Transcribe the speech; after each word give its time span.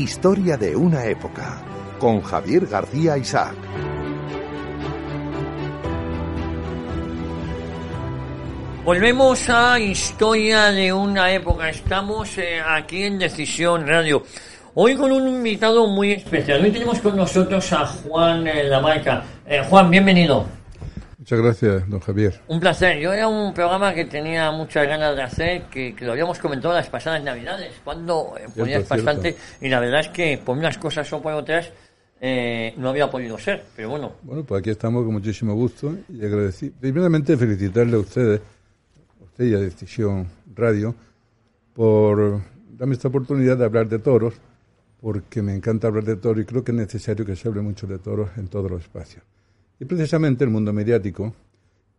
Historia 0.00 0.56
de 0.56 0.74
una 0.74 1.04
época 1.04 1.62
con 1.98 2.22
Javier 2.22 2.66
García 2.66 3.18
Isaac. 3.18 3.54
Volvemos 8.82 9.50
a 9.50 9.78
Historia 9.78 10.70
de 10.70 10.90
una 10.90 11.30
época. 11.30 11.68
Estamos 11.68 12.38
eh, 12.38 12.62
aquí 12.66 13.02
en 13.02 13.18
Decisión 13.18 13.86
Radio. 13.86 14.22
Hoy 14.72 14.96
con 14.96 15.12
un 15.12 15.28
invitado 15.28 15.86
muy 15.86 16.12
especial. 16.12 16.64
Hoy 16.64 16.70
tenemos 16.70 16.98
con 17.00 17.14
nosotros 17.14 17.70
a 17.74 17.84
Juan 17.84 18.48
eh, 18.48 18.64
Lamarca. 18.64 19.22
Eh, 19.46 19.62
Juan, 19.68 19.90
bienvenido. 19.90 20.59
Muchas 21.30 21.44
gracias, 21.44 21.88
don 21.88 22.00
Javier. 22.00 22.40
Un 22.48 22.58
placer. 22.58 22.98
Yo 22.98 23.12
era 23.12 23.28
un 23.28 23.54
programa 23.54 23.94
que 23.94 24.04
tenía 24.04 24.50
muchas 24.50 24.84
ganas 24.88 25.14
de 25.14 25.22
hacer, 25.22 25.62
que, 25.70 25.94
que 25.94 26.04
lo 26.04 26.10
habíamos 26.10 26.40
comentado 26.40 26.74
las 26.74 26.88
pasadas 26.88 27.22
Navidades, 27.22 27.72
cuando 27.84 28.34
eh, 28.36 28.48
ponías 28.48 28.84
Cierto, 28.84 28.94
bastante, 28.96 29.32
cierto. 29.34 29.64
y 29.64 29.68
la 29.68 29.78
verdad 29.78 30.00
es 30.00 30.08
que 30.08 30.42
por 30.44 30.58
unas 30.58 30.76
cosas 30.76 31.12
o 31.12 31.22
por 31.22 31.32
otras 31.34 31.70
eh, 32.20 32.74
no 32.78 32.88
había 32.88 33.08
podido 33.08 33.38
ser, 33.38 33.62
pero 33.76 33.90
bueno. 33.90 34.14
Bueno, 34.22 34.42
pues 34.42 34.58
aquí 34.58 34.70
estamos 34.70 35.04
con 35.04 35.12
muchísimo 35.12 35.54
gusto 35.54 35.98
y 36.08 36.24
agradecido. 36.24 36.72
Primeramente, 36.80 37.36
felicitarle 37.36 37.94
a 37.94 38.00
ustedes, 38.00 38.40
a 39.20 39.22
usted 39.22 39.44
y 39.44 39.54
a 39.54 39.58
Decisión 39.58 40.26
Radio, 40.52 40.96
por 41.72 42.40
darme 42.76 42.94
esta 42.94 43.06
oportunidad 43.06 43.56
de 43.56 43.66
hablar 43.66 43.88
de 43.88 44.00
toros, 44.00 44.34
porque 45.00 45.42
me 45.42 45.54
encanta 45.54 45.86
hablar 45.86 46.02
de 46.02 46.16
toros 46.16 46.42
y 46.42 46.44
creo 46.44 46.64
que 46.64 46.72
es 46.72 46.76
necesario 46.76 47.24
que 47.24 47.36
se 47.36 47.46
hable 47.46 47.60
mucho 47.60 47.86
de 47.86 48.00
toros 48.00 48.30
en 48.36 48.48
todos 48.48 48.68
los 48.68 48.82
espacios. 48.82 49.22
Y 49.80 49.86
precisamente 49.86 50.44
el 50.44 50.50
mundo 50.50 50.72
mediático, 50.72 51.34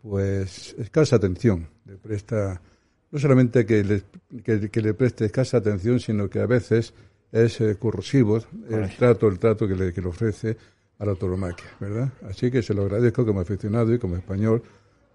pues 0.03 0.75
escasa 0.77 1.15
atención, 1.15 1.67
le 1.85 1.97
presta, 1.97 2.61
no 3.11 3.19
solamente 3.19 3.65
que 3.65 3.83
le, 3.83 4.03
que, 4.43 4.69
que 4.69 4.81
le 4.81 4.93
preste 4.93 5.25
escasa 5.25 5.57
atención, 5.57 5.99
sino 5.99 6.29
que 6.29 6.39
a 6.39 6.45
veces 6.45 6.93
es 7.31 7.59
eh, 7.59 7.75
corrosivo 7.79 8.39
el 8.69 8.95
trato, 8.95 9.27
el 9.27 9.39
trato 9.39 9.67
que 9.67 9.75
le, 9.75 9.93
que 9.93 10.01
le 10.01 10.07
ofrece 10.07 10.57
a 10.99 11.05
la 11.05 11.15
tauromaquia, 11.15 11.65
¿verdad? 11.79 12.09
Así 12.29 12.51
que 12.51 12.61
se 12.61 12.75
lo 12.75 12.83
agradezco 12.83 13.25
como 13.25 13.39
aficionado 13.39 13.91
y 13.93 13.97
como 13.97 14.15
español, 14.15 14.61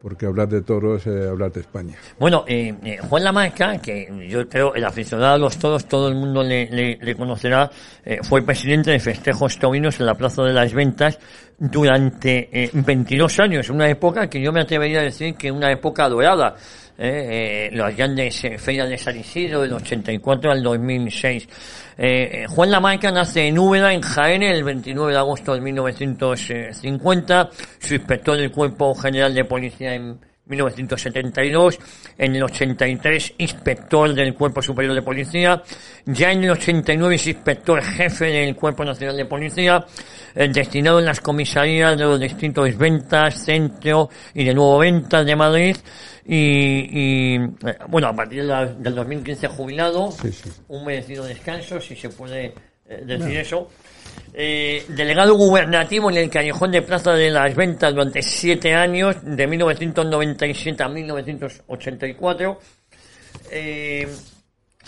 porque 0.01 0.27
hablar 0.27 0.49
de 0.49 0.63
toros 0.63 1.07
es 1.07 1.29
hablar 1.29 1.51
de 1.53 1.61
España. 1.61 1.95
Bueno, 2.19 2.45
eh, 2.47 2.75
eh, 2.85 2.99
Juan 3.09 3.25
Lamarca, 3.25 3.79
que 3.79 4.09
yo 4.29 4.49
creo 4.49 4.75
el 4.75 4.85
aficionado 4.85 5.35
a 5.35 5.39
los 5.39 5.57
toros, 5.59 5.87
todo 5.87 6.09
el 6.09 6.15
mundo 6.15 6.43
le, 6.43 6.99
le- 7.01 7.15
conocerá, 7.17 7.71
eh, 8.05 8.19
fue 8.23 8.43
presidente 8.43 8.91
de 8.93 9.01
festejos 9.01 9.59
taurinos 9.59 9.99
en 9.99 10.07
la 10.07 10.15
Plaza 10.15 10.43
de 10.43 10.53
las 10.53 10.73
Ventas 10.73 11.19
durante 11.59 12.49
eh, 12.53 12.71
22 12.73 13.41
años, 13.41 13.71
una 13.71 13.89
época 13.89 14.29
que 14.29 14.41
yo 14.41 14.53
me 14.53 14.61
atrevería 14.61 15.01
a 15.01 15.05
decir 15.05 15.35
que 15.35 15.51
una 15.51 15.73
época 15.73 16.09
dorada. 16.09 16.55
Eh, 16.99 17.69
eh, 17.69 17.77
las 17.77 17.95
grandes 17.95 18.41
ferias 18.59 18.89
de 18.89 18.97
San 18.97 19.19
Isidro 19.19 19.61
del 19.61 19.73
84 19.75 20.51
al 20.51 20.63
2006. 20.63 21.49
Eh, 21.99 22.43
eh, 22.43 22.47
Juan 22.47 22.71
Lamarca 22.71 23.11
nace 23.11 23.47
en 23.47 23.59
Úbeda, 23.59 23.93
en 23.93 24.03
Jaén, 24.03 24.43
el 24.43 24.63
29 24.65 25.13
de 25.13 25.19
agosto 25.19 25.55
de 25.55 25.63
1950, 25.63 27.51
su 27.79 27.95
inspector 27.95 28.37
del 28.37 28.51
Cuerpo 28.51 28.95
General 28.95 29.35
de 29.35 29.45
Policía 29.45 29.95
en 29.95 30.19
1972, 30.45 31.79
en 32.19 32.37
el 32.37 32.43
83 32.43 33.35
inspector 33.39 34.15
del 34.15 34.35
Cuerpo 34.35 34.61
Superior 34.61 34.95
de 34.95 35.03
Policía, 35.03 35.63
ya 36.05 36.31
en 36.31 36.45
el 36.45 36.51
89 36.51 37.15
es 37.15 37.27
inspector 37.27 37.83
jefe 37.83 38.27
del 38.27 38.55
Cuerpo 38.55 38.85
Nacional 38.85 39.17
de 39.17 39.25
Policía, 39.25 39.85
eh, 40.35 40.49
destinado 40.49 40.99
en 40.99 41.07
las 41.07 41.21
comisarías 41.21 41.97
de 41.97 42.05
los 42.05 42.21
distintos 42.21 42.77
ventas, 42.77 43.43
centro 43.43 44.11
y 44.35 44.45
de 44.45 44.53
nuevo 44.55 44.79
ventas 44.79 45.25
de 45.25 45.35
Madrid, 45.35 45.77
y, 46.29 46.37
y, 46.37 47.35
eh, 47.37 47.49
bueno, 47.89 48.09
a 48.09 48.17
partir 48.17 48.43
de 48.43 48.49
la- 48.49 48.67
del 48.67 48.95
2015 48.95 49.49
jubilado, 49.49 50.11
Sí, 50.13 50.33
sí. 50.33 50.51
un 50.69 50.85
merecido 50.85 51.25
descanso, 51.25 51.81
si 51.81 51.95
se 51.97 52.09
puede 52.11 52.53
eh, 52.89 53.03
decir 53.05 53.37
eso. 53.37 53.69
Eh, 54.35 54.85
delegado 54.89 55.35
gubernativo 55.35 56.11
en 56.11 56.19
el 56.19 56.31
Callejón 56.31 56.71
de 56.73 56.83
Plaza 56.83 57.13
de 57.15 57.31
las 57.31 57.55
Ventas 57.55 57.93
durante 57.95 58.23
siete 58.23 58.75
años, 58.75 59.17
de 59.23 59.47
1997 59.47 60.83
a 60.83 60.89
1984. 60.89 62.59
Eh, 63.51 64.07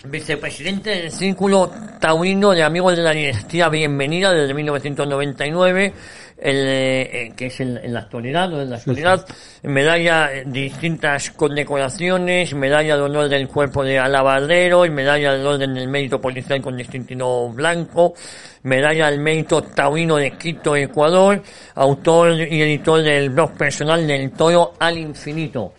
vicepresidente 0.04 0.91
del 0.91 1.10
Círculo 1.10 1.70
Taurino 2.00 2.53
de 2.53 2.62
Amigos 2.62 2.97
de 2.97 3.03
la 3.03 3.10
Dinastía 3.10 3.69
Bienvenida 3.69 4.32
desde 4.32 4.54
1999, 4.54 5.92
el, 6.38 6.56
eh, 6.69 7.32
que 7.36 7.47
es 7.47 7.60
en, 7.60 7.78
en 7.78 7.92
la 7.92 8.00
actualidad, 8.00 8.48
¿no? 8.48 8.62
en 8.62 8.70
la 8.70 8.76
actualidad, 8.76 9.26
medalla 9.64 10.28
de 10.28 10.44
distintas 10.44 11.32
condecoraciones, 11.32 12.54
medalla 12.54 12.97
de 12.97 13.03
honor 13.03 13.28
del 13.28 13.48
cuerpo 13.48 13.82
de 13.82 13.98
alabarderos, 13.98 14.88
medalla 14.91 15.32
del 15.32 15.44
orden 15.44 15.75
del 15.75 15.88
mérito 15.88 16.20
policial 16.20 16.62
con 16.62 16.76
distintivo 16.76 17.50
blanco, 17.50 18.14
medalla 18.62 19.10
del 19.10 19.19
mérito 19.19 19.62
taurino 19.62 20.16
de 20.16 20.31
Quito, 20.32 20.76
Ecuador, 20.76 21.42
autor 21.75 22.32
y 22.32 22.62
editor 22.62 23.03
del 23.03 23.31
blog 23.31 23.56
personal 23.56 24.06
del 24.06 24.31
Toro 24.31 24.75
al 24.78 24.97
Infinito. 24.97 25.72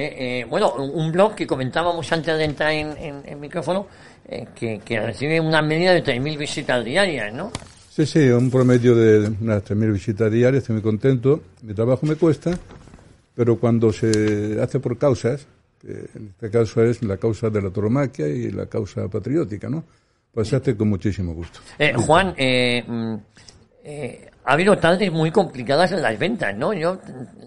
Eh, 0.00 0.40
eh, 0.42 0.46
bueno, 0.48 0.74
un 0.74 1.10
blog 1.10 1.34
que 1.34 1.44
comentábamos 1.44 2.10
antes 2.12 2.38
de 2.38 2.44
entrar 2.44 2.70
en, 2.70 2.96
en- 2.98 3.22
en 3.24 3.40
micrófono, 3.40 3.88
eh, 4.28 4.46
que, 4.54 4.78
que 4.84 5.00
recibe 5.00 5.40
una 5.40 5.60
media 5.60 5.92
de 5.92 6.04
3.000 6.04 6.38
visitas 6.38 6.84
diarias, 6.84 7.34
¿no? 7.34 7.50
Sí, 7.90 8.06
sí, 8.06 8.20
un 8.28 8.48
promedio 8.48 8.94
de 8.94 9.28
unas 9.40 9.64
3.000 9.64 9.92
visitas 9.92 10.30
diarias, 10.30 10.62
estoy 10.62 10.74
muy 10.74 10.82
contento. 10.82 11.42
Mi 11.62 11.74
trabajo 11.74 12.06
me 12.06 12.14
cuesta, 12.14 12.56
pero 13.34 13.58
cuando 13.58 13.92
se 13.92 14.56
hace 14.62 14.78
por 14.78 14.96
causas, 14.96 15.48
que 15.80 15.90
en 16.14 16.28
este 16.28 16.48
caso 16.48 16.80
es 16.84 17.02
la 17.02 17.16
causa 17.16 17.50
de 17.50 17.60
la 17.60 17.70
tauromaquia 17.70 18.28
y 18.28 18.52
la 18.52 18.66
causa 18.66 19.08
patriótica, 19.08 19.68
¿no? 19.68 19.82
Pues 20.32 20.46
se 20.46 20.54
hace 20.54 20.76
con 20.76 20.90
muchísimo 20.90 21.34
gusto. 21.34 21.58
Juan, 22.06 22.34
eh, 22.36 22.84
mm, 22.86 23.14
eh, 23.82 24.30
ha 24.48 24.54
habido 24.54 24.78
tardes 24.78 25.12
muy 25.12 25.30
complicadas 25.30 25.92
en 25.92 26.00
las 26.00 26.18
ventas, 26.18 26.56
¿no? 26.56 26.72
Yo 26.72 26.98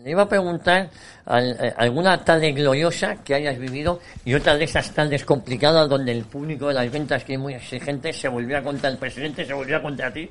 le 0.04 0.12
iba 0.12 0.22
a 0.22 0.30
preguntar 0.30 0.88
al- 1.26 1.58
eh, 1.60 1.74
alguna 1.76 2.24
tarde 2.24 2.52
gloriosa 2.52 3.16
que 3.24 3.34
hayas 3.34 3.58
vivido 3.58 4.00
y 4.24 4.36
otra 4.36 4.56
de 4.56 4.66
esas 4.66 4.92
tardes 4.92 5.26
complicadas 5.26 5.90
donde 5.90 6.12
el 6.12 6.26
público 6.26 6.68
de 6.68 6.76
las 6.76 6.92
ventas, 6.92 7.24
que 7.24 7.34
es 7.34 7.40
muy 7.40 7.56
exigente, 7.56 8.14
se 8.14 8.28
volvió 8.28 8.64
contra 8.64 8.88
el 8.90 8.98
presidente, 8.98 9.44
se 9.46 9.54
volvió 9.54 9.82
contra 9.82 10.14
ti, 10.14 10.30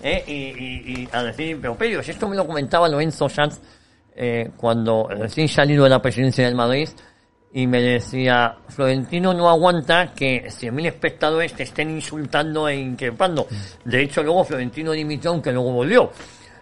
¿eh? 0.00 0.22
y, 0.28 0.32
y- 0.32 1.02
y 1.02 1.08
a 1.10 1.24
decir, 1.24 1.58
pero 1.60 2.00
esto 2.00 2.28
me 2.28 2.36
lo 2.36 2.46
comentaba 2.46 2.88
Lorenzo 2.88 3.28
Sanz 3.28 3.58
eh, 4.14 4.50
cuando 4.56 5.08
recién 5.08 5.48
salido 5.48 5.82
de 5.84 5.90
la 5.90 6.00
presidencia 6.00 6.44
del 6.44 6.54
Madrid, 6.54 6.88
y 7.54 7.66
me 7.66 7.82
decía, 7.82 8.56
Florentino 8.68 9.34
no 9.34 9.48
aguanta 9.48 10.14
que 10.14 10.44
100.000 10.46 10.86
espectadores 10.86 11.52
te 11.52 11.64
estén 11.64 11.90
insultando 11.90 12.66
e 12.68 12.76
increpando. 12.76 13.46
De 13.84 14.02
hecho, 14.02 14.22
luego 14.22 14.44
Florentino 14.44 14.92
dimitió, 14.92 15.30
aunque 15.30 15.52
luego 15.52 15.72
volvió. 15.72 16.10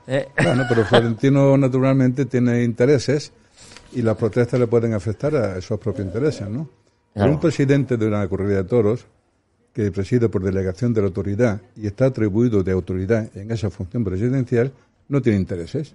Eh, 0.07 0.29
Bueno, 0.43 0.65
pero 0.69 0.85
Florentino 0.85 1.57
naturalmente 1.57 2.25
tiene 2.27 2.65
intereses 2.65 3.33
y 3.93 4.03
las 4.03 4.17
protestas 4.17 4.59
le 4.59 4.67
pueden 4.67 4.95
afectar 4.95 5.35
a 5.37 5.59
esos 5.59 5.79
propios 5.79 6.07
intereses, 6.07 6.49
¿no? 6.49 6.69
Pero 7.13 7.25
Claro. 7.25 7.33
un 7.33 7.41
presidente 7.41 7.97
de 7.97 8.07
una 8.07 8.27
corrida 8.29 8.59
de 8.59 8.65
toros 8.65 9.05
que 9.73 9.91
preside 9.93 10.29
por 10.29 10.43
delegación 10.43 10.93
de 10.93 11.01
la 11.01 11.07
autoridad 11.09 11.61
y 11.77 11.87
está 11.87 12.07
atribuido 12.07 12.63
de 12.63 12.73
autoridad 12.73 13.29
en 13.37 13.51
esa 13.51 13.71
función 13.71 14.03
presidencial 14.05 14.73
no 15.09 15.21
tiene 15.21 15.39
intereses. 15.39 15.95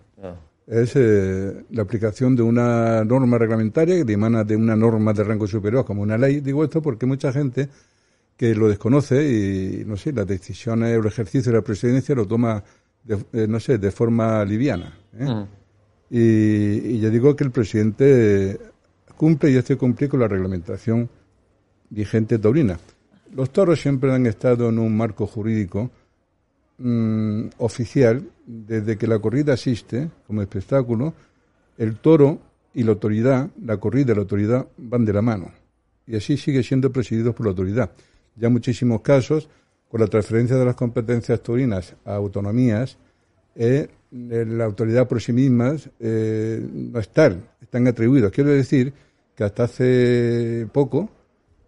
Es 0.67 0.93
eh, 0.95 1.63
la 1.69 1.83
aplicación 1.83 2.35
de 2.35 2.41
una 2.41 3.03
norma 3.03 3.37
reglamentaria 3.37 4.03
que 4.03 4.13
emana 4.13 4.43
de 4.43 4.55
una 4.55 4.75
norma 4.75 5.13
de 5.13 5.23
rango 5.23 5.47
superior 5.47 5.85
como 5.85 6.01
una 6.01 6.17
ley. 6.17 6.41
Digo 6.41 6.63
esto 6.63 6.81
porque 6.81 7.05
mucha 7.05 7.31
gente 7.31 7.69
que 8.35 8.55
lo 8.55 8.67
desconoce 8.67 9.23
y, 9.23 9.85
no 9.85 9.95
sé, 9.95 10.11
las 10.11 10.27
decisiones 10.27 10.97
o 10.97 11.01
el 11.01 11.05
ejercicio 11.05 11.51
de 11.51 11.59
la 11.59 11.63
presidencia 11.63 12.15
lo 12.15 12.25
toma, 12.25 12.63
de, 13.03 13.17
eh, 13.33 13.47
no 13.47 13.59
sé, 13.59 13.77
de 13.77 13.91
forma 13.91 14.43
liviana. 14.43 14.97
¿eh? 15.17 15.25
Mm. 15.25 15.47
Y, 16.09 16.95
y 16.95 16.99
yo 16.99 17.11
digo 17.11 17.35
que 17.35 17.43
el 17.43 17.51
presidente 17.51 18.59
cumple 19.15 19.51
y 19.51 19.57
hace 19.57 19.77
cumplir 19.77 20.09
con 20.09 20.19
la 20.19 20.27
reglamentación 20.27 21.09
vigente 21.89 22.39
taurina. 22.39 22.79
Los 23.33 23.51
toros 23.51 23.79
siempre 23.79 24.13
han 24.13 24.25
estado 24.25 24.69
en 24.69 24.79
un 24.79 24.97
marco 24.97 25.27
jurídico 25.27 25.91
mm, 26.77 27.47
oficial 27.57 28.27
desde 28.45 28.97
que 28.97 29.07
la 29.07 29.19
corrida 29.19 29.53
existe 29.53 30.09
como 30.27 30.41
espectáculo. 30.41 31.13
El 31.77 31.97
toro 31.97 32.39
y 32.73 32.83
la 32.83 32.91
autoridad, 32.91 33.49
la 33.63 33.77
corrida 33.77 34.11
y 34.11 34.15
la 34.15 34.21
autoridad 34.21 34.67
van 34.77 35.05
de 35.05 35.13
la 35.13 35.21
mano. 35.21 35.51
y 36.07 36.15
así 36.15 36.37
sigue 36.37 36.61
siendo 36.61 36.91
presidido 36.91 37.33
por 37.33 37.47
la 37.47 37.49
autoridad. 37.49 37.89
Ya 38.35 38.49
muchísimos 38.49 39.01
casos, 39.01 39.49
con 39.89 40.01
la 40.01 40.07
transferencia 40.07 40.55
de 40.55 40.65
las 40.65 40.75
competencias 40.75 41.41
taurinas 41.41 41.95
a 42.05 42.15
autonomías, 42.15 42.97
eh, 43.55 43.87
la 44.11 44.65
autoridad 44.65 45.07
por 45.07 45.21
sí 45.21 45.33
misma 45.33 45.75
eh, 45.99 46.63
no 46.71 46.99
están, 46.99 47.43
están 47.59 47.87
atribuidos. 47.87 48.31
Quiero 48.31 48.51
decir 48.51 48.93
que 49.35 49.43
hasta 49.43 49.63
hace 49.63 50.67
poco 50.71 51.09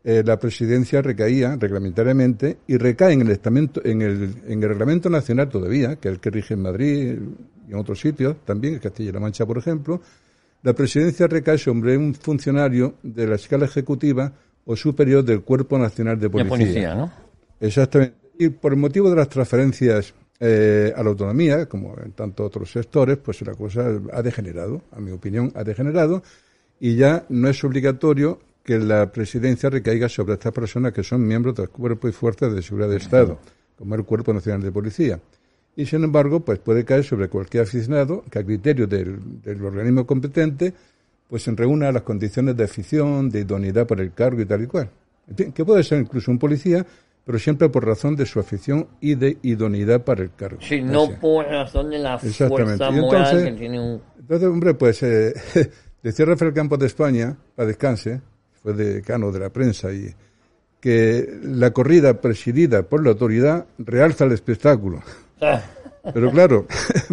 eh, 0.10 0.24
la 0.26 0.40
presidencia 0.40 1.02
recaía 1.02 1.58
reglamentariamente 1.58 2.60
y 2.66 2.78
recae 2.78 3.12
en 3.12 3.24
el, 3.24 3.32
estamento, 3.32 3.82
en, 3.84 4.02
el, 4.02 4.36
en 4.48 4.64
el 4.64 4.70
reglamento 4.70 5.10
nacional 5.10 5.50
todavía, 5.50 5.98
que 5.98 6.08
es 6.08 6.14
el 6.14 6.22
que 6.22 6.30
rige 6.30 6.54
en 6.54 6.62
Madrid 6.62 7.18
y 7.68 7.72
en 7.74 7.78
otros 7.78 8.00
sitios, 8.00 8.38
también 8.46 8.76
en 8.76 8.80
Castilla-La 8.80 9.20
Mancha, 9.20 9.46
por 9.46 9.58
ejemplo, 9.58 10.00
la 10.64 10.72
presidencia 10.72 11.28
recae 11.28 11.58
sobre 11.58 11.98
un 11.98 12.16
funcionario 12.16 12.96
de 13.04 13.28
la 13.28 13.36
escala 13.36 13.66
ejecutiva 13.66 14.32
o 14.64 14.78
superior 14.78 15.26
del 15.26 15.42
Cuerpo 15.42 15.78
Nacional 15.78 16.18
de 16.18 16.30
Policía. 16.30 16.58
De 16.58 16.64
policía 16.64 16.96
¿no? 16.96 17.12
Exactamente. 17.60 18.16
Y 18.40 18.48
por 18.48 18.72
el 18.72 18.80
motivo 18.80 19.10
de 19.10 19.18
las 19.18 19.28
transferencias 19.28 20.14
eh, 20.40 20.94
a 20.96 21.04
la 21.04 21.10
autonomía, 21.10 21.66
como 21.66 21.98
en 22.02 22.14
tantos 22.14 22.48
otros 22.48 22.72
sectores, 22.72 23.18
pues 23.18 23.42
la 23.42 23.56
cosa 23.56 23.86
ha 24.14 24.22
degenerado, 24.22 24.84
a 24.90 25.02
mi 25.02 25.12
opinión, 25.12 25.52
ha 25.54 25.66
degenerado 25.66 26.24
y 26.80 26.96
ya 26.96 27.26
no 27.28 27.50
es 27.50 27.62
obligatorio 27.66 28.40
que 28.68 28.78
la 28.78 29.10
presidencia 29.14 29.70
recaiga 29.70 30.10
sobre 30.10 30.34
estas 30.34 30.52
personas 30.52 30.92
que 30.92 31.02
son 31.02 31.26
miembros 31.26 31.56
del 31.56 31.70
cuerpo 31.70 32.10
y 32.10 32.12
fuerzas 32.12 32.54
de 32.54 32.62
seguridad 32.62 32.90
de 32.90 32.98
Estado, 32.98 33.40
como 33.78 33.96
el 33.96 34.04
Cuerpo 34.04 34.34
Nacional 34.34 34.62
de 34.62 34.74
Policía. 34.74 35.22
Y 35.78 35.86
sin 35.86 36.04
embargo, 36.04 36.42
pues 36.42 36.60
puede 36.60 36.84
caer 36.84 37.06
sobre 37.06 37.30
cualquier 37.30 37.64
aficionado 37.64 38.26
que 38.30 38.40
a 38.40 38.44
criterio 38.44 38.86
del, 38.86 39.22
organismo 39.64 40.06
competente, 40.06 40.74
pues 41.30 41.44
se 41.44 41.52
reúna 41.52 41.94
las 41.94 42.02
condiciones 42.02 42.58
de 42.58 42.66
afición, 42.66 43.30
de 43.30 43.40
idoneidad 43.40 43.88
para 43.88 44.04
el 44.04 44.12
cargo 44.12 44.42
y 44.42 44.46
tal 44.46 44.64
y 44.64 44.68
cual. 44.68 44.90
que 45.56 45.64
puede 45.64 45.82
ser 45.84 46.02
incluso 46.02 46.30
un 46.30 46.38
policía 46.38 46.86
pero 47.24 47.40
siempre 47.40 47.68
por 47.68 47.86
razón 47.86 48.16
de 48.16 48.26
su 48.26 48.40
afición 48.40 48.88
y 49.02 49.16
de 49.16 49.38
idoneidad 49.44 50.02
para 50.06 50.24
el 50.24 50.34
cargo. 50.34 50.60
Sí, 50.62 50.82
no 50.82 51.10
por 51.20 51.46
razón 51.46 51.90
de 51.90 52.00
la 52.00 52.18
fuerza 52.18 52.90
moral 52.90 53.44
que 53.44 53.52
tiene 53.52 53.82
un... 53.82 54.02
Entonces, 54.18 54.48
hombre, 54.48 54.74
pues 54.76 55.04
eh, 55.04 55.34
decía 56.04 56.26
Rafael 56.26 56.54
Campos 56.54 56.80
de 56.80 56.86
España, 56.86 57.38
para 57.54 57.68
descanse, 57.68 58.22
fue 58.68 58.74
decano 58.74 59.32
de 59.32 59.40
la 59.40 59.50
prensa, 59.50 59.92
y 59.94 60.14
que 60.82 61.40
la 61.42 61.72
corrida 61.72 62.20
presidida 62.20 62.84
por 62.84 63.02
la 63.02 63.12
autoridad 63.12 63.66
realza 63.78 64.26
el 64.26 64.34
espectáculo. 64.34 65.02
Pero 66.14 66.32
claro, 66.32 66.68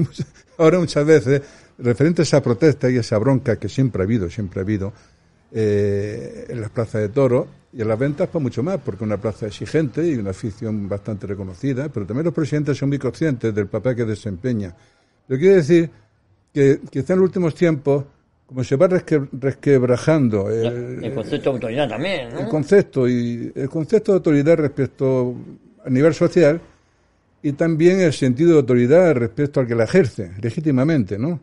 ahora 0.58 0.80
muchas 0.80 1.06
veces, 1.06 1.42
referente 1.78 2.22
a 2.22 2.24
esa 2.24 2.42
protesta 2.42 2.90
y 2.90 2.96
esa 2.96 3.18
bronca 3.18 3.56
que 3.56 3.68
siempre 3.68 4.02
ha 4.02 4.04
habido, 4.04 4.28
siempre 4.30 4.60
ha 4.60 4.62
habido, 4.62 4.92
eh, 5.52 6.46
en 6.48 6.60
las 6.60 6.70
plazas 6.70 7.02
de 7.02 7.08
toros 7.08 7.46
y 7.72 7.82
en 7.82 7.88
las 7.88 7.98
ventas, 7.98 8.28
pues 8.30 8.42
mucho 8.42 8.62
más, 8.62 8.80
porque 8.84 9.04
una 9.04 9.18
plaza 9.18 9.46
exigente 9.46 10.06
y 10.08 10.14
una 10.14 10.30
afición 10.30 10.88
bastante 10.88 11.26
reconocida, 11.26 11.88
pero 11.88 12.06
también 12.06 12.24
los 12.24 12.34
presidentes 12.34 12.76
son 12.76 12.88
muy 12.88 12.98
conscientes 12.98 13.54
del 13.54 13.68
papel 13.68 13.94
que 13.94 14.04
desempeña. 14.04 14.74
Pero 15.26 15.40
quiero 15.40 15.56
decir 15.56 15.90
que 16.52 16.80
quizá 16.90 17.14
en 17.14 17.20
los 17.20 17.28
últimos 17.28 17.54
tiempos, 17.54 18.04
como 18.54 18.62
se 18.62 18.76
va 18.76 18.86
resquebrajando 18.86 20.48
el, 20.48 21.12
concepto 21.12 21.50
de 21.50 21.54
autoridad 21.56 21.88
también, 21.88 22.28
El 22.38 22.46
concepto, 22.46 23.08
y 23.08 23.50
el 23.52 23.68
concepto 23.68 24.12
de 24.12 24.16
autoridad 24.18 24.56
respecto 24.56 25.34
a 25.84 25.90
nivel 25.90 26.14
social 26.14 26.60
y 27.42 27.52
también 27.54 28.00
el 28.00 28.12
sentido 28.12 28.52
de 28.52 28.58
autoridad 28.58 29.12
respecto 29.16 29.58
al 29.58 29.66
que 29.66 29.74
la 29.74 29.84
ejerce 29.84 30.30
legítimamente, 30.40 31.18
¿no? 31.18 31.40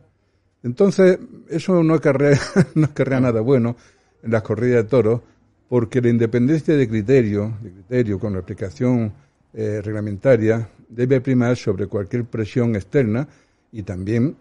Entonces, 0.62 1.18
eso 1.50 1.82
no 1.82 1.92
acarrea, 1.92 2.40
no 2.76 2.86
acarrea 2.86 3.20
nada 3.20 3.42
bueno 3.42 3.76
en 4.22 4.30
las 4.30 4.40
corridas 4.40 4.84
de 4.84 4.88
toros, 4.88 5.20
porque 5.68 6.00
la 6.00 6.08
independencia 6.08 6.74
de 6.74 6.88
criterio, 6.88 7.58
de 7.60 7.72
criterio 7.72 8.18
con 8.18 8.32
la 8.32 8.38
aplicación 8.38 9.12
eh, 9.52 9.82
reglamentaria, 9.84 10.66
debe 10.88 11.20
primar 11.20 11.58
sobre 11.58 11.88
cualquier 11.88 12.24
presión 12.24 12.74
externa 12.74 13.28
y 13.70 13.82
también 13.82 14.34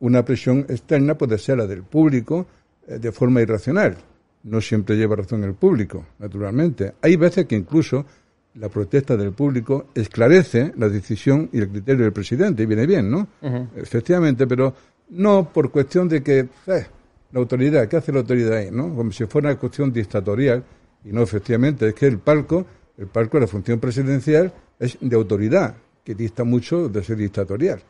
una 0.00 0.24
presión 0.24 0.60
externa 0.68 1.16
puede 1.16 1.38
ser 1.38 1.58
la 1.58 1.66
del 1.66 1.82
público 1.82 2.46
eh, 2.86 2.98
de 2.98 3.12
forma 3.12 3.40
irracional. 3.40 3.96
No 4.44 4.60
siempre 4.60 4.96
lleva 4.96 5.16
razón 5.16 5.44
el 5.44 5.54
público, 5.54 6.06
naturalmente. 6.18 6.94
Hay 7.02 7.16
veces 7.16 7.46
que 7.46 7.56
incluso 7.56 8.06
la 8.54 8.68
protesta 8.68 9.16
del 9.16 9.32
público 9.32 9.88
esclarece 9.94 10.72
la 10.76 10.88
decisión 10.88 11.48
y 11.52 11.58
el 11.58 11.68
criterio 11.68 12.04
del 12.04 12.12
presidente, 12.12 12.62
y 12.62 12.66
viene 12.66 12.86
bien, 12.86 13.10
¿no? 13.10 13.28
Efectivamente, 13.76 14.46
pero 14.46 14.74
no 15.10 15.50
por 15.52 15.70
cuestión 15.70 16.08
de 16.08 16.22
que 16.22 16.38
eh, 16.38 16.86
la 17.32 17.40
autoridad, 17.40 17.88
¿qué 17.88 17.96
hace 17.96 18.12
la 18.12 18.20
autoridad 18.20 18.54
ahí? 18.54 18.70
¿no? 18.70 18.94
Como 18.94 19.12
si 19.12 19.26
fuera 19.26 19.50
una 19.50 19.58
cuestión 19.58 19.92
dictatorial, 19.92 20.64
y 21.04 21.12
no 21.12 21.22
efectivamente, 21.22 21.88
es 21.88 21.94
que 21.94 22.06
el 22.06 22.18
palco, 22.18 22.66
el 22.96 23.06
palco 23.06 23.36
de 23.36 23.42
la 23.42 23.46
función 23.46 23.78
presidencial 23.78 24.52
es 24.78 24.98
de 25.00 25.16
autoridad, 25.16 25.74
que 26.04 26.14
dista 26.14 26.44
mucho 26.44 26.88
de 26.88 27.02
ser 27.02 27.16
dictatorial. 27.16 27.82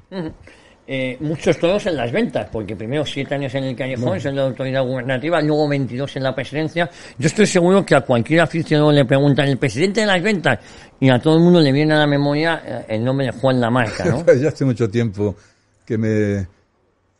Eh, 0.91 1.19
muchos 1.21 1.59
todos 1.59 1.85
en 1.85 1.97
las 1.97 2.11
ventas, 2.11 2.49
porque 2.51 2.75
primero 2.75 3.05
siete 3.05 3.35
años 3.35 3.55
en 3.55 3.65
el 3.65 3.77
callejón, 3.77 4.19
en 4.25 4.35
la 4.35 4.45
autoridad 4.45 4.83
gubernativa, 4.83 5.39
luego 5.43 5.69
22 5.69 6.17
en 6.17 6.23
la 6.23 6.35
presidencia. 6.35 6.89
Yo 7.19 7.27
estoy 7.27 7.47
seguro 7.47 7.85
que 7.85 7.95
a 7.95 8.01
cualquier 8.01 8.41
aficionado 8.41 8.91
le 8.91 9.05
preguntan 9.05 9.49
el 9.49 9.59
presidente 9.59 10.01
de 10.01 10.07
las 10.07 10.23
ventas 10.23 10.59
y 10.99 11.11
a 11.11 11.19
todo 11.19 11.37
el 11.37 11.43
mundo 11.43 11.61
le 11.61 11.73
viene 11.73 11.93
a 11.93 11.99
la 11.99 12.07
memoria 12.07 12.63
eh, 12.65 12.85
el 12.89 13.05
nombre 13.05 13.27
de 13.27 13.33
Juan 13.33 13.61
Lamarca, 13.61 14.07
¿no? 14.07 14.25
ya 14.41 14.49
hace 14.49 14.65
mucho 14.65 14.89
tiempo 14.89 15.37
que 15.85 15.99
me 15.99 16.47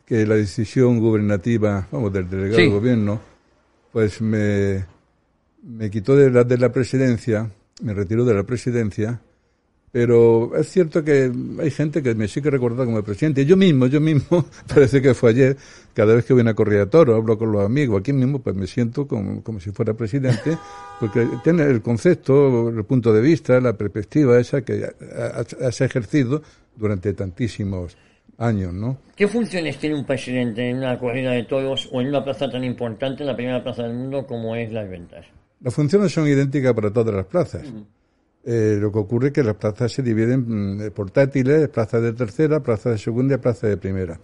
que 0.03 0.25
la 0.25 0.33
decisión 0.33 0.99
gubernativa, 0.99 1.87
vamos, 1.91 2.11
del 2.11 2.27
delegado 2.27 2.57
del 2.57 2.71
gobierno, 2.71 3.21
pues 3.91 4.19
me, 4.19 4.83
me 5.61 5.91
quitó 5.91 6.15
de 6.15 6.31
la, 6.31 6.43
de 6.43 6.57
la 6.57 6.71
presidencia, 6.71 7.47
me 7.83 7.93
retiró 7.93 8.25
de 8.25 8.33
la 8.33 8.41
presidencia, 8.41 9.21
pero 9.91 10.55
es 10.55 10.69
cierto 10.69 11.03
que 11.03 11.31
hay 11.59 11.71
gente 11.71 12.03
que 12.03 12.13
me 12.15 12.27
sigue 12.27 12.49
recordando 12.49 12.85
como 12.85 13.03
presidente. 13.03 13.45
Yo 13.45 13.57
mismo, 13.57 13.87
yo 13.87 13.99
mismo, 13.99 14.45
parece 14.67 15.01
que 15.01 15.13
fue 15.13 15.31
ayer, 15.31 15.57
cada 15.93 16.13
vez 16.15 16.25
que 16.25 16.33
voy 16.33 16.47
a 16.47 16.53
correr 16.53 16.81
a 16.81 16.89
toro, 16.89 17.15
hablo 17.15 17.37
con 17.37 17.51
los 17.51 17.65
amigos, 17.65 17.99
aquí 17.99 18.13
mismo, 18.13 18.39
pues 18.39 18.55
me 18.55 18.67
siento 18.67 19.07
como, 19.07 19.43
como 19.43 19.59
si 19.59 19.71
fuera 19.71 19.93
presidente, 19.93 20.57
porque 20.99 21.27
tiene 21.43 21.63
el 21.63 21.81
concepto, 21.81 22.69
el 22.69 22.83
punto 22.85 23.13
de 23.13 23.21
vista, 23.21 23.59
la 23.59 23.73
perspectiva 23.73 24.39
esa 24.39 24.61
que 24.61 24.85
has 25.61 25.81
ejercido 25.81 26.41
durante 26.75 27.13
tantísimos 27.13 27.97
años, 28.37 28.73
¿no? 28.73 28.97
¿Qué 29.15 29.27
funciones 29.27 29.77
tiene 29.77 29.95
un 29.95 30.05
presidente 30.05 30.69
en 30.69 30.77
una 30.77 30.97
corrida 30.97 31.31
de 31.31 31.43
toros 31.43 31.89
o 31.91 32.01
en 32.01 32.07
una 32.07 32.23
plaza 32.23 32.49
tan 32.49 32.63
importante, 32.63 33.23
la 33.23 33.35
primera 33.35 33.61
plaza 33.61 33.83
del 33.83 33.93
mundo 33.93 34.25
como 34.25 34.55
es 34.55 34.71
las 34.71 34.89
ventas? 34.89 35.25
Las 35.61 35.73
funciones 35.73 36.11
son 36.13 36.27
idénticas 36.27 36.73
para 36.73 36.91
todas 36.91 37.13
las 37.13 37.25
plazas. 37.25 37.63
Eh, 38.43 38.77
lo 38.79 38.91
que 38.91 38.99
ocurre 38.99 39.27
es 39.27 39.33
que 39.33 39.43
las 39.43 39.55
plazas 39.55 39.91
se 39.91 40.01
dividen 40.01 40.45
en 40.47 40.87
mm, 40.87 40.91
portátiles, 40.91 41.67
plazas 41.69 42.01
de 42.01 42.13
tercera, 42.13 42.61
plazas 42.61 42.93
de 42.93 42.97
segunda 42.97 43.35
y 43.35 43.37
plazas 43.37 43.69
de 43.69 43.77
primera. 43.77 44.19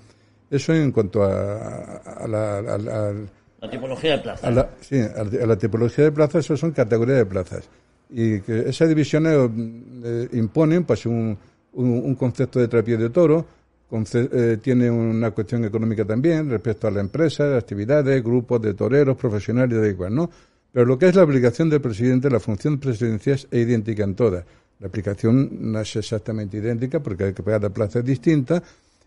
Eso 0.50 0.74
en 0.74 0.91
cuanto 0.91 1.24
a, 1.24 2.27
la, 2.27 2.62
la, 2.62 3.69
tipología 3.69 4.12
de 4.12 4.17
plazas. 4.19 4.67
sí, 4.79 5.00
a 5.00 5.45
la, 5.45 5.57
tipología 5.57 6.05
de 6.05 6.12
plazas, 6.12 6.45
eso 6.45 6.55
son 6.55 6.72
categorías 6.72 7.17
de 7.17 7.25
plazas. 7.25 7.69
Y 8.10 8.39
que 8.41 8.69
esas 8.69 8.88
divisiones 8.88 9.50
mm, 9.50 10.01
eh, 10.05 10.29
imponen 10.34 10.86
pues 10.86 11.05
un, 11.05 11.38
un, 11.74 12.15
concepto 12.15 12.60
de 12.60 12.67
trapié 12.67 12.98
de 12.98 13.10
toro, 13.10 13.45
eh, 13.91 14.57
tiene 14.62 14.89
una 14.89 15.31
cuestión 15.31 15.63
económica 15.65 16.05
también 16.05 16.50
respecto 16.50 16.88
a 16.88 16.91
la 16.91 17.01
empresa, 17.01 17.57
actividades, 17.57 18.24
grupos 18.24 18.62
de 18.62 18.74
toreros, 18.74 19.17
profesionales, 19.17 19.79
da 19.79 19.88
igual, 19.88 20.15
¿no? 20.15 20.29
Pero 20.75 20.88
lo 20.88 21.00
que 21.00 21.08
es 21.08 21.15
la 21.15 21.24
obligación 21.24 21.70
del 21.70 21.79
presidente, 21.79 22.29
la 22.29 22.41
función 22.41 22.79
presidencial 22.79 23.36
es 23.36 23.48
idéntica 23.50 24.03
en 24.03 24.13
todas. 24.13 24.44
La 24.79 24.88
aplicación 24.88 25.72
no 25.72 25.79
es 25.79 25.96
exactamente 25.96 26.58
idéntica 26.58 27.01
porque 27.01 27.24
hay 27.24 27.34
que 27.34 27.41
pagar 27.41 27.62
la 27.63 27.70
plaza 27.70 28.01
distinta, 28.01 28.62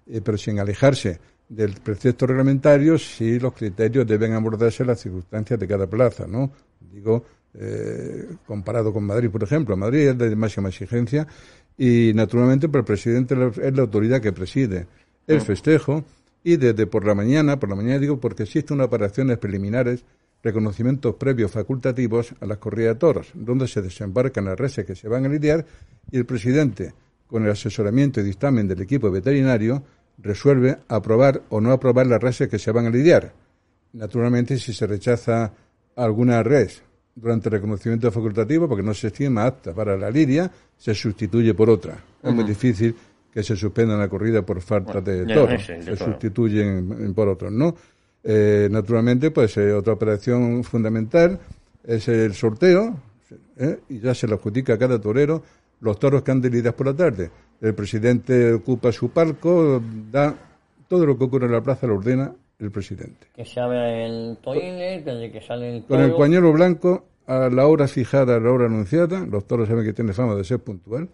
eh, 0.06 0.22
pero 0.24 0.38
sin 0.38 0.58
alejarse 0.60 1.20
del 1.46 1.74
precepto 1.74 2.26
reglamentario, 2.26 2.96
sí 2.96 3.38
los 3.38 3.52
criterios 3.52 4.06
deben 4.06 4.32
abordarse 4.32 4.82
las 4.82 4.98
circunstancias 4.98 5.60
de 5.60 5.68
cada 5.68 5.86
plaza, 5.86 6.26
¿no? 6.26 6.50
Digo, 6.90 7.22
eh, 7.52 8.26
comparado 8.46 8.90
con 8.90 9.04
Madrid, 9.04 9.28
por 9.28 9.42
ejemplo. 9.42 9.76
Madrid 9.76 10.08
es 10.08 10.16
de 10.16 10.34
máxima 10.36 10.70
exigencia 10.70 11.26
y 11.76 12.12
naturalmente 12.14 12.70
pues, 12.70 12.80
el 12.80 12.86
presidente 12.86 13.34
es 13.62 13.76
la 13.76 13.82
autoridad 13.82 14.22
que 14.22 14.32
preside 14.32 14.86
el 15.26 15.36
mm. 15.36 15.42
festejo 15.42 16.02
y 16.42 16.56
desde 16.56 16.86
por 16.86 17.06
la 17.06 17.14
mañana, 17.14 17.60
por 17.60 17.68
la 17.68 17.76
mañana 17.76 17.98
digo 17.98 18.18
porque 18.18 18.44
existen 18.44 18.76
unas 18.76 18.86
operaciones 18.86 19.36
preliminares, 19.36 20.02
reconocimientos 20.42 21.16
previos 21.16 21.50
facultativos 21.50 22.34
a 22.40 22.46
las 22.46 22.58
corridas 22.58 22.94
de 22.94 23.00
toros, 23.00 23.30
donde 23.34 23.66
se 23.68 23.82
desembarcan 23.82 24.44
las 24.44 24.58
reses 24.58 24.86
que 24.86 24.94
se 24.94 25.08
van 25.08 25.26
a 25.26 25.28
lidiar 25.28 25.66
y 26.10 26.16
el 26.16 26.26
presidente, 26.26 26.94
con 27.26 27.44
el 27.44 27.50
asesoramiento 27.50 28.20
y 28.20 28.24
dictamen 28.24 28.68
del 28.68 28.80
equipo 28.80 29.10
veterinario, 29.10 29.82
resuelve 30.18 30.78
aprobar 30.88 31.42
o 31.50 31.60
no 31.60 31.72
aprobar 31.72 32.06
las 32.06 32.20
reses 32.20 32.48
que 32.48 32.58
se 32.58 32.72
van 32.72 32.86
a 32.86 32.90
lidiar. 32.90 33.32
Naturalmente, 33.92 34.58
si 34.58 34.72
se 34.72 34.86
rechaza 34.86 35.52
alguna 35.96 36.42
res 36.42 36.82
durante 37.14 37.48
el 37.48 37.54
reconocimiento 37.54 38.10
facultativo, 38.12 38.68
porque 38.68 38.82
no 38.82 38.94
se 38.94 39.08
estima 39.08 39.44
apta 39.44 39.74
para 39.74 39.96
la 39.96 40.10
lidia, 40.10 40.50
se 40.76 40.94
sustituye 40.94 41.52
por 41.54 41.68
otra. 41.68 41.98
Es 42.22 42.32
muy 42.32 42.44
difícil 42.44 42.94
que 43.32 43.42
se 43.42 43.56
suspenda 43.56 43.96
la 43.96 44.08
corrida 44.08 44.42
por 44.42 44.60
falta 44.60 45.00
de 45.00 45.26
toros, 45.26 45.64
se 45.64 45.96
sustituyen 45.96 47.12
por 47.14 47.28
otros, 47.28 47.52
¿no? 47.52 47.74
Eh, 48.24 48.68
naturalmente, 48.70 49.30
pues 49.30 49.56
eh, 49.56 49.72
otra 49.72 49.92
operación 49.92 50.64
fundamental, 50.64 51.38
es 51.84 52.08
el 52.08 52.34
sorteo 52.34 52.96
¿eh? 53.56 53.78
y 53.88 54.00
ya 54.00 54.14
se 54.14 54.26
lo 54.26 54.34
adjudica 54.36 54.74
a 54.74 54.78
cada 54.78 55.00
torero 55.00 55.42
los 55.80 55.98
toros 55.98 56.22
que 56.22 56.30
han 56.30 56.40
de 56.40 56.50
lidiar 56.50 56.74
por 56.74 56.86
la 56.86 56.94
tarde. 56.94 57.30
El 57.60 57.74
presidente 57.74 58.52
ocupa 58.52 58.92
su 58.92 59.10
palco, 59.10 59.82
da 60.10 60.34
todo 60.88 61.06
lo 61.06 61.16
que 61.16 61.24
ocurre 61.24 61.46
en 61.46 61.52
la 61.52 61.62
plaza 61.62 61.86
lo 61.86 61.96
ordena 61.96 62.32
el 62.58 62.70
presidente. 62.70 63.28
Que 63.34 63.44
se 63.44 63.60
abre 63.60 64.06
el 64.06 64.38
toile, 64.42 65.02
desde 65.04 65.30
que 65.30 65.40
sale 65.40 65.76
el 65.76 65.84
Con 65.84 66.00
el 66.00 66.14
pañuelo 66.14 66.52
blanco, 66.52 67.04
a 67.26 67.48
la 67.48 67.66
hora 67.66 67.86
fijada, 67.86 68.36
a 68.36 68.40
la 68.40 68.50
hora 68.50 68.66
anunciada, 68.66 69.24
los 69.26 69.46
toros 69.46 69.68
saben 69.68 69.84
que 69.84 69.92
tiene 69.92 70.12
fama 70.12 70.34
de 70.34 70.44
ser 70.44 70.58
puntual, 70.58 71.08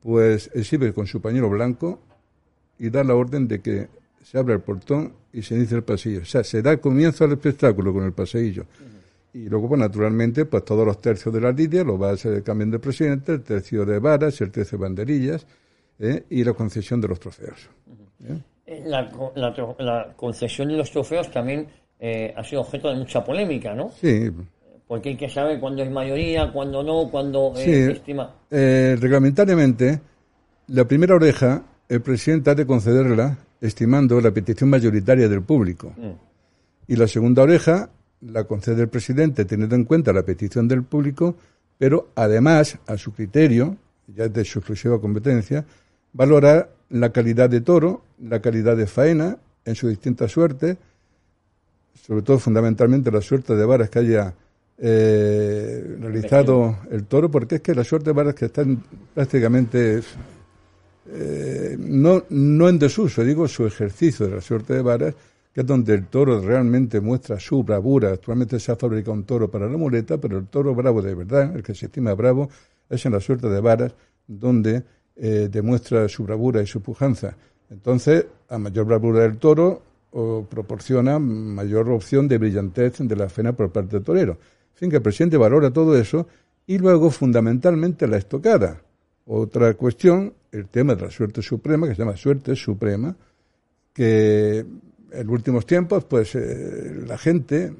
pues 0.00 0.50
exhibe 0.54 0.92
con 0.92 1.06
su 1.06 1.20
pañuelo 1.20 1.50
blanco 1.50 2.00
y 2.78 2.90
da 2.90 3.04
la 3.04 3.14
orden 3.14 3.46
de 3.46 3.60
que 3.60 3.88
se 4.22 4.38
abra 4.38 4.54
el 4.54 4.60
portón 4.60 5.12
y 5.32 5.42
se 5.42 5.54
inicia 5.54 5.76
el 5.76 5.82
pasillo. 5.82 6.20
O 6.22 6.24
sea, 6.24 6.44
se 6.44 6.62
da 6.62 6.76
comienzo 6.76 7.24
al 7.24 7.32
espectáculo 7.32 7.92
con 7.92 8.04
el 8.04 8.12
paseillo. 8.12 8.66
Y 9.34 9.48
luego, 9.48 9.68
pues 9.68 9.80
naturalmente, 9.80 10.44
pues 10.44 10.64
todos 10.64 10.86
los 10.86 11.00
tercios 11.00 11.34
de 11.34 11.40
la 11.40 11.52
lidia 11.52 11.84
los 11.84 12.00
va 12.00 12.10
a 12.10 12.12
hacer 12.12 12.42
cambiando 12.42 12.76
de 12.76 12.80
presidente, 12.80 13.32
el 13.32 13.42
tercio 13.42 13.84
de 13.86 13.98
varas, 13.98 14.40
el 14.42 14.50
tercio 14.50 14.76
de 14.76 14.82
banderillas 14.82 15.46
¿eh? 15.98 16.24
y 16.28 16.44
la 16.44 16.52
concesión 16.52 17.00
de 17.00 17.08
los 17.08 17.18
trofeos. 17.18 17.68
¿eh? 18.24 18.36
Eh, 18.66 18.82
la, 18.84 19.10
la, 19.78 20.12
concesión 20.16 20.68
de 20.68 20.76
los 20.76 20.90
trofeos 20.90 21.30
también 21.30 21.66
ha 22.36 22.42
sido 22.42 22.62
objeto 22.62 22.88
de 22.90 22.96
mucha 22.96 23.24
polémica, 23.24 23.74
¿no? 23.74 23.90
Sí. 24.00 24.30
Porque 24.88 25.10
hay 25.10 25.16
que 25.16 25.28
saber 25.28 25.60
cuándo 25.60 25.82
es 25.82 25.90
mayoría, 25.90 26.52
cuándo 26.52 26.82
no, 26.82 27.08
cuándo 27.08 27.52
sí, 27.54 27.70
estima. 27.70 28.34
reglamentariamente, 28.50 30.00
la 30.66 30.84
primera 30.84 31.14
oreja, 31.14 31.62
el 31.88 32.02
presidente 32.02 32.50
ha 32.50 32.54
de 32.56 32.66
concederla 32.66 33.38
estimando 33.62 34.20
la 34.20 34.32
petición 34.32 34.68
mayoritaria 34.68 35.28
del 35.28 35.42
público. 35.42 35.94
Mm. 35.96 36.10
Y 36.88 36.96
la 36.96 37.06
segunda 37.06 37.42
oreja 37.42 37.88
la 38.20 38.44
concede 38.44 38.82
el 38.82 38.88
presidente 38.88 39.44
teniendo 39.44 39.76
en 39.76 39.84
cuenta 39.84 40.12
la 40.12 40.24
petición 40.24 40.68
del 40.68 40.82
público, 40.82 41.36
pero 41.78 42.08
además, 42.14 42.78
a 42.86 42.96
su 42.96 43.12
criterio, 43.12 43.76
ya 44.14 44.28
de 44.28 44.44
su 44.44 44.58
exclusiva 44.58 45.00
competencia, 45.00 45.64
valorar 46.12 46.70
la 46.90 47.10
calidad 47.10 47.48
de 47.48 47.60
toro, 47.60 48.02
la 48.20 48.40
calidad 48.40 48.76
de 48.76 48.86
faena 48.86 49.38
en 49.64 49.74
su 49.74 49.88
distinta 49.88 50.28
suerte, 50.28 50.76
sobre 52.06 52.22
todo 52.22 52.38
fundamentalmente 52.38 53.10
la 53.10 53.20
suerte 53.20 53.54
de 53.54 53.64
varas 53.64 53.90
que 53.90 53.98
haya 54.00 54.34
eh, 54.78 55.96
realizado 56.00 56.78
el 56.90 57.04
toro, 57.04 57.30
porque 57.30 57.56
es 57.56 57.60
que 57.60 57.74
la 57.74 57.84
suerte 57.84 58.10
de 58.10 58.14
varas 58.14 58.34
que 58.34 58.46
están 58.46 58.82
prácticamente 59.14 60.02
eh, 61.10 61.76
no, 61.78 62.24
no 62.30 62.68
en 62.68 62.78
desuso, 62.78 63.24
digo 63.24 63.48
su 63.48 63.66
ejercicio 63.66 64.26
de 64.26 64.36
la 64.36 64.40
suerte 64.40 64.74
de 64.74 64.82
varas, 64.82 65.14
que 65.52 65.60
es 65.60 65.66
donde 65.66 65.94
el 65.94 66.06
toro 66.06 66.40
realmente 66.40 67.00
muestra 67.00 67.38
su 67.38 67.62
bravura. 67.62 68.10
Actualmente 68.10 68.58
se 68.58 68.72
ha 68.72 68.76
fabricado 68.76 69.12
un 69.12 69.24
toro 69.24 69.50
para 69.50 69.68
la 69.68 69.76
muleta, 69.76 70.18
pero 70.18 70.38
el 70.38 70.46
toro 70.46 70.74
bravo 70.74 71.02
de 71.02 71.14
verdad, 71.14 71.54
el 71.54 71.62
que 71.62 71.74
se 71.74 71.86
estima 71.86 72.14
bravo, 72.14 72.48
es 72.88 73.04
en 73.04 73.12
la 73.12 73.20
suerte 73.20 73.48
de 73.48 73.60
varas, 73.60 73.94
donde 74.26 74.82
eh, 75.16 75.48
demuestra 75.50 76.08
su 76.08 76.24
bravura 76.24 76.62
y 76.62 76.66
su 76.66 76.80
pujanza. 76.80 77.36
Entonces, 77.70 78.26
a 78.48 78.58
mayor 78.58 78.86
bravura 78.86 79.20
del 79.20 79.38
toro, 79.38 79.82
o 80.12 80.44
proporciona 80.44 81.18
mayor 81.18 81.88
opción 81.90 82.28
de 82.28 82.38
brillantez 82.38 82.98
de 82.98 83.16
la 83.16 83.28
fena 83.28 83.54
por 83.54 83.72
parte 83.72 83.96
del 83.96 84.04
torero. 84.04 84.32
En 84.32 84.76
fin, 84.76 84.90
que 84.90 84.96
el 84.96 85.02
presidente 85.02 85.36
valora 85.36 85.70
todo 85.70 85.96
eso 85.96 86.26
y 86.66 86.78
luego, 86.78 87.10
fundamentalmente, 87.10 88.06
la 88.06 88.18
estocada. 88.18 88.82
Otra 89.26 89.74
cuestión, 89.74 90.32
el 90.50 90.68
tema 90.68 90.94
de 90.94 91.02
la 91.02 91.10
suerte 91.10 91.42
suprema, 91.42 91.86
que 91.86 91.94
se 91.94 92.02
llama 92.02 92.16
suerte 92.16 92.56
suprema, 92.56 93.14
que 93.92 94.64
en 95.12 95.28
últimos 95.28 95.66
tiempos, 95.66 96.04
pues 96.04 96.34
eh, 96.34 97.02
la 97.06 97.18
gente, 97.18 97.72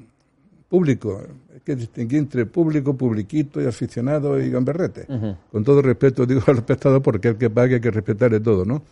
público, 0.69 1.21
hay 1.53 1.59
que 1.59 1.75
distinguir 1.75 2.19
entre 2.19 2.45
público, 2.45 2.95
publiquito 2.95 3.61
y 3.61 3.65
aficionado 3.65 4.39
y 4.39 4.49
gamberrete. 4.49 5.07
Con 5.51 5.63
todo 5.63 5.81
respeto 5.81 6.25
digo 6.27 6.41
al 6.47 6.57
respetado 6.57 7.01
porque 7.01 7.29
el 7.29 7.37
que 7.37 7.49
pague 7.49 7.75
hay 7.75 7.81
que 7.81 7.91
respetarle 7.91 8.39
todo, 8.39 8.65
¿no? 8.65 8.83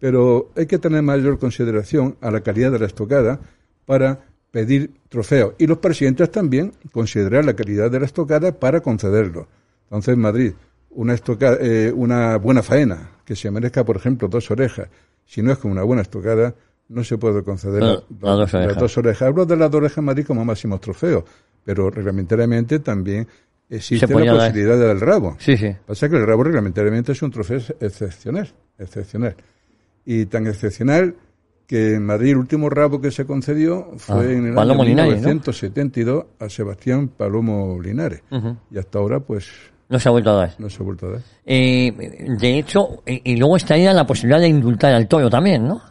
Pero 0.00 0.50
hay 0.56 0.66
que 0.66 0.78
tener 0.78 1.02
mayor 1.02 1.38
consideración 1.38 2.16
a 2.20 2.30
la 2.30 2.40
calidad 2.40 2.72
de 2.72 2.80
la 2.80 2.86
estocada 2.86 3.38
para 3.86 4.18
pedir 4.50 4.90
trofeos. 5.08 5.54
Y 5.58 5.66
los 5.66 5.78
presidentes 5.78 6.30
también 6.30 6.72
considerar 6.90 7.44
la 7.44 7.54
calidad 7.54 7.90
de 7.90 8.00
la 8.00 8.06
estocada 8.06 8.52
para 8.52 8.80
concederlo. 8.80 9.46
Entonces, 9.84 10.16
Madrid, 10.16 10.52
una, 10.94 11.14
estocada, 11.14 11.56
eh, 11.60 11.92
una 11.94 12.36
buena 12.38 12.62
faena, 12.62 13.10
que 13.24 13.36
se 13.36 13.50
merezca, 13.50 13.84
por 13.84 13.96
ejemplo, 13.96 14.28
dos 14.28 14.50
orejas, 14.50 14.88
si 15.24 15.42
no 15.42 15.52
es 15.52 15.58
con 15.58 15.70
una 15.70 15.82
buena 15.82 16.02
estocada, 16.02 16.54
no 16.88 17.04
se 17.04 17.18
puede 17.18 17.42
conceder 17.42 17.82
las 17.82 18.76
dos 18.76 18.98
orejas. 18.98 19.22
Hablo 19.22 19.46
de 19.46 19.56
las 19.56 19.70
dos 19.70 19.78
orejas 19.78 20.04
Madrid 20.04 20.26
como 20.26 20.44
máximo 20.44 20.78
trofeo, 20.78 21.24
pero 21.64 21.90
reglamentariamente 21.90 22.80
también 22.80 23.26
existe 23.68 24.06
la 24.06 24.34
posibilidad 24.34 24.78
del 24.78 25.00
rabo. 25.00 25.36
Sí, 25.38 25.56
sí. 25.56 25.74
Pasa 25.86 26.08
que 26.08 26.16
el 26.16 26.26
rabo 26.26 26.44
reglamentariamente 26.44 27.12
es 27.12 27.22
un 27.22 27.30
trofeo 27.30 27.60
excepcional, 27.80 28.52
excepcional. 28.78 29.34
Y 30.04 30.26
tan 30.26 30.46
excepcional 30.46 31.14
que 31.66 31.94
en 31.94 32.04
Madrid 32.04 32.32
el 32.32 32.36
último 32.36 32.68
rabo 32.68 33.00
que 33.00 33.10
se 33.10 33.24
concedió 33.24 33.92
fue 33.96 34.26
ah, 34.26 34.32
en 34.32 34.46
el 34.48 34.58
año 34.58 34.74
1972 34.74 36.26
a 36.38 36.48
Sebastián 36.50 37.08
Palomo 37.08 37.80
Linares. 37.80 38.22
Y 38.70 38.78
hasta 38.78 38.98
ahora, 38.98 39.20
pues... 39.20 39.48
No 39.92 40.00
se 40.00 40.08
ha 40.08 40.12
vuelto 40.12 40.30
a 40.30 40.34
dar. 40.34 40.54
No 40.58 40.70
se 40.70 40.82
ha 40.82 40.86
vuelto 40.86 41.06
a 41.06 41.10
dar. 41.10 41.20
Eh, 41.44 41.92
de 42.40 42.58
hecho, 42.58 43.02
y, 43.06 43.32
y 43.32 43.36
luego 43.36 43.58
estaría 43.58 43.92
la 43.92 44.06
posibilidad 44.06 44.40
de 44.40 44.48
indultar 44.48 44.94
al 44.94 45.06
toro 45.06 45.28
también, 45.28 45.68
¿no? 45.68 45.82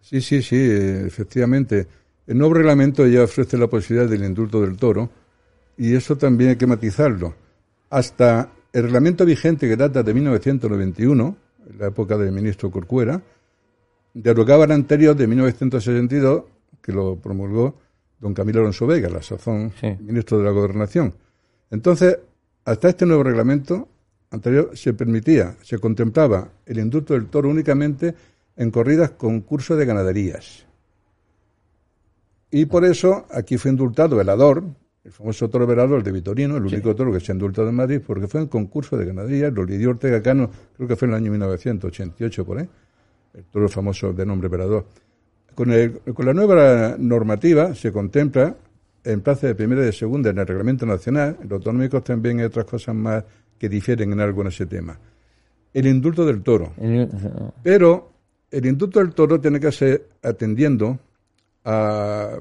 Sí, 0.00 0.20
sí, 0.20 0.42
sí, 0.42 0.56
efectivamente. 0.58 1.86
El 2.26 2.36
nuevo 2.36 2.54
reglamento 2.54 3.06
ya 3.06 3.22
ofrece 3.22 3.56
la 3.56 3.68
posibilidad 3.68 4.10
del 4.10 4.24
indulto 4.24 4.60
del 4.60 4.76
toro 4.76 5.08
y 5.76 5.94
eso 5.94 6.16
también 6.16 6.50
hay 6.50 6.56
que 6.56 6.66
matizarlo. 6.66 7.32
Hasta 7.90 8.50
el 8.72 8.82
reglamento 8.82 9.24
vigente 9.24 9.68
que 9.68 9.76
data 9.76 10.02
de 10.02 10.12
1991, 10.12 11.36
en 11.70 11.78
la 11.78 11.86
época 11.86 12.18
del 12.18 12.32
ministro 12.32 12.72
Corcuera, 12.72 13.22
derogaba 14.14 14.64
el 14.64 14.72
anterior 14.72 15.14
de 15.14 15.28
1962, 15.28 16.42
que 16.82 16.90
lo 16.90 17.14
promulgó 17.14 17.76
don 18.18 18.34
Camilo 18.34 18.62
Alonso 18.62 18.84
Vega, 18.88 19.08
la 19.08 19.22
sazón 19.22 19.72
ministro 20.00 20.38
de 20.38 20.44
la 20.44 20.50
Gobernación. 20.50 21.14
Entonces, 21.70 22.18
hasta 22.64 22.88
este 22.88 23.06
nuevo 23.06 23.22
reglamento 23.22 23.88
anterior 24.30 24.70
se 24.74 24.94
permitía, 24.94 25.56
se 25.62 25.78
contemplaba 25.78 26.48
el 26.66 26.78
indulto 26.78 27.14
del 27.14 27.26
toro 27.26 27.48
únicamente 27.48 28.14
en 28.56 28.70
corridas 28.70 29.10
concurso 29.10 29.76
de 29.76 29.86
ganaderías. 29.86 30.66
Y 32.50 32.66
por 32.66 32.84
eso 32.84 33.26
aquí 33.30 33.58
fue 33.58 33.70
indultado 33.70 34.16
Velador, 34.16 34.64
el 35.04 35.12
famoso 35.12 35.50
toro 35.50 35.66
velador 35.66 36.02
de 36.02 36.12
Vitorino, 36.12 36.56
el 36.56 36.64
único 36.64 36.94
toro 36.94 37.12
que 37.12 37.20
se 37.20 37.30
ha 37.30 37.34
indultado 37.34 37.68
en 37.68 37.74
Madrid, 37.74 38.00
porque 38.04 38.26
fue 38.26 38.40
en 38.40 38.46
concurso 38.46 38.96
de 38.96 39.04
ganaderías, 39.04 39.52
lo 39.52 39.64
lidió 39.64 39.90
Ortega 39.90 40.22
Cano, 40.22 40.50
creo 40.76 40.88
que 40.88 40.96
fue 40.96 41.06
en 41.06 41.14
el 41.14 41.16
año 41.18 41.30
1988 41.32 42.44
por 42.44 42.58
ahí, 42.58 42.68
el 43.34 43.44
toro 43.44 43.68
famoso 43.68 44.12
de 44.14 44.24
nombre 44.24 44.48
velador. 44.48 44.86
Con, 45.54 45.70
con 46.14 46.26
la 46.26 46.32
nueva 46.32 46.96
normativa 46.98 47.74
se 47.74 47.92
contempla 47.92 48.56
en 49.04 49.20
plaza 49.20 49.46
de 49.46 49.54
primera 49.54 49.82
y 49.82 49.86
de 49.86 49.92
segunda 49.92 50.30
en 50.30 50.38
el 50.38 50.46
reglamento 50.46 50.86
nacional, 50.86 51.36
en 51.40 51.48
los 51.48 51.58
autonómicos 51.58 52.02
también 52.02 52.38
hay 52.38 52.46
otras 52.46 52.64
cosas 52.64 52.94
más 52.94 53.24
que 53.58 53.68
difieren 53.68 54.12
en 54.12 54.20
algo 54.20 54.42
en 54.42 54.48
ese 54.48 54.66
tema. 54.66 54.98
El 55.72 55.86
indulto 55.86 56.24
del 56.24 56.42
toro. 56.42 56.72
Pero 57.62 58.12
el 58.50 58.66
indulto 58.66 59.00
del 59.00 59.12
toro 59.12 59.40
tiene 59.40 59.60
que 59.60 59.72
ser 59.72 60.08
atendiendo 60.22 60.98
a, 61.64 62.38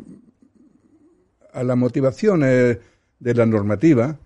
a 1.54 1.64
las 1.64 1.78
motivaciones 1.78 2.78
de 3.20 3.34
la 3.34 3.46
normativa, 3.46 4.18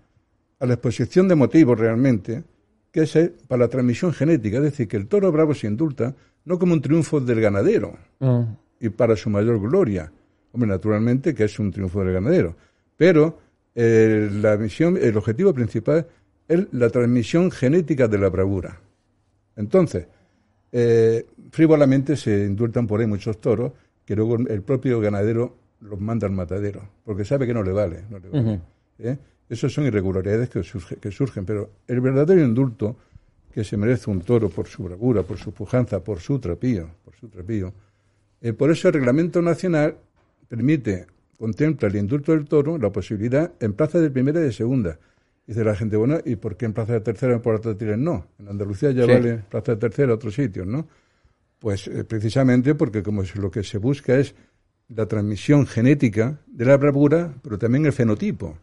a 0.60 0.66
la 0.66 0.74
exposición 0.74 1.28
de 1.28 1.34
motivos 1.34 1.78
realmente, 1.78 2.44
que 2.90 3.02
es 3.02 3.30
para 3.46 3.60
la 3.64 3.68
transmisión 3.68 4.12
genética, 4.12 4.58
es 4.58 4.64
decir, 4.64 4.88
que 4.88 4.96
el 4.96 5.06
toro 5.06 5.30
bravo 5.30 5.54
se 5.54 5.66
indulta 5.66 6.14
no 6.44 6.58
como 6.58 6.72
un 6.72 6.80
triunfo 6.80 7.20
del 7.20 7.40
ganadero 7.40 7.96
mm. 8.20 8.42
y 8.80 8.88
para 8.88 9.16
su 9.16 9.30
mayor 9.30 9.60
gloria, 9.60 10.10
hombre, 10.52 10.68
naturalmente 10.68 11.34
que 11.34 11.44
es 11.44 11.58
un 11.58 11.70
triunfo 11.70 12.04
del 12.04 12.12
ganadero, 12.12 12.56
pero 12.96 13.38
eh, 13.74 14.28
la 14.32 14.56
misión, 14.56 14.96
el 15.00 15.16
objetivo 15.16 15.52
principal 15.54 16.06
es 16.48 16.66
la 16.72 16.90
transmisión 16.90 17.50
genética 17.50 18.08
de 18.08 18.18
la 18.18 18.28
bravura. 18.28 18.80
Entonces, 19.56 20.06
eh, 20.72 21.26
frívolamente 21.50 22.16
se 22.16 22.44
indultan 22.44 22.86
por 22.86 23.00
ahí 23.00 23.06
muchos 23.06 23.40
toros 23.40 23.72
que 24.04 24.16
luego 24.16 24.36
el 24.36 24.62
propio 24.62 25.00
ganadero 25.00 25.56
los 25.80 26.00
manda 26.00 26.26
al 26.26 26.32
matadero, 26.32 26.82
porque 27.04 27.24
sabe 27.24 27.46
que 27.46 27.54
no 27.54 27.62
le 27.62 27.72
vale. 27.72 28.04
No 28.10 28.18
le 28.18 28.60
¿eh? 28.98 29.18
Esas 29.48 29.72
son 29.72 29.84
irregularidades 29.84 30.48
que, 30.50 30.62
que 31.00 31.10
surgen, 31.10 31.44
pero 31.44 31.70
el 31.86 32.00
verdadero 32.00 32.42
indulto 32.42 32.96
que 33.52 33.64
se 33.64 33.76
merece 33.76 34.10
un 34.10 34.20
toro 34.20 34.48
por 34.50 34.66
su 34.66 34.84
bravura, 34.84 35.22
por 35.22 35.38
su 35.38 35.52
pujanza, 35.52 36.02
por 36.02 36.20
su 36.20 36.38
trapío, 36.38 36.88
por 37.04 37.14
su 37.14 37.28
trapío. 37.28 37.72
Eh, 38.40 38.52
por 38.52 38.70
eso 38.70 38.88
el 38.88 38.94
reglamento 38.94 39.42
nacional 39.42 39.96
permite, 40.48 41.06
contempla 41.38 41.88
el 41.88 41.96
indulto 41.96 42.32
del 42.32 42.46
toro, 42.46 42.78
la 42.78 42.90
posibilidad 42.90 43.52
en 43.60 43.74
plaza 43.74 44.00
de 44.00 44.10
primera 44.10 44.40
y 44.40 44.44
de 44.44 44.52
segunda. 44.52 44.98
Dice 45.46 45.64
la 45.64 45.74
gente, 45.74 45.96
bueno, 45.96 46.18
¿y 46.24 46.36
por 46.36 46.56
qué 46.56 46.66
en 46.66 46.74
plaza 46.74 46.94
de 46.94 47.00
tercera 47.00 47.34
en 47.34 47.40
Puerto 47.40 47.72
de 47.72 47.96
no? 47.96 48.26
En 48.38 48.48
Andalucía 48.48 48.90
ya 48.90 49.06
vale 49.06 49.44
plaza 49.48 49.72
de 49.72 49.78
tercera 49.78 50.12
otros 50.12 50.34
sitios, 50.34 50.66
¿no? 50.66 50.86
Pues 51.58 51.88
eh, 51.88 52.04
precisamente 52.04 52.74
porque 52.74 53.02
como 53.02 53.22
lo 53.34 53.50
que 53.50 53.64
se 53.64 53.78
busca 53.78 54.18
es 54.18 54.34
la 54.94 55.06
transmisión 55.06 55.66
genética 55.66 56.38
de 56.46 56.64
la 56.64 56.76
bravura, 56.76 57.34
pero 57.42 57.58
también 57.58 57.86
el 57.86 57.92
fenotipo. 57.92 58.58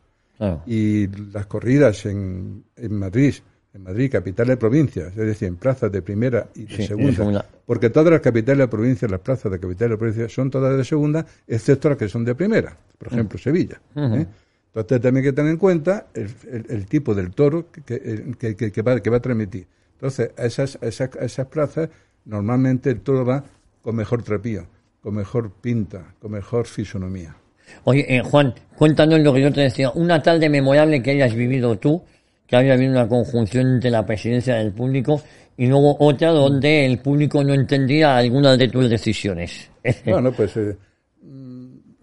Y 0.65 1.07
las 1.31 1.45
corridas 1.45 2.05
en, 2.05 2.65
en 2.75 2.93
Madrid, 2.93 3.35
en 3.75 3.84
Madrid, 3.84 4.10
capital 4.10 4.48
de 4.48 4.55
provincias, 4.55 5.08
es 5.10 5.15
decir, 5.15 5.50
en 5.50 5.58
plazas 5.58 5.91
de 5.91 6.01
primera 6.01 6.48
y 6.55 6.63
de, 6.65 6.88
segunda, 6.88 7.46
porque 7.65 7.89
todas 7.89 8.12
las 8.12 8.22
capitales 8.22 8.60
de 8.60 8.67
provincias, 8.70 9.12
las 9.12 9.20
plazas 9.20 9.51
de 9.51 9.60
capital 9.60 9.89
de 9.89 9.98
provincias 9.98 10.32
son 10.32 10.50
todas 10.50 10.77
de 10.77 10.86
segunda, 10.86 11.25
excepto 11.46 11.89
las 11.89 11.98
que 11.98 12.08
son 12.08 12.24
de 12.24 12.36
primera, 12.36 12.77
por 12.98 13.10
ejemplo, 13.12 13.38
Sevilla. 13.38 13.82
¿eh? 13.98 14.25
Entonces 14.67 15.01
también 15.01 15.17
hay 15.17 15.32
que 15.32 15.34
tener 15.34 15.51
en 15.51 15.58
cuenta 15.58 16.08
el, 16.13 16.86
tipo 16.86 17.13
del 17.13 17.32
toro 17.32 17.67
que, 17.70 18.36
que, 18.38 18.82
va, 18.82 19.00
que 19.01 19.10
va 19.10 19.17
a 19.17 19.22
transmitir. 19.22 19.67
Entonces, 19.94 20.32
a 20.38 20.46
esas, 20.46 20.77
esas, 20.82 21.10
esas 21.20 21.48
plazas 21.48 21.89
normalmente 22.24 22.89
el 22.89 23.01
toro 23.01 23.25
va 23.25 23.44
con 23.82 23.96
mejor 23.96 24.24
trapío, 24.24 24.67
con 25.01 25.15
mejor 25.15 25.51
pinta, 25.51 26.15
con 26.20 26.32
mejor 26.32 26.65
fisonomía. 26.65 27.36
Oye, 27.84 28.05
eh, 28.08 28.22
Juan, 28.22 28.53
cuéntanos 28.77 29.20
lo 29.20 29.34
que 29.34 29.41
yo 29.41 29.51
te 29.51 29.62
decía, 29.62 29.89
una 29.91 30.22
tarde 30.22 30.50
memorable 30.50 31.01
que 31.01 31.12
hayas 31.12 31.34
vivido 31.34 31.77
tú, 31.77 32.03
que 32.47 32.55
haya 32.55 32.73
habido 32.73 32.91
una 32.91 33.07
conjunción 33.07 33.75
entre 33.75 33.89
la 33.89 34.05
presidencia 34.05 34.55
del 34.55 34.71
público 34.71 35.21
y 35.57 35.67
luego 35.67 35.95
otra 35.99 36.29
donde 36.31 36.85
el 36.85 36.99
público 36.99 37.43
no 37.43 37.53
entendía 37.53 38.17
algunas 38.17 38.57
de 38.57 38.67
tus 38.67 38.89
decisiones. 38.89 39.69
Bueno, 40.05 40.31
pues 40.31 40.57
eh, 40.57 40.75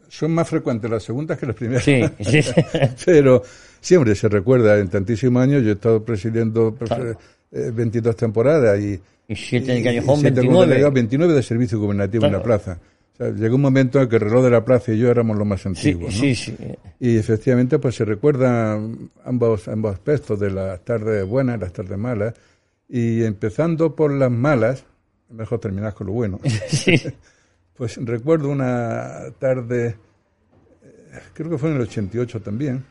son 0.09 0.31
más 0.33 0.49
frecuentes 0.49 0.89
las 0.89 1.03
segundas 1.03 1.37
que 1.37 1.47
las 1.47 1.57
primeras. 1.57 1.83
Sí, 1.83 2.01
sí. 2.21 2.41
Pero 3.05 3.43
siempre 3.81 4.15
se 4.15 4.29
recuerda, 4.29 4.79
en 4.79 4.89
tantísimos 4.89 5.43
años 5.43 5.63
yo 5.65 5.71
he 5.71 5.73
estado 5.73 6.05
presidiendo 6.05 6.77
22 7.51 8.15
eh, 8.15 8.17
temporadas 8.17 8.81
y... 8.81 9.01
Y 9.27 9.37
siete 9.37 9.77
en 9.77 9.85
Callejón, 9.85 10.21
29. 10.21 10.91
29 10.91 11.33
de 11.33 11.43
servicio 11.43 11.79
gubernativo 11.79 12.27
en 12.27 12.33
la 12.33 12.43
plaza. 12.43 12.79
Llegó 13.19 13.57
un 13.57 13.63
momento 13.63 14.01
en 14.01 14.09
que 14.09 14.17
el 14.17 14.23
reloj 14.23 14.45
de 14.45 14.51
la 14.51 14.65
plaza 14.65 14.93
y 14.93 14.99
yo 14.99 15.11
éramos 15.11 15.37
los 15.37 15.47
más 15.47 15.65
antiguos. 15.67 16.15
Sí, 16.15 16.35
sí, 16.35 16.57
Y 16.99 17.17
efectivamente 17.17 17.79
pues 17.79 17.95
se 17.95 18.05
recuerdan 18.05 19.11
ambos, 19.25 19.69
ambos 19.69 19.95
aspectos 19.95 20.41
de 20.41 20.51
las 20.51 20.85
tardes 20.85 21.27
buenas 21.27 21.57
y 21.57 21.61
las 21.61 21.73
tardes 21.73 21.99
malas. 21.99 22.35
Y 22.89 23.23
empezando 23.25 23.95
por 23.95 24.13
las 24.13 24.31
malas, 24.31 24.85
mejor 25.31 25.61
terminar 25.61 25.95
con 25.95 26.09
lo 26.09 26.13
bueno. 26.13 26.41
Sí. 26.69 26.97
Pues 27.75 27.97
recuerdo 28.05 28.51
una 28.51 29.25
tarde, 29.39 29.97
eh, 30.83 31.19
creo 31.33 31.51
que 31.51 31.59
fue 31.59 31.71
en 31.71 31.77
el 31.77 31.83
88 31.83 32.41
también, 32.43 32.85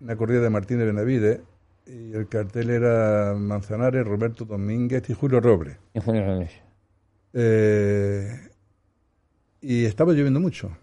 una 0.00 0.16
corrida 0.16 0.40
de 0.40 0.50
Martínez 0.50 0.86
Benavide, 0.86 1.42
y 1.86 2.12
el 2.14 2.26
cartel 2.28 2.70
era 2.70 3.34
Manzanares, 3.36 4.06
Roberto 4.06 4.44
Domínguez 4.44 5.08
y 5.10 5.14
Julio 5.14 5.40
Robles. 5.40 5.76
Y 5.94 6.00
Julio 6.00 6.24
Robles. 6.24 6.50
Eh, 7.34 8.50
y 9.62 9.84
estaba 9.86 10.12
lloviendo 10.12 10.40
mucho. 10.40 10.76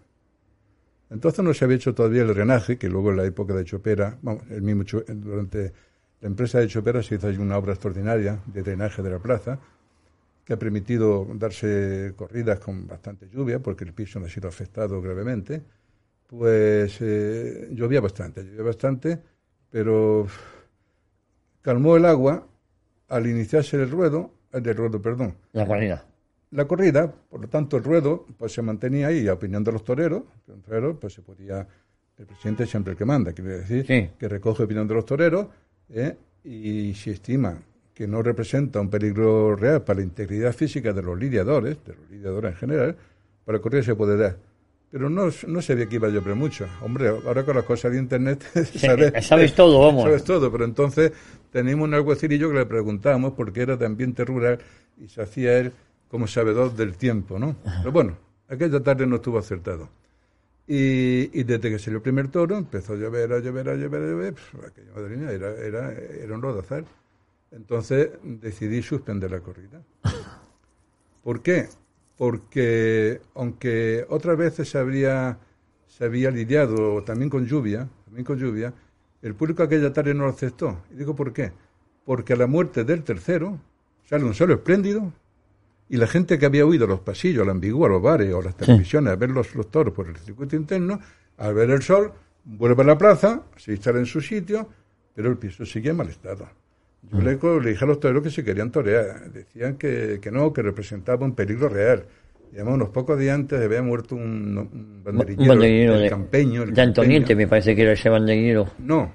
Entonces 1.10 1.44
no 1.44 1.52
se 1.54 1.64
había 1.64 1.76
hecho 1.76 1.94
todavía 1.94 2.22
el 2.22 2.28
drenaje, 2.28 2.78
que 2.78 2.88
luego 2.88 3.10
en 3.10 3.18
la 3.18 3.24
época 3.24 3.54
de 3.54 3.64
Chopera, 3.64 4.18
vamos, 4.22 4.44
el 4.50 4.62
mismo, 4.62 4.84
durante 5.08 5.72
la 6.20 6.28
empresa 6.28 6.58
de 6.58 6.68
Chopera 6.68 7.02
se 7.02 7.16
hizo 7.16 7.28
una 7.40 7.58
obra 7.58 7.72
extraordinaria 7.72 8.40
de 8.46 8.62
drenaje 8.62 9.02
de 9.02 9.10
la 9.10 9.18
plaza, 9.18 9.58
que 10.44 10.54
ha 10.54 10.58
permitido 10.58 11.26
darse 11.34 12.14
corridas 12.16 12.60
con 12.60 12.86
bastante 12.86 13.28
lluvia, 13.28 13.60
porque 13.60 13.84
el 13.84 13.92
piso 13.92 14.18
no 14.18 14.26
ha 14.26 14.28
sido 14.28 14.48
afectado 14.48 15.00
gravemente, 15.02 15.62
pues 16.26 16.98
eh, 17.00 17.68
llovía 17.72 18.00
bastante, 18.00 18.44
llovía 18.44 18.62
bastante, 18.62 19.20
pero 19.68 20.26
calmó 21.60 21.96
el 21.96 22.04
agua 22.04 22.46
al 23.08 23.26
iniciarse 23.26 23.76
el 23.76 23.90
ruedo, 23.90 24.32
el 24.52 24.62
del 24.62 24.76
ruedo, 24.76 25.02
perdón. 25.02 25.36
La 25.52 25.66
corrida. 25.66 26.04
La 26.52 26.66
corrida, 26.66 27.12
por 27.12 27.40
lo 27.40 27.48
tanto, 27.48 27.76
el 27.76 27.84
ruedo 27.84 28.26
pues 28.36 28.52
se 28.52 28.62
mantenía 28.62 29.08
ahí 29.08 29.28
a 29.28 29.34
opinión 29.34 29.62
de 29.62 29.72
los 29.72 29.84
toreros, 29.84 30.22
un 30.48 30.62
torero 30.62 30.98
pues 30.98 31.12
se 31.12 31.22
podía, 31.22 31.66
el 32.18 32.26
presidente 32.26 32.64
es 32.64 32.70
siempre 32.70 32.92
el 32.92 32.98
que 32.98 33.04
manda, 33.04 33.32
quiere 33.32 33.60
decir, 33.60 34.10
que 34.18 34.28
recoge 34.28 34.64
opinión 34.64 34.88
de 34.88 34.94
los 34.94 35.04
toreros, 35.04 35.46
¿eh? 35.90 36.16
y 36.42 36.92
si 36.94 37.10
estima 37.10 37.56
que 37.94 38.08
no 38.08 38.22
representa 38.22 38.80
un 38.80 38.88
peligro 38.88 39.54
real 39.54 39.82
para 39.82 39.98
la 39.98 40.04
integridad 40.04 40.54
física 40.54 40.92
de 40.92 41.02
los 41.02 41.18
lidiadores, 41.18 41.84
de 41.84 41.94
los 41.94 42.10
lidiadores 42.10 42.52
en 42.52 42.56
general, 42.56 42.96
para 43.44 43.58
correr 43.58 43.84
se 43.84 43.94
puede 43.94 44.16
dar. 44.16 44.38
Pero 44.90 45.08
no, 45.08 45.28
no 45.46 45.62
sabía 45.62 45.86
que 45.86 45.96
iba 45.96 46.08
a 46.08 46.10
llover 46.10 46.34
mucho. 46.34 46.66
Hombre, 46.82 47.08
ahora 47.08 47.44
con 47.44 47.54
las 47.54 47.64
cosas 47.64 47.92
de 47.92 47.98
Internet 47.98 48.42
sabes, 49.20 49.54
todo, 49.54 49.80
vamos. 49.86 50.04
Sabes 50.04 50.24
todo, 50.24 50.50
pero 50.50 50.64
entonces 50.64 51.12
teníamos 51.52 51.88
un 51.88 51.94
alguacilillo 51.94 52.50
que 52.50 52.56
le 52.56 52.66
preguntábamos 52.66 53.34
porque 53.34 53.60
era 53.60 53.76
de 53.76 53.86
ambiente 53.86 54.24
rural 54.24 54.58
y 54.98 55.06
se 55.08 55.22
hacía 55.22 55.58
él 55.58 55.72
como 56.10 56.26
sabedor 56.26 56.74
del 56.74 56.96
tiempo, 56.96 57.38
¿no? 57.38 57.56
Pero 57.62 57.92
bueno, 57.92 58.16
aquella 58.48 58.82
tarde 58.82 59.06
no 59.06 59.16
estuvo 59.16 59.38
acertado. 59.38 59.88
Y, 60.66 61.30
y, 61.38 61.42
desde 61.44 61.70
que 61.70 61.78
salió 61.78 61.96
el 61.96 62.02
primer 62.02 62.28
toro 62.28 62.56
empezó 62.56 62.92
a 62.92 62.96
llover, 62.96 63.32
a 63.32 63.40
llover, 63.40 63.68
a 63.70 63.74
llover, 63.74 64.02
a 64.02 64.06
llover, 64.06 64.34
pues, 64.34 64.64
aquella 64.70 64.92
madrina 64.92 65.30
era, 65.30 65.50
era, 65.56 65.92
era 65.92 66.34
un 66.34 66.42
rodazal. 66.42 66.84
Entonces 67.50 68.10
decidí 68.22 68.82
suspender 68.82 69.30
la 69.30 69.40
corrida. 69.40 69.82
¿Por 71.24 71.42
qué? 71.42 71.68
Porque 72.16 73.20
aunque 73.34 74.06
otras 74.08 74.36
veces 74.36 74.68
se 74.68 74.78
habría, 74.78 75.38
se 75.86 76.04
había 76.04 76.30
lidiado 76.30 77.02
también 77.02 77.30
con 77.30 77.46
lluvia, 77.46 77.88
también 78.04 78.24
con 78.24 78.38
lluvia, 78.38 78.72
el 79.22 79.34
público 79.34 79.62
aquella 79.62 79.92
tarde 79.92 80.14
no 80.14 80.24
lo 80.24 80.30
aceptó. 80.30 80.82
Y 80.92 80.96
digo 80.96 81.16
¿por 81.16 81.32
qué? 81.32 81.52
Porque 82.04 82.34
a 82.34 82.36
la 82.36 82.46
muerte 82.46 82.84
del 82.84 83.02
tercero 83.02 83.58
sale 84.04 84.24
un 84.24 84.34
solo 84.34 84.54
espléndido 84.54 85.12
y 85.90 85.96
la 85.96 86.06
gente 86.06 86.38
que 86.38 86.46
había 86.46 86.64
oído 86.64 86.86
los 86.86 87.00
pasillos, 87.00 87.44
la 87.44 87.52
ambigua, 87.52 87.88
los 87.88 88.00
bares 88.00 88.32
o 88.32 88.40
las 88.40 88.56
televisiones 88.56 89.12
a 89.12 89.16
ver 89.16 89.30
los, 89.30 89.54
los 89.56 89.70
toros 89.70 89.92
por 89.92 90.08
el 90.08 90.16
circuito 90.16 90.54
interno, 90.54 91.00
al 91.38 91.52
ver 91.52 91.70
el 91.70 91.82
sol, 91.82 92.12
vuelve 92.44 92.82
a 92.82 92.86
la 92.86 92.96
plaza, 92.96 93.42
se 93.56 93.72
instala 93.72 93.98
en 93.98 94.06
su 94.06 94.20
sitio, 94.20 94.68
pero 95.12 95.28
el 95.28 95.36
piso 95.36 95.66
sigue 95.66 95.90
en 95.90 95.96
mal 95.96 96.08
estado. 96.08 96.48
Yo 97.10 97.20
le, 97.20 97.36
dije 97.70 97.84
a 97.84 97.88
los 97.88 97.98
toreros 97.98 98.22
que 98.22 98.30
se 98.30 98.44
querían 98.44 98.70
torear. 98.70 99.32
Decían 99.32 99.76
que, 99.76 100.18
que 100.22 100.30
no, 100.30 100.52
que 100.52 100.62
representaba 100.62 101.24
un 101.24 101.34
peligro 101.34 101.68
real. 101.68 102.04
Y 102.52 102.56
además, 102.56 102.74
unos 102.74 102.88
pocos 102.90 103.18
días 103.18 103.34
antes 103.34 103.60
había 103.60 103.82
muerto 103.82 104.14
un, 104.14 104.58
un 104.58 105.02
banderillero, 105.02 105.96
el 105.96 106.10
campeño. 106.10 106.66
de 106.66 106.82
Antoniente, 106.82 107.34
me 107.34 107.48
parece 107.48 107.74
que 107.74 107.82
era 107.82 107.92
ese 107.92 108.08
banderillero. 108.08 108.68
No, 108.78 109.12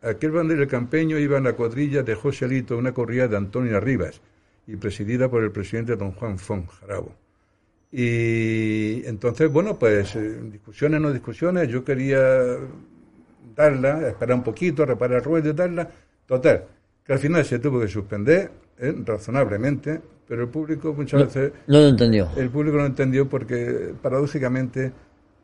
aquel 0.00 0.30
banderillero 0.30 0.70
campeño 0.70 1.18
iba 1.18 1.36
en 1.36 1.44
la 1.44 1.52
cuadrilla 1.54 2.02
de 2.02 2.14
José 2.14 2.44
Alito, 2.44 2.78
una 2.78 2.92
corrida 2.92 3.26
de 3.26 3.36
Antonio 3.36 3.80
Rivas, 3.80 4.20
y 4.66 4.76
presidida 4.76 5.28
por 5.28 5.42
el 5.42 5.52
presidente 5.52 5.96
don 5.96 6.12
Juan 6.12 6.38
Fon 6.38 6.66
Jarabo. 6.66 7.14
Y 7.92 9.06
entonces, 9.06 9.50
bueno, 9.52 9.78
pues 9.78 10.16
eh, 10.16 10.40
discusiones, 10.50 11.00
no 11.00 11.12
discusiones, 11.12 11.68
yo 11.68 11.84
quería 11.84 12.58
darla, 13.54 14.08
esperar 14.08 14.36
un 14.36 14.42
poquito, 14.42 14.84
reparar 14.84 15.18
el 15.18 15.24
ruedo 15.24 15.50
y 15.50 15.52
darla. 15.52 15.88
Total, 16.26 16.64
que 17.04 17.12
al 17.12 17.18
final 17.18 17.44
se 17.44 17.58
tuvo 17.60 17.80
que 17.80 17.88
suspender 17.88 18.50
¿eh? 18.78 18.94
razonablemente, 19.04 20.00
pero 20.26 20.42
el 20.42 20.48
público 20.48 20.92
muchas 20.92 21.26
veces... 21.26 21.52
No 21.68 21.78
lo 21.80 21.88
entendió. 21.88 22.30
El 22.36 22.50
público 22.50 22.78
no 22.78 22.86
entendió 22.86 23.28
porque, 23.28 23.94
paradójicamente, 24.02 24.92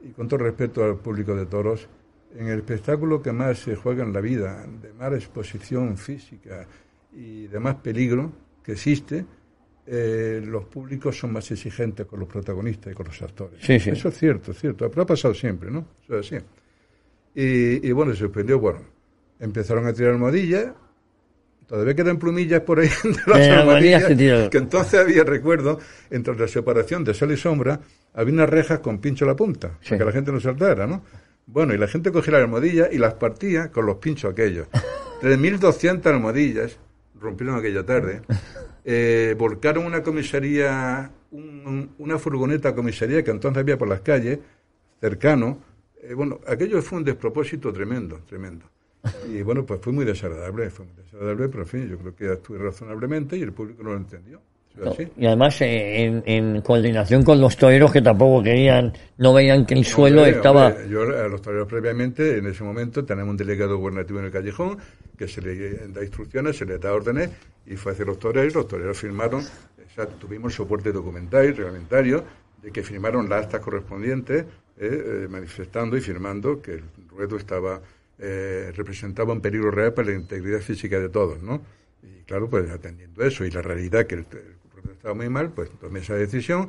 y 0.03 0.09
con 0.09 0.27
todo 0.27 0.41
respeto 0.41 0.83
al 0.83 0.97
público 0.97 1.37
de 1.37 1.47
toros, 1.47 1.89
en 2.35 2.49
el 2.49 2.59
espectáculo 2.59 3.23
que 3.23 3.33
más 3.33 3.59
se 3.59 3.77
juega 3.77 4.03
en 4.03 4.13
la 4.13 4.21
vida, 4.21 4.67
de 4.83 4.93
más 4.93 5.13
exposición 5.13 5.97
física 5.97 6.67
y 7.13 7.47
de 7.47 7.61
más 7.61 7.77
peligro 7.77 8.33
que 8.63 8.73
existe, 8.73 9.25
eh, 9.87 10.43
los 10.45 10.65
públicos 10.67 11.19
son 11.19 11.33
más 11.33 11.51
exigentes 11.51 12.07
con 12.07 12.21
los 12.21 12.29
protagonistas 12.29 12.93
y 12.93 12.95
con 12.95 13.07
los 13.07 13.23
actores. 13.23 13.69
Eso 13.69 14.09
es 14.09 14.19
cierto, 14.19 14.53
es 14.53 14.59
cierto. 14.59 14.89
Pero 14.89 15.03
ha 15.03 15.07
pasado 15.07 15.35
siempre, 15.35 15.71
¿no? 15.71 15.87
Eso 16.05 16.19
es 16.19 16.33
así. 16.33 16.45
Y, 17.35 17.89
y 17.89 17.93
bueno, 17.93 18.13
se 18.13 18.19
suspendió. 18.19 18.59
Bueno, 18.59 18.81
empezaron 19.39 19.87
a 19.87 19.93
tirar 19.93 20.13
almohadillas 20.13 20.73
Todavía 21.71 21.95
quedan 21.95 22.19
plumillas 22.19 22.63
por 22.63 22.81
ahí 22.81 22.89
entre 23.05 23.23
las 23.27 24.51
que 24.51 24.59
entonces 24.59 24.99
había, 24.99 25.23
recuerdo, 25.23 25.79
entre 26.11 26.35
la 26.35 26.49
separación 26.49 27.05
de 27.05 27.15
sol 27.15 27.31
y 27.31 27.37
sombra, 27.37 27.79
había 28.13 28.35
unas 28.35 28.51
rejas 28.51 28.81
con 28.81 28.99
pincho 28.99 29.25
a 29.25 29.29
la 29.29 29.37
punta, 29.37 29.79
para 29.85 29.99
que 29.99 30.05
la 30.05 30.11
gente 30.11 30.33
no 30.33 30.41
saltara, 30.41 30.89
¿no? 30.89 31.05
Bueno, 31.47 31.73
y 31.73 31.79
la 31.79 31.87
gente 31.87 32.11
cogía 32.11 32.33
las 32.33 32.43
almohadillas 32.43 32.89
y 32.91 32.99
las 32.99 33.15
partía 33.15 33.71
con 33.71 33.87
los 33.87 33.99
pinchos 33.99 34.33
aquellos. 34.33 34.67
3.200 35.23 36.05
almohadillas 36.07 36.77
rompieron 37.21 37.57
aquella 37.57 37.85
tarde, 37.85 38.23
eh, 38.85 39.35
volcaron 39.39 39.85
una 39.85 40.03
comisaría, 40.03 41.11
una 41.31 42.19
furgoneta 42.19 42.75
comisaría 42.75 43.23
que 43.23 43.31
entonces 43.31 43.61
había 43.61 43.79
por 43.79 43.89
las 43.89 44.01
calles, 44.01 44.39
cercano. 45.01 45.59
Eh, 46.03 46.15
bueno, 46.15 46.41
aquello 46.47 46.81
fue 46.83 46.99
un 46.99 47.05
despropósito 47.05 47.73
tremendo, 47.73 48.21
tremendo. 48.27 48.67
Y 49.29 49.43
bueno, 49.43 49.65
pues 49.65 49.81
fue 49.81 49.93
muy 49.93 50.05
desagradable, 50.05 50.71
fue 50.71 50.85
muy 50.87 50.95
desagradable, 50.97 51.49
pero 51.49 51.63
en 51.63 51.69
fin, 51.69 51.89
yo 51.89 51.99
creo 51.99 52.15
que 52.15 52.29
actué 52.29 52.59
razonablemente 52.59 53.37
y 53.37 53.43
el 53.43 53.53
público 53.53 53.83
no 53.83 53.91
lo 53.91 53.97
entendió. 53.97 54.41
Y 55.17 55.27
además 55.27 55.61
eh, 55.61 56.23
en, 56.25 56.63
coordinación 56.63 57.23
con 57.23 57.41
los 57.41 57.57
toreros 57.57 57.93
que 57.93 58.01
tampoco 58.01 58.43
querían, 58.43 58.93
no 59.19 59.35
veían 59.35 59.67
que 59.67 59.75
el 59.75 59.85
suelo 59.85 60.25
estaba... 60.25 60.75
yo 60.87 61.03
a 61.03 61.29
los 61.29 61.43
toreros 61.43 61.69
previamente, 61.69 62.39
en 62.39 62.47
ese 62.47 62.65
momento, 62.65 63.05
tenemos 63.05 63.31
un 63.31 63.37
delegado 63.37 63.77
gubernativo 63.77 64.21
en 64.21 64.27
el 64.27 64.31
callejón 64.31 64.79
que 65.19 65.29
se 65.29 65.43
le 65.43 65.89
da 65.89 66.03
instrucciones, 66.03 66.57
se 66.57 66.65
le 66.65 66.79
da 66.79 66.95
órdenes 66.95 67.31
y 67.67 67.77
fue 67.77 67.93
hacia 67.93 68.07
los 68.07 68.19
toreros, 68.19 68.55
los 68.55 68.69
toreros 68.69 68.97
firmaron, 68.97 69.45
tuvimos 70.19 70.55
soporte 70.55 70.93
documental 70.93 71.45
y 71.45 71.53
reglamentario 71.53 72.25
de 72.63 72.71
que 72.71 72.83
firmaron 72.83 73.29
las 73.29 73.45
actas 73.45 73.61
correspondientes, 73.61 74.45
eh, 74.79 75.25
eh, 75.25 75.29
manifestando 75.29 75.97
y 75.97 76.01
firmando 76.01 76.63
que 76.63 76.73
el 76.73 76.83
ruedo 77.11 77.37
estaba 77.37 77.81
eh, 78.19 78.71
representaba 78.77 79.33
un 79.33 79.41
peligro 79.41 79.71
real 79.71 79.95
para 79.95 80.09
la 80.09 80.15
integridad 80.15 80.61
física 80.61 80.99
de 80.99 81.09
todos, 81.09 81.43
¿no? 81.43 81.63
Y 82.03 82.23
claro, 82.25 82.51
pues 82.51 82.71
atendiendo 82.71 83.25
eso 83.25 83.45
y 83.45 83.51
la 83.51 83.63
realidad 83.63 84.07
que 84.07 84.17
el, 84.17 84.27
el 84.31 84.57
estaba 85.01 85.15
muy 85.15 85.31
mal, 85.31 85.49
pues 85.51 85.71
tomé 85.81 86.01
esa 86.01 86.15
decisión, 86.15 86.69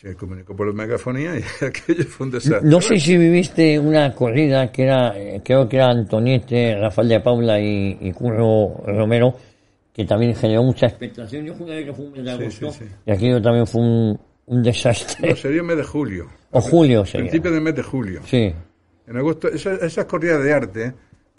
se 0.00 0.14
comunicó 0.14 0.54
por 0.54 0.68
la 0.68 0.72
megafonía 0.72 1.36
y 1.36 1.42
aquello 1.64 2.04
fue 2.04 2.26
un 2.26 2.32
desastre. 2.32 2.68
No 2.70 2.80
sé 2.80 2.96
si 3.00 3.16
viviste 3.16 3.76
una 3.76 4.14
corrida 4.14 4.70
que 4.70 4.84
era, 4.84 5.18
eh, 5.18 5.40
creo 5.44 5.68
que 5.68 5.76
era 5.78 5.90
Antoniete, 5.90 6.76
Rafael 6.78 7.08
de 7.08 7.20
Paula 7.20 7.58
y, 7.60 7.98
y 8.00 8.12
Curro 8.12 8.84
Romero, 8.86 9.34
que 9.92 10.04
también 10.04 10.32
generó 10.36 10.62
mucha 10.62 10.86
expectación. 10.86 11.44
Yo 11.44 11.54
jugué 11.54 11.84
que 11.84 11.92
fue 11.92 12.04
un 12.04 12.12
mes 12.12 12.24
de 12.24 12.30
Sí, 12.30 12.40
agosto 12.42 12.70
sí, 12.72 12.78
sí. 12.84 12.94
y 13.04 13.10
aquello 13.10 13.42
también 13.42 13.66
fue 13.66 13.80
un, 13.80 14.20
un 14.46 14.62
desastre. 14.62 15.30
No, 15.30 15.34
sería 15.36 15.60
el 15.60 15.66
mes 15.66 15.76
de 15.78 15.84
julio. 15.84 16.28
O 16.52 16.60
julio 16.60 17.04
sería. 17.04 17.22
Principio 17.28 17.50
del 17.50 17.62
mes 17.62 17.74
de 17.74 17.82
julio. 17.82 18.20
Sí, 18.24 18.54
En 19.08 19.16
agosto, 19.16 19.48
esa- 19.48 19.74
esas 19.74 20.04
corridas 20.04 20.42
de 20.44 20.52
arte 20.52 20.92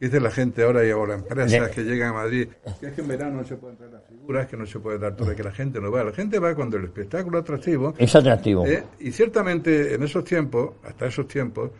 dice 0.06 0.20
la 0.20 0.32
gente 0.32 0.64
ahora 0.64 0.86
y 0.86 0.92
ahora, 0.92 1.16
empresas 1.16 1.52
De- 1.52 1.72
que 1.72 1.84
llegan 1.84 2.10
a 2.10 2.14
Madrid, 2.14 2.48
que 2.80 2.88
es 2.88 2.94
que 2.94 3.02
en 3.02 3.08
verano 3.08 3.38
no 3.38 3.46
se 3.46 3.56
pueden 3.58 3.78
traer 3.78 3.94
las 3.94 4.04
figuras, 4.06 4.48
que 4.48 4.58
no 4.58 4.66
se 4.66 4.80
puede 4.80 4.98
dar 5.00 5.16
todo, 5.16 5.36
que 5.36 5.44
la 5.44 5.52
gente 5.52 5.80
no 5.82 5.92
va. 5.92 6.04
La 6.04 6.12
gente 6.14 6.40
va 6.40 6.54
cuando 6.56 6.78
el 6.78 6.86
espectáculo 6.86 7.38
es 7.40 7.44
atractivo. 7.44 7.94
es 7.98 8.16
atractivo. 8.16 8.66
¿eh? 8.66 8.84
Y 9.00 9.12
ciertamente 9.12 9.94
en 9.94 10.04
esos 10.04 10.24
tiempos, 10.24 10.72
hasta 10.84 11.06
esos 11.08 11.28
tiempos, 11.28 11.72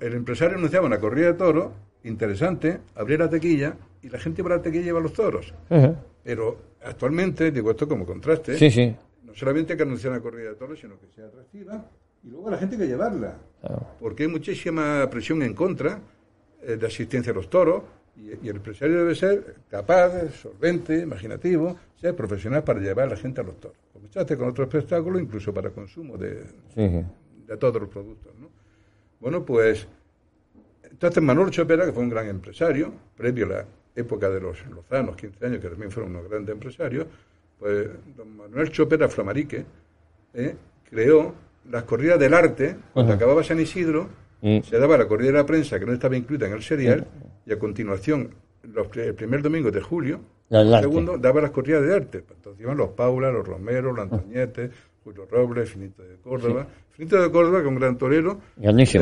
el 0.00 0.12
empresario 0.14 0.56
anunciaba 0.56 0.86
una 0.86 0.98
corrida 0.98 1.26
de 1.28 1.34
toros 1.34 1.68
interesante, 2.04 2.80
abría 2.96 3.18
la 3.18 3.30
tequilla 3.30 3.74
y 4.02 4.08
la 4.08 4.18
gente 4.18 4.42
iba 4.42 4.52
a 4.54 4.56
la 4.56 4.62
tequilla 4.62 4.84
y 4.86 4.88
iba 4.88 4.98
a 4.98 5.02
los 5.02 5.12
toros. 5.12 5.52
Pero 6.24 6.58
actualmente, 6.84 7.50
digo 7.50 7.70
esto 7.70 7.86
como 7.88 8.04
contraste, 8.06 8.56
Sí, 8.58 8.70
sí. 8.70 8.94
no 9.24 9.34
solamente 9.34 9.76
que 9.76 9.82
anunciar 9.82 10.12
una 10.12 10.20
corrida 10.22 10.50
de 10.50 10.54
toros, 10.56 10.78
sino 10.80 10.98
que 10.98 11.06
sea 11.14 11.26
atractiva 11.26 11.84
y 12.24 12.28
luego 12.30 12.48
a 12.48 12.52
la 12.52 12.58
gente 12.58 12.74
hay 12.76 12.82
que 12.82 12.88
llevarla. 12.88 13.36
Claro. 13.60 13.86
Porque 14.00 14.24
hay 14.24 14.28
muchísima 14.28 15.08
presión 15.10 15.42
en 15.42 15.54
contra 15.54 16.00
de 16.66 16.86
asistencia 16.86 17.32
a 17.32 17.34
los 17.34 17.50
toros 17.50 17.82
y, 18.16 18.46
y 18.46 18.48
el 18.48 18.56
empresario 18.56 18.98
debe 18.98 19.14
ser 19.14 19.56
capaz, 19.70 20.30
solvente, 20.34 20.98
imaginativo, 20.98 21.76
ser 22.00 22.14
profesional 22.14 22.64
para 22.64 22.80
llevar 22.80 23.06
a 23.06 23.10
la 23.10 23.16
gente 23.16 23.40
a 23.40 23.44
los 23.44 23.58
toros. 23.60 23.76
Hace 24.14 24.36
con 24.36 24.48
otros 24.48 24.66
espectáculos, 24.66 25.22
incluso 25.22 25.54
para 25.54 25.70
consumo 25.70 26.18
de, 26.18 26.44
sí. 26.74 27.04
de 27.46 27.56
todos 27.56 27.80
los 27.80 27.88
productos. 27.88 28.32
¿no? 28.38 28.50
Bueno, 29.20 29.44
pues 29.44 29.86
entonces 30.90 31.22
Manuel 31.22 31.50
Chopera, 31.50 31.86
que 31.86 31.92
fue 31.92 32.02
un 32.02 32.10
gran 32.10 32.28
empresario, 32.28 32.92
previo 33.16 33.46
a 33.46 33.48
la 33.48 33.66
época 33.94 34.28
de 34.28 34.40
los 34.40 34.66
Lozanos, 34.66 35.16
15 35.16 35.46
años, 35.46 35.60
que 35.60 35.68
también 35.68 35.90
fueron 35.90 36.14
unos 36.14 36.28
grandes 36.28 36.52
empresarios, 36.52 37.06
pues 37.58 37.88
don 38.16 38.36
Manuel 38.36 38.70
Chopera 38.70 39.08
Flamarique 39.08 39.64
¿eh? 40.34 40.56
creó 40.90 41.34
las 41.70 41.84
corridas 41.84 42.18
del 42.18 42.34
arte, 42.34 42.76
cuando 42.92 43.12
Ajá. 43.12 43.16
acababa 43.16 43.42
San 43.44 43.60
Isidro, 43.60 44.08
Y- 44.42 44.60
se 44.62 44.78
daba 44.78 44.98
la 44.98 45.06
corrida 45.06 45.28
de 45.28 45.38
la 45.38 45.46
prensa, 45.46 45.78
que 45.78 45.86
no 45.86 45.92
estaba 45.92 46.16
incluida 46.16 46.46
en 46.48 46.52
el 46.54 46.62
serial, 46.62 47.06
y 47.46 47.52
a 47.52 47.58
continuación, 47.58 48.28
los, 48.74 48.88
el 48.96 49.14
primer 49.14 49.40
domingo 49.42 49.70
de 49.70 49.80
julio, 49.80 50.20
el 50.50 50.70
segundo, 50.82 51.16
daba 51.16 51.40
las 51.40 51.50
corridas 51.52 51.82
de 51.86 51.94
arte. 51.94 52.24
Entonces 52.28 52.60
iban 52.60 52.76
los 52.76 52.90
Paula, 52.90 53.30
los 53.30 53.46
Romero, 53.46 53.92
los 53.92 54.00
Antoñete, 54.10 54.70
Julio 55.04 55.26
Robles, 55.30 55.70
Finito 55.70 56.02
de 56.02 56.16
Córdoba. 56.22 56.66
Finito 56.92 57.20
de 57.22 57.30
Córdoba, 57.30 57.58
que 57.60 57.64
es 57.64 57.68
un 57.72 57.78
gran 57.78 57.96
torero. 57.96 58.38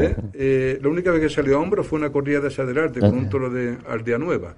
¿eh? 0.03 0.15
Eh, 0.35 0.79
la 0.81 0.89
única 0.89 1.11
vez 1.11 1.21
que 1.23 1.29
salió 1.29 1.57
a 1.57 1.61
hombro 1.61 1.83
fue 1.83 1.99
una 1.99 2.11
corrida 2.13 2.39
de 2.41 2.49
esa 2.49 2.65
del 2.65 2.79
arte, 2.79 3.01
con 3.01 3.11
un 3.19 3.29
toro 3.29 3.51
de 3.51 3.77
Aldea 3.89 4.17
Nueva. 4.19 4.55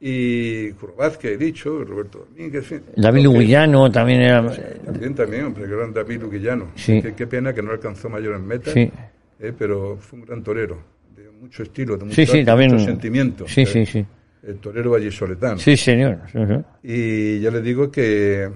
Y 0.00 0.70
Curro 0.72 0.94
Vázquez, 0.94 1.32
he 1.32 1.36
dicho, 1.36 1.82
Roberto 1.84 2.28
Domínguez, 2.30 2.70
en 2.72 2.80
fin. 2.82 2.90
David 2.96 3.18
que- 3.18 3.24
Luguillano 3.24 3.90
también 3.90 4.20
era... 4.20 4.46
También, 4.84 5.14
también, 5.14 5.44
hombre, 5.46 5.66
gran 5.66 5.92
David 5.92 6.20
Luquillano. 6.22 6.66
Sí. 6.76 7.02
Qué, 7.02 7.14
qué 7.14 7.26
pena 7.26 7.52
que 7.52 7.62
no 7.62 7.72
alcanzó 7.72 8.08
mayor 8.08 8.36
en 8.36 8.46
meta, 8.46 8.70
Sí. 8.70 8.90
Eh, 9.40 9.52
pero 9.56 9.96
fue 10.00 10.18
un 10.20 10.24
gran 10.26 10.42
torero, 10.42 10.78
de 11.16 11.30
mucho 11.30 11.62
estilo, 11.62 11.96
de 11.96 12.04
mucho, 12.04 12.16
Sí, 12.16 12.26
sí, 12.26 12.32
arte, 12.38 12.44
también... 12.44 12.72
mucho 12.72 12.84
sentimiento. 12.84 13.46
Sí, 13.48 13.62
eh, 13.62 13.66
sí, 13.66 13.86
sí. 13.86 14.04
El 14.42 14.56
torero 14.58 14.92
vallisoletano. 14.92 15.58
Sí, 15.58 15.76
señor. 15.76 16.18
Sí. 16.32 16.38
Y 16.84 17.40
ya 17.40 17.50
les 17.50 17.62
digo 17.62 17.90
que 17.90 18.48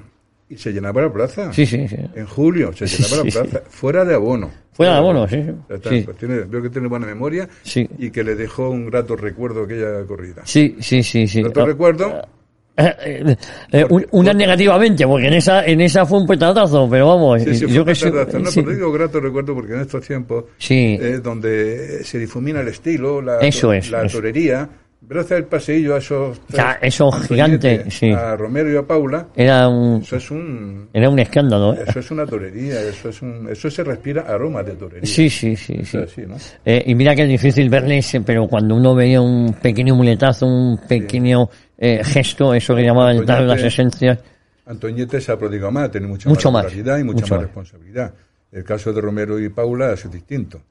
y 0.48 0.56
se 0.56 0.70
llenaba 0.72 1.00
la 1.02 1.12
plaza. 1.12 1.52
Sí, 1.52 1.64
sí, 1.66 1.88
sí. 1.88 1.96
En 2.14 2.26
julio 2.26 2.72
se 2.72 2.86
llenaba 2.86 3.16
la 3.16 3.22
plaza, 3.22 3.62
fuera 3.68 4.04
de 4.04 4.14
abono. 4.14 4.50
Fuera 4.72 4.92
de 4.92 4.98
abono, 4.98 5.26
sí, 5.28 5.42
sí. 5.42 6.02
Pues 6.04 6.16
tiene- 6.18 6.40
veo 6.40 6.62
que 6.62 6.70
tiene 6.70 6.88
buena 6.88 7.06
memoria 7.06 7.48
Sí. 7.62 7.88
y 7.98 8.10
que 8.10 8.22
le 8.22 8.34
dejó 8.36 8.70
un 8.70 8.86
grato 8.86 9.16
recuerdo 9.16 9.64
aquella 9.64 10.04
corrida. 10.06 10.42
Sí, 10.44 10.76
sí, 10.80 11.02
sí, 11.02 11.26
sí. 11.26 11.42
Grato 11.42 11.62
Ah, 11.62 11.66
recuerdo, 11.66 12.28
eh, 12.76 12.94
eh, 13.04 13.36
eh, 13.72 13.86
un- 13.90 14.06
una 14.12 14.32
negativamente, 14.32 15.06
porque 15.06 15.26
en 15.28 15.34
esa, 15.34 15.64
en 15.66 15.80
esa 15.82 16.06
fue 16.06 16.18
un 16.20 16.26
petardazo, 16.26 16.88
pero 16.90 17.08
vamos, 17.08 17.42
sí, 17.42 17.54
sí, 17.54 17.66
yo 17.68 17.84
que 17.84 17.94
no, 18.38 18.50
sí. 18.50 18.62
pero 18.62 18.74
digo 18.74 18.92
grato 18.92 19.20
recuerdo 19.20 19.54
porque 19.54 19.74
en 19.74 19.80
estos 19.80 20.06
tiempos 20.06 20.44
Sí. 20.58 20.98
eh, 21.00 21.20
donde 21.22 22.02
se 22.04 22.18
difumina 22.18 22.60
el 22.60 22.68
estilo, 22.68 23.20
la, 23.20 23.38
Eso 23.40 23.72
es, 23.72 23.90
la 23.90 24.04
eso. 24.04 24.18
torería, 24.18 24.68
paseillo 25.44 25.96
a 25.96 25.98
esos 25.98 26.40
sea, 26.48 26.78
gigantes, 27.28 27.92
sí. 27.92 28.10
a 28.12 28.36
Romero 28.36 28.72
y 28.72 28.76
a 28.76 28.82
Paula, 28.86 29.26
Era 29.36 29.68
un, 29.68 30.00
eso 30.00 30.16
es 30.16 30.30
un 30.30 30.88
era 30.94 31.10
un 31.10 31.18
escándalo. 31.18 31.74
¿eh? 31.74 31.80
eso 31.88 31.98
es 31.98 32.10
una 32.10 32.24
torería, 32.24 32.80
eso 32.80 33.08
es 33.10 33.20
un 33.20 33.48
eso 33.50 33.68
se 33.70 33.82
respira 33.84 34.22
aroma 34.22 34.62
de 34.62 34.72
torería. 34.72 35.04
Sí, 35.04 35.28
sí, 35.28 35.56
sí, 36.06 36.22
¿no? 36.26 36.36
Eh, 36.64 36.84
y 36.86 36.94
mira 36.94 37.14
que 37.16 37.22
es 37.24 37.28
difícil 37.28 37.68
verles, 37.68 38.14
eh, 38.14 38.22
pero 38.24 38.46
cuando 38.46 38.76
uno 38.76 38.94
veía 38.94 39.20
un 39.20 39.52
pequeño 39.60 39.94
muletazo, 39.96 40.46
un 40.46 40.78
pequeño 40.88 41.50
eh, 41.84 42.02
gesto, 42.04 42.54
eso 42.54 42.74
que 42.76 42.82
llamaban 42.84 43.26
las 43.26 43.62
esencias, 43.62 44.18
Antoñete 44.66 45.20
se 45.20 45.32
ha 45.32 45.36
prodigado 45.38 45.72
más, 45.72 45.90
tiene 45.90 46.06
mucha 46.06 46.28
Mucho 46.28 46.52
más 46.52 46.64
regularidad 46.66 46.98
y 46.98 47.04
mucha 47.04 47.14
mucho 47.22 47.34
más 47.34 47.40
más. 47.40 47.46
responsabilidad. 47.48 48.14
El 48.52 48.62
caso 48.64 48.92
de 48.92 49.00
Romero 49.00 49.38
y 49.40 49.48
Paula 49.48 49.92
es 49.92 50.08
distinto, 50.10 50.62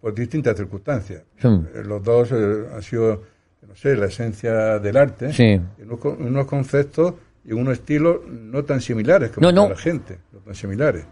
por 0.00 0.12
distintas 0.14 0.56
circunstancias. 0.56 1.22
Sí. 1.40 1.46
Eh, 1.48 1.82
Los 1.84 2.02
dos 2.02 2.32
eh, 2.32 2.64
han 2.74 2.82
sido, 2.82 3.22
no 3.68 3.76
sé, 3.76 3.94
la 3.96 4.06
esencia 4.06 4.78
del 4.80 4.96
arte, 4.96 5.32
Sí. 5.32 5.44
en 5.44 5.68
unos, 5.84 6.00
con- 6.00 6.20
unos 6.20 6.46
conceptos 6.46 7.14
y 7.44 7.52
unos 7.52 7.74
estilos 7.74 8.20
no 8.28 8.64
tan 8.64 8.80
similares 8.80 9.30
como 9.30 9.46
No, 9.50 9.52
no. 9.52 9.68
la 9.68 9.76
gente, 9.76 10.18
no 10.32 10.40
tan 10.40 10.54
similares. 10.56 11.04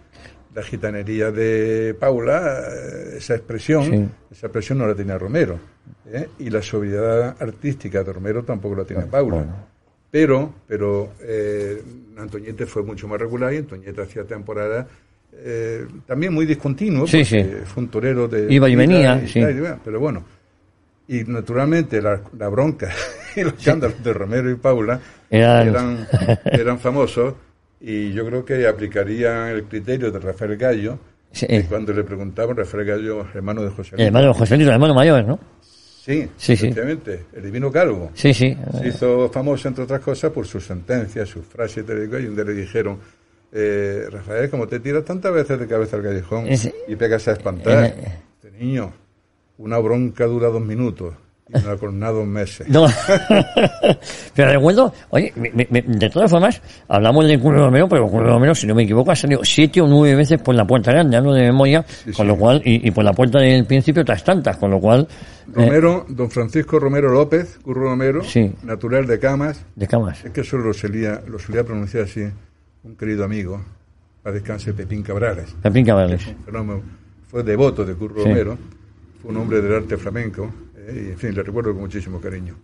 La 0.54 0.62
gitanería 0.62 1.30
de 1.30 1.94
Paula, 2.00 2.62
esa 3.16 3.34
expresión, 3.36 3.84
Sí. 3.84 4.08
esa 4.32 4.46
expresión 4.46 4.78
no 4.78 4.86
la 4.88 4.94
tenía 4.94 5.16
Romero. 5.18 5.60
¿Eh? 6.12 6.28
Y 6.38 6.50
la 6.50 6.62
sobriedad 6.62 7.36
artística 7.40 8.02
de 8.02 8.12
Romero 8.12 8.42
tampoco 8.44 8.76
la 8.76 8.84
tiene 8.84 9.04
Paula. 9.06 9.36
bueno. 9.36 9.76
Pero, 10.10 10.54
pero 10.66 11.12
eh, 11.20 11.82
Antoñete 12.16 12.64
fue 12.66 12.82
mucho 12.82 13.06
más 13.08 13.20
regular 13.20 13.52
y 13.52 13.58
Antoñete 13.58 14.02
hacía 14.02 14.24
temporada 14.24 14.86
eh, 15.38 15.84
también 16.06 16.32
muy 16.32 16.46
discontinuo, 16.46 17.06
Sí, 17.06 17.24
sí. 17.24 17.36
fue 17.64 17.82
un 17.82 17.88
torero 17.90 18.26
de... 18.26 18.52
Iba 18.52 18.68
y 18.70 18.76
venía, 18.76 19.20
y 19.22 19.28
sí. 19.28 19.40
y 19.40 19.62
pero 19.84 20.00
bueno. 20.00 20.24
Y 21.08 21.24
naturalmente 21.24 22.00
la, 22.00 22.20
la 22.38 22.48
bronca 22.48 22.90
y 23.36 23.42
los 23.42 23.54
escándalos 23.54 24.02
de 24.02 24.12
Romero 24.12 24.50
y 24.50 24.54
Paula 24.54 24.98
Eran- 25.30 25.68
eran, 25.68 26.08
eran 26.46 26.78
famosos 26.78 27.34
y 27.80 28.12
yo 28.12 28.24
creo 28.26 28.44
que 28.44 28.66
aplicarían 28.66 29.48
el 29.48 29.64
criterio 29.64 30.10
de 30.10 30.18
Rafael 30.18 30.56
Gallo 30.56 30.98
Sí, 31.32 31.46
cuando 31.68 31.92
le 31.92 32.02
preguntaban 32.04 32.56
Rafael 32.56 32.86
Gallo, 32.86 33.26
hermano 33.34 33.62
de 33.62 33.68
José 33.70 33.96
Luis. 33.96 34.06
hermano 34.06 34.32
José 34.32 34.56
Luis, 34.56 34.66
el 34.68 34.72
hermano 34.74 34.94
mayor, 34.94 35.22
¿no? 35.26 35.38
Sí, 36.06 36.28
Sí, 36.36 36.56
sí. 36.56 36.66
efectivamente, 36.66 37.24
el 37.34 37.42
divino 37.42 37.72
calvo. 37.72 38.12
Sí, 38.14 38.32
sí. 38.32 38.56
Se 38.78 38.86
hizo 38.88 39.28
famoso, 39.32 39.66
entre 39.66 39.82
otras 39.82 40.00
cosas, 40.00 40.30
por 40.30 40.46
sus 40.46 40.64
sentencias, 40.64 41.28
sus 41.28 41.44
frases, 41.44 41.84
te 41.84 41.98
digo, 42.00 42.16
y 42.20 42.26
un 42.26 42.36
día 42.36 42.44
le 42.44 42.54
dijeron, 42.54 42.98
eh, 43.52 44.06
Rafael, 44.08 44.48
como 44.48 44.68
te 44.68 44.78
tiras 44.78 45.04
tantas 45.04 45.32
veces 45.34 45.58
de 45.58 45.66
cabeza 45.66 45.96
al 45.96 46.04
callejón 46.04 46.46
Ese- 46.46 46.72
y 46.86 46.94
pegas 46.94 47.26
a 47.26 47.32
espantar, 47.32 47.86
este 47.86 48.56
niño, 48.56 48.92
una 49.58 49.78
bronca 49.78 50.26
dura 50.26 50.46
dos 50.48 50.62
minutos 50.62 51.14
y 51.48 51.78
cornada 51.78 52.12
dos 52.12 52.26
meses. 52.26 52.68
No. 52.68 52.86
pero 54.34 54.52
recuerdo, 54.52 54.92
oye, 55.10 55.32
me- 55.36 55.50
me- 55.52 55.66
me- 55.70 55.82
de 55.82 56.10
todas 56.10 56.30
formas, 56.30 56.60
hablamos 56.88 57.26
de 57.26 57.38
Curro 57.38 57.64
Romero, 57.66 57.88
pero 57.88 58.08
Curro 58.08 58.26
Romero, 58.26 58.54
si 58.54 58.66
no 58.66 58.74
me 58.74 58.82
equivoco, 58.82 59.10
ha 59.12 59.16
salido 59.16 59.44
siete 59.44 59.80
o 59.80 59.86
nueve 59.86 60.16
veces 60.16 60.40
por 60.40 60.54
la 60.54 60.66
puerta 60.66 60.90
grande, 60.92 61.16
hablo 61.16 61.32
de 61.32 61.42
memoria, 61.42 61.84
con 62.04 62.14
sí. 62.14 62.24
lo 62.24 62.36
cual, 62.36 62.60
y, 62.64 62.88
y 62.88 62.90
por 62.90 63.04
la 63.04 63.12
puerta 63.12 63.38
del 63.38 63.64
principio 63.64 64.02
otras 64.02 64.24
tantas, 64.24 64.56
con 64.56 64.70
lo 64.70 64.80
cual, 64.80 65.06
Romero, 65.52 66.04
don 66.08 66.30
Francisco 66.30 66.78
Romero 66.80 67.08
López, 67.10 67.58
Curro 67.62 67.82
Romero, 67.84 68.22
Sí. 68.24 68.52
natural 68.64 69.06
de 69.06 69.18
Camas, 69.18 69.64
de 69.76 69.86
camas. 69.86 70.24
es 70.24 70.32
que 70.32 70.40
eso 70.40 70.56
lo 70.58 70.72
solía, 70.74 71.22
lo 71.28 71.38
solía 71.38 71.62
pronunciar 71.64 72.04
así 72.04 72.22
un 72.82 72.96
querido 72.96 73.24
amigo, 73.24 73.62
para 74.22 74.34
descanse 74.34 74.72
Pepín 74.72 75.02
Cabrales. 75.04 75.54
Pepín 75.62 75.86
Cabrales. 75.86 76.26
fue 77.30 77.42
devoto 77.44 77.84
de 77.84 77.94
Curro. 77.94 78.24
Romero, 78.24 78.58
fue 79.22 79.30
un 79.30 79.36
hombre 79.36 79.60
del 79.60 79.74
arte 79.76 79.96
flamenco, 79.96 80.50
eh, 80.86 81.04
y 81.08 81.10
en 81.12 81.18
fin, 81.18 81.34
le 81.34 81.42
recuerdo 81.42 81.72
con 81.72 81.80
muchísimo 81.82 82.20
cariño. 82.20 82.54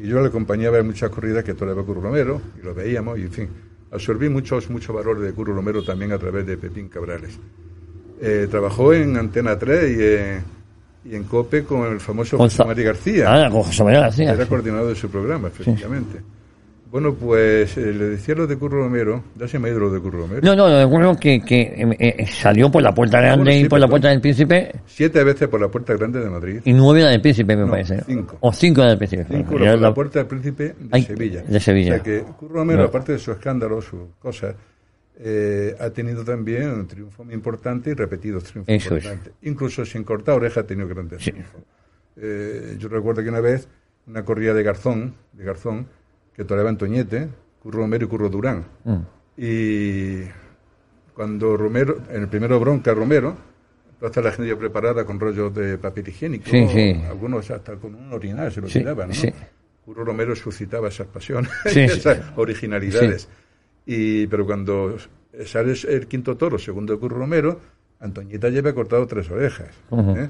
Y 0.00 0.08
yo 0.08 0.20
le 0.20 0.28
acompañaba 0.28 0.78
en 0.78 0.86
muchas 0.86 1.10
corridas 1.10 1.44
que 1.44 1.54
toreaba 1.54 1.82
Curro 1.84 2.00
Romero, 2.00 2.40
y 2.60 2.64
lo 2.64 2.74
veíamos, 2.74 3.18
y 3.18 3.22
en 3.22 3.30
fin, 3.32 3.48
absorbí 3.92 4.28
muchos, 4.28 4.68
muchos 4.70 4.94
valores 4.94 5.22
de 5.22 5.32
Curro 5.32 5.54
Romero 5.54 5.82
también 5.84 6.12
a 6.12 6.18
través 6.18 6.46
de 6.46 6.56
Pepín 6.56 6.88
Cabrales. 6.88 7.38
Eh, 8.20 8.48
trabajó 8.50 8.92
en 8.92 9.16
Antena 9.16 9.58
3 9.58 9.90
y, 9.90 9.96
eh, 10.00 10.40
y 11.04 11.14
en 11.14 11.24
COPE 11.24 11.64
con 11.64 11.92
el 11.92 12.00
famoso 12.00 12.38
José 12.38 12.64
María 12.64 12.86
García, 12.86 13.26
Ah, 13.46 13.50
con 13.50 13.62
José 13.64 13.84
María 13.84 14.00
García. 14.00 14.32
era 14.32 14.46
coordinador 14.46 14.88
de 14.88 14.94
su 14.96 15.08
programa, 15.10 15.48
efectivamente. 15.48 16.20
Bueno, 16.94 17.12
pues 17.12 17.76
eh, 17.76 17.92
le 17.92 18.10
decía 18.10 18.36
lo 18.36 18.46
de 18.46 18.56
Curro 18.56 18.78
Romero, 18.84 19.24
ya 19.34 19.48
se 19.48 19.58
me 19.58 19.66
ha 19.66 19.72
ido 19.72 19.80
lo 19.80 19.90
de 19.90 19.98
Curro 19.98 20.20
Romero. 20.20 20.40
No, 20.44 20.54
no, 20.54 20.68
lo 20.68 20.76
de 20.78 20.86
Curro 20.86 21.16
que, 21.16 21.40
que 21.40 21.62
eh, 21.62 21.96
eh, 21.98 22.26
salió 22.28 22.70
por 22.70 22.84
la 22.84 22.94
puerta 22.94 23.20
grande 23.20 23.50
sí, 23.52 23.64
y 23.64 23.68
por 23.68 23.80
la 23.80 23.88
puerta 23.88 24.10
del 24.10 24.20
príncipe 24.20 24.70
Siete 24.86 25.24
veces 25.24 25.48
por 25.48 25.60
la 25.60 25.66
puerta 25.66 25.92
grande 25.94 26.20
de 26.20 26.30
Madrid. 26.30 26.60
y 26.64 26.72
nueve 26.72 27.02
la 27.02 27.10
del 27.10 27.20
príncipe, 27.20 27.56
me 27.56 27.62
No, 27.64 27.70
parece. 27.72 28.00
cinco. 28.06 28.36
O 28.42 28.52
cinco 28.52 28.82
la 28.82 28.90
del 28.90 28.98
príncipe. 28.98 29.26
Cinco 29.28 29.50
por 29.50 29.60
la 29.62 29.74
la- 29.74 29.92
puerta 29.92 30.20
del 30.20 30.28
príncipe 30.28 30.64
de 30.78 30.88
Ay, 30.92 31.02
Sevilla. 31.02 31.42
de 31.42 31.58
Sevilla. 31.58 31.90
O 31.90 31.94
sea 31.96 32.02
que 32.04 32.22
Curro 32.38 32.54
Romero, 32.54 32.82
No. 32.82 32.86
aparte 32.86 33.10
de 33.10 33.18
su 33.18 33.32
escándalo, 33.32 33.82
sus 33.82 34.00
cosas, 34.20 34.54
eh, 35.18 35.74
ha 35.80 35.90
tenido 35.90 36.22
también 36.24 36.70
un 36.70 36.86
triunfo 36.86 37.24
muy 37.24 37.34
importante 37.34 37.90
y 37.90 37.94
repetidos 37.94 38.44
triunfos 38.44 38.72
Eso 38.72 38.94
es. 38.96 39.02
importantes. 39.04 39.32
Incluso 39.42 39.84
sin 39.84 40.04
cortar 40.04 40.36
oreja 40.36 40.60
ha 40.60 40.64
tenido 40.64 40.86
grandes 40.86 41.24
Sí. 41.24 41.32
triunfos. 41.32 41.60
Eh, 42.22 42.76
yo 42.78 42.86
recuerdo 42.88 43.20
que 43.20 43.30
una 43.30 43.40
vez, 43.40 43.66
una 44.06 44.24
corrida 44.24 44.54
de 44.54 44.62
Garzón, 44.62 45.14
de 45.32 45.44
Garzón, 45.44 45.88
que 46.34 46.44
toreaba 46.44 46.70
Antoñete, 46.70 47.28
Curro 47.62 47.80
Romero 47.80 48.04
y 48.06 48.08
Curro 48.08 48.28
Durán. 48.28 48.64
Mm. 48.84 48.96
Y 49.36 50.20
cuando 51.14 51.56
Romero, 51.56 51.98
en 52.10 52.22
el 52.22 52.28
primero 52.28 52.58
bronca 52.60 52.92
Romero, 52.94 53.36
toda 54.00 54.22
la 54.22 54.32
gente 54.32 54.50
ya 54.50 54.58
preparada 54.58 55.04
con 55.04 55.18
rollos 55.18 55.54
de 55.54 55.78
papel 55.78 56.08
higiénico, 56.08 56.50
Sí, 56.50 56.66
sí. 56.68 57.02
algunos 57.08 57.50
hasta 57.50 57.76
con 57.76 57.94
un 57.94 58.12
orinal 58.12 58.52
se 58.52 58.60
lo 58.60 58.68
Sí, 58.68 58.80
tiraban, 58.80 59.08
¿no? 59.08 59.14
sí. 59.14 59.32
Curro 59.84 60.04
Romero 60.04 60.34
suscitaba 60.34 60.88
esas 60.88 61.06
pasiones 61.06 61.50
esas 61.64 62.20
originalidades. 62.36 63.28
Y, 63.86 64.26
pero 64.28 64.46
cuando 64.46 64.96
sale 65.44 65.74
el 65.88 66.06
quinto 66.06 66.36
toro, 66.36 66.58
segundo 66.58 66.94
de 66.94 66.98
Curro 67.00 67.18
Romero, 67.18 67.60
Antoñeta 68.00 68.46
había 68.48 68.74
cortado 68.74 69.06
tres 69.06 69.30
orejas. 69.30 69.68
¿eh? 69.92 70.28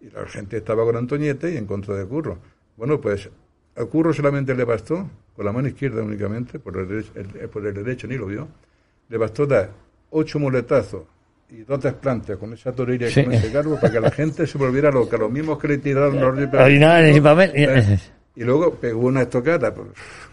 Y 0.00 0.10
la 0.10 0.26
gente 0.26 0.56
estaba 0.58 0.84
con 0.84 0.96
Antoñete 0.96 1.52
y 1.54 1.56
en 1.56 1.66
contra 1.66 1.94
de 1.94 2.04
Curro. 2.04 2.38
Bueno, 2.76 3.00
pues 3.00 3.28
a 3.76 3.84
Curro 3.84 4.12
solamente 4.12 4.54
le 4.54 4.64
bastó, 4.64 5.08
con 5.36 5.44
la 5.44 5.52
mano 5.52 5.68
izquierda 5.68 6.02
únicamente, 6.02 6.58
por 6.58 6.76
el, 6.78 6.88
derecho, 6.88 7.12
el- 7.14 7.48
por 7.50 7.66
el 7.66 7.74
derecho 7.74 8.06
ni 8.08 8.16
lo 8.16 8.26
vio, 8.26 8.48
le 9.08 9.18
bastó 9.18 9.46
dar 9.46 9.70
ocho 10.10 10.38
muletazos 10.38 11.02
y 11.50 11.58
dos 11.62 11.80
desplantes 11.80 12.36
con 12.38 12.52
esa 12.54 12.72
torilla 12.72 13.08
Sí. 13.10 13.20
y 13.20 13.24
con 13.24 13.32
ese 13.34 13.52
cargo 13.52 13.78
para 13.78 13.92
que 13.92 14.00
la 14.00 14.10
gente 14.10 14.46
se 14.46 14.58
volviera 14.58 14.90
loca, 14.90 15.16
los 15.16 15.30
mismos 15.30 15.58
que 15.58 15.68
le 15.68 15.78
tiraron 15.78 16.18
los 16.20 16.42
y 16.42 17.20
papel. 17.20 17.52
y- 17.54 17.64
¿eh? 17.64 17.98
Y 18.34 18.44
luego 18.44 18.74
pegó 18.74 19.00
una 19.06 19.22
estocada. 19.22 19.72
pues, 19.74 19.88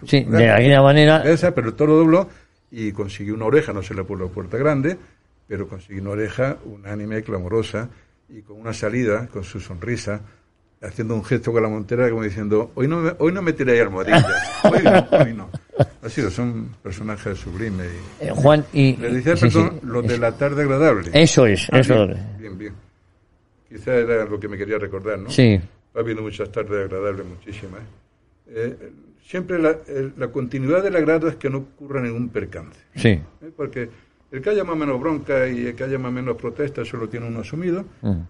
Sí, 0.06 0.24
de 0.24 0.50
aquella 0.50 0.82
manera. 0.82 1.24
esa, 1.30 1.54
pero 1.54 1.68
el 1.70 1.74
toro 1.76 1.96
dobló 1.96 2.28
y 2.72 2.92
consiguió 2.92 3.34
una 3.36 3.46
oreja, 3.46 3.72
no 3.74 3.82
se 3.84 3.94
le 3.94 4.04
puso 4.04 4.24
la 4.24 4.30
puerta 4.30 4.58
grande, 4.58 4.98
pero 5.48 5.68
consiguió 5.68 6.02
una 6.02 6.12
oreja 6.12 6.58
unánime, 6.66 7.22
clamorosa, 7.24 7.90
y 8.30 8.42
con 8.42 8.60
una 8.60 8.74
salida, 8.74 9.28
con 9.28 9.44
su 9.44 9.60
sonrisa, 9.60 10.22
haciendo 10.84 11.16
un 11.16 11.24
gesto 11.24 11.52
con 11.52 11.64
la 11.64 11.70
montera 11.70 12.10
como 12.10 12.24
diciendo, 12.24 12.72
hoy 12.76 12.88
no 12.88 12.98
me, 13.00 13.14
hoy 13.20 13.32
no 13.32 13.42
me 13.42 13.54
tiréis 13.54 13.82
almohadillas, 13.82 14.26
hoy 14.66 14.84
no, 14.84 15.18
hoy 15.18 15.34
no. 15.34 15.50
Ha 16.04 16.10
sido, 16.10 16.30
son 16.30 16.70
personajes 16.84 17.38
sublimes. 17.40 17.88
Y... 18.22 18.26
Eh, 18.26 18.32
Juan, 18.32 18.64
y. 18.74 18.96
Le 18.98 19.12
decía, 19.14 19.36
sí, 19.36 19.50
sí, 19.50 19.58
perdón, 19.58 19.80
lo 19.84 20.02
de 20.02 20.18
la 20.18 20.32
tarde 20.34 20.64
agradable. 20.64 21.10
Eso 21.14 21.46
es, 21.48 21.68
Ah, 21.72 21.80
eso 21.80 22.06
bien, 22.06 22.18
es. 22.18 22.38
bien, 22.40 22.58
bien. 22.58 22.74
Quizá 23.70 23.96
era 23.96 24.26
lo 24.26 24.40
que 24.40 24.48
me 24.48 24.58
quería 24.58 24.78
recordar, 24.78 25.18
¿no? 25.18 25.30
Sí, 25.32 25.60
Ha 25.96 26.00
habido 26.00 26.22
muchas 26.22 26.52
tardes 26.52 26.86
agradables, 26.86 27.26
muchísimas. 27.26 27.82
Eh, 28.48 28.76
siempre 29.26 29.58
la, 29.60 29.78
el- 29.88 30.14
la 30.18 30.28
continuidad 30.28 30.84
del 30.84 30.96
agrado 30.96 31.28
es 31.28 31.36
que 31.38 31.50
no 31.50 31.60
ocurra 31.60 32.02
ningún 32.02 32.30
percance. 32.30 32.80
sí. 32.96 33.10
¿eh? 33.10 33.22
Porque 33.56 33.90
el 34.34 34.42
que 34.42 34.50
haya 34.50 34.64
más 34.64 34.74
o 34.74 34.78
menos 34.78 35.00
bronca 35.00 35.48
y 35.48 35.68
el 35.68 35.76
que 35.76 35.84
haya 35.84 35.98
más 36.00 36.10
o 36.10 36.12
menos 36.14 36.36
protesta, 36.36 36.82
eso 36.82 36.98
lo 36.98 37.08
tiene 37.08 37.28
uno 37.28 37.40
asumido. 37.42 37.86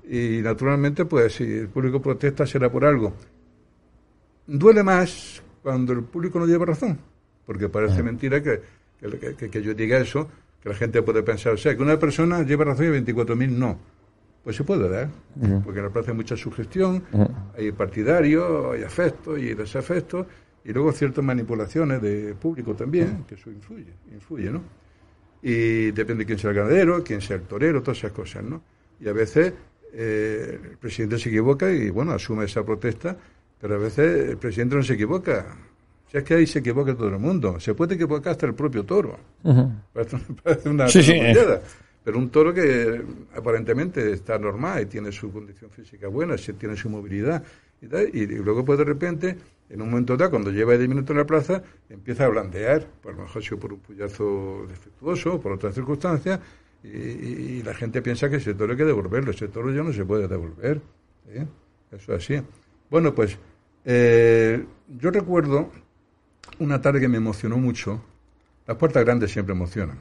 Y 0.07 0.41
naturalmente, 0.43 1.05
pues 1.05 1.33
si 1.33 1.43
el 1.45 1.69
público 1.69 2.01
protesta 2.01 2.45
será 2.45 2.69
por 2.71 2.83
algo. 2.85 3.13
Duele 4.45 4.83
más 4.83 5.41
cuando 5.61 5.93
el 5.93 6.03
público 6.03 6.39
no 6.39 6.45
lleva 6.45 6.65
razón, 6.65 6.99
porque 7.45 7.69
parece 7.69 8.03
mentira 8.03 8.43
que, 8.43 8.61
que, 8.99 9.35
que- 9.35 9.49
que 9.49 9.61
yo 9.61 9.73
diga 9.73 9.97
eso, 9.97 10.27
que 10.61 10.69
la 10.69 10.75
gente 10.75 11.01
puede 11.01 11.23
pensar, 11.23 11.53
o 11.53 11.57
sea, 11.57 11.75
que 11.75 11.81
una 11.81 11.97
persona 11.97 12.43
lleva 12.43 12.65
razón 12.65 12.85
y 12.87 12.89
24.000 12.89 13.49
no. 13.51 13.77
Pues 14.43 14.57
se 14.57 14.65
puede 14.65 14.89
dar, 14.89 15.07
porque 15.63 15.79
en 15.79 15.85
la 15.85 15.89
plaza 15.91 16.11
hay 16.11 16.17
mucha 16.17 16.35
sugestión, 16.35 17.01
hay 17.57 17.71
partidarios, 17.71 18.73
hay 18.75 18.83
afectos 18.83 19.39
y 19.39 19.53
desafectos, 19.53 20.27
y 20.65 20.73
luego 20.73 20.91
ciertas 20.91 21.23
manipulaciones 21.23 22.01
de 22.01 22.35
público 22.35 22.73
también, 22.75 23.23
que 23.25 23.35
eso 23.35 23.49
influye, 23.49 23.93
influye, 24.13 24.51
¿no? 24.51 24.61
Y 25.43 25.91
depende 25.91 26.23
de 26.23 26.25
quién 26.25 26.39
sea 26.39 26.51
el 26.51 26.56
ganadero, 26.56 27.03
quién 27.03 27.21
sea 27.21 27.36
el 27.36 27.43
torero, 27.43 27.82
todas 27.82 27.97
esas 27.97 28.13
cosas, 28.13 28.43
¿no? 28.43 28.62
Y 28.99 29.08
a 29.10 29.13
veces 29.13 29.53
eh, 29.93 30.60
el 30.71 30.77
presidente 30.77 31.19
se 31.19 31.29
equivoca 31.29 31.69
y, 31.69 31.89
bueno, 31.89 32.13
asume 32.13 32.45
esa 32.45 32.65
protesta, 32.65 33.15
pero 33.60 33.75
a 33.75 33.77
veces 33.77 34.29
el 34.29 34.38
presidente 34.38 34.75
no 34.77 34.84
se 34.84 34.93
equivoca. 34.93 35.56
Si 36.10 36.17
es 36.17 36.23
que 36.23 36.36
ahí 36.36 36.47
se 36.47 36.60
equivoca 36.60 36.95
todo 36.95 37.10
el 37.10 37.19
mundo. 37.19 37.60
Se 37.60 37.73
puede 37.73 37.95
equivocar 37.95 38.32
hasta 38.32 38.45
el 38.45 38.53
propio 38.53 38.84
toro. 38.84 39.19
Parece, 39.91 40.17
parece 40.43 40.69
una 40.69 40.88
Sí, 40.88 41.03
sí. 41.03 41.19
Pero 42.03 42.17
un 42.17 42.29
toro 42.29 42.53
que 42.53 43.01
aparentemente 43.36 44.12
está 44.12 44.38
normal 44.38 44.84
y 44.84 44.86
tiene 44.88 45.12
su 45.12 45.32
condición 45.32 45.71
física 45.71 46.08
buena, 46.08 46.36
tiene 46.36 46.75
su 46.75 46.89
movilidad 46.89 47.43
y 47.82 47.88
tal, 47.88 48.10
y 48.13 48.25
luego 48.27 48.63
pues 48.63 48.77
de 48.79 48.86
repente, 48.86 49.38
en 49.69 49.82
un 49.82 49.89
momento 49.89 50.15
dado, 50.17 50.32
cuando 50.32 50.52
lleva 50.52 50.78
10 50.78 50.89
minutos 50.89 51.12
en 51.12 51.17
la 51.17 51.26
plaza, 51.26 51.63
empieza 51.89 52.26
a 52.26 52.30
blandear, 52.30 52.88
por 53.02 53.15
lo 53.15 53.23
mejor 53.23 53.60
por 53.60 53.73
un 53.73 53.80
puyazo 53.80 54.65
defectuoso, 54.67 55.39
por 55.39 55.54
otras 55.54 55.73
circunstancias, 55.73 56.39
y 56.84 57.63
la 57.63 57.73
gente 57.73 58.02
piensa 58.02 58.30
que 58.30 58.36
ese 58.38 58.54
toro 58.54 58.73
hay 58.73 58.78
que 58.78 58.84
devolverlo, 58.84 59.32
ese 59.32 59.47
toro 59.47 59.71
ya 59.71 59.84
no 59.84 59.93
se 59.93 60.04
puede 60.04 60.28
devolver. 60.28 60.82
¿eh? 61.30 61.47
Eso 61.91 62.13
es 62.13 62.23
así. 62.23 62.41
Bueno, 62.89 63.13
pues 63.15 63.38
eh, 63.86 64.65
yo 64.88 65.12
recuerdo 65.12 65.71
una 66.60 66.82
tarde 66.82 66.99
que 66.99 67.08
me 67.08 67.17
emocionó 67.17 67.58
mucho. 67.58 68.04
Las 68.67 68.78
puertas 68.78 69.04
grandes 69.04 69.32
siempre 69.32 69.54
emocionan, 69.54 69.97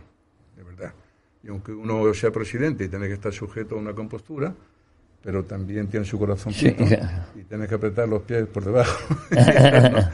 de 0.57 0.62
verdad. 0.62 0.94
Y 1.42 1.48
aunque 1.48 1.72
uno 1.72 2.12
sea 2.14 2.31
presidente 2.31 2.85
y 2.85 2.88
tiene 2.88 3.09
que 3.09 3.14
estar 3.14 3.33
sujeto 3.33 3.75
a 3.77 3.79
una 3.79 3.94
compostura, 3.94 4.55
pero 5.22 5.44
también 5.44 5.87
tiene 5.88 6.04
su 6.04 6.18
corazoncito 6.18 6.87
Sí. 6.87 6.94
y 7.40 7.42
tiene 7.44 7.66
que 7.68 7.74
apretar 7.74 8.08
los 8.08 8.22
pies 8.22 8.46
por 8.46 8.64
debajo. 8.64 8.98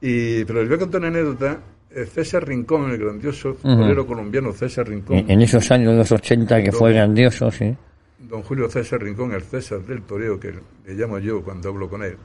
y, 0.00 0.44
pero 0.44 0.60
les 0.60 0.68
voy 0.68 0.76
a 0.76 0.80
contar 0.80 1.00
una 1.00 1.08
anécdota. 1.08 1.58
Eh, 1.90 2.06
César 2.06 2.46
Rincón, 2.46 2.90
el 2.90 2.98
grandioso 2.98 3.54
torero 3.62 4.04
colombiano 4.06 4.52
César 4.52 4.88
Rincón, 4.88 5.16
En, 5.18 5.30
en 5.30 5.40
esos 5.42 5.70
años 5.70 5.92
de 5.92 5.98
los 5.98 6.10
80 6.10 6.62
que 6.62 6.72
fue 6.72 6.92
grandioso, 6.92 7.50
sí. 7.52 7.72
don 8.18 8.42
Julio 8.42 8.68
César 8.68 9.00
Rincón, 9.00 9.32
el 9.32 9.42
César 9.42 9.80
del 9.80 10.02
toreo, 10.02 10.40
que 10.40 10.52
le 10.86 10.94
llamo 10.94 11.20
yo 11.20 11.42
cuando 11.44 11.68
hablo 11.68 11.88
con 11.88 12.02
él, 12.02 12.16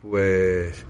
pues 0.00 0.82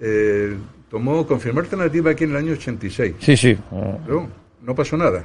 eh, 0.00 0.56
tomó, 0.88 1.26
confirmó 1.26 1.60
alternativa 1.60 2.12
aquí 2.12 2.24
en 2.24 2.30
el 2.30 2.36
año 2.36 2.52
86. 2.52 3.14
Sí, 3.18 3.36
sí. 3.36 3.58
Pero 4.06 4.26
no 4.62 4.74
pasó 4.74 4.96
nada. 4.96 5.24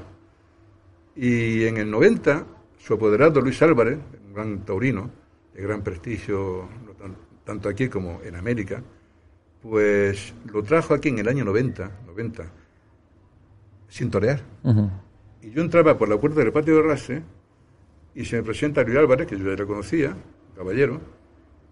Y 1.16 1.64
en 1.66 1.78
el 1.78 1.90
90, 1.90 2.44
su 2.80 2.96
apoderado 2.96 3.42
Luis 3.42 3.62
Álvarez, 3.62 4.00
un 4.26 4.34
gran 4.34 4.66
taurino, 4.66 5.12
de 5.54 5.62
gran 5.62 5.84
prestigio, 5.84 6.68
tanto 7.44 7.70
aquí 7.70 7.90
como 7.90 8.22
en 8.24 8.36
América, 8.36 8.82
pues 9.62 10.34
lo 10.52 10.64
trajo 10.64 10.94
aquí 10.94 11.10
en 11.10 11.20
el 11.20 11.28
año 11.28 11.44
90, 11.46 11.92
90 12.08 12.52
sin 13.90 14.10
torear. 14.10 14.42
Y 15.42 15.52
yo 15.52 15.62
entraba 15.62 15.98
por 15.98 16.10
la 16.10 16.20
puerta 16.20 16.40
del 16.40 16.52
patio 16.52 16.78
de 16.78 16.82
Rase 16.84 17.24
y 18.16 18.26
se 18.26 18.38
me 18.38 18.44
presenta 18.44 18.84
Luis 18.84 18.98
Álvarez, 18.98 19.28
que 19.28 19.38
yo 19.38 19.46
ya 19.46 19.56
le 19.56 19.66
conocía, 19.66 20.16
caballero, 20.56 21.00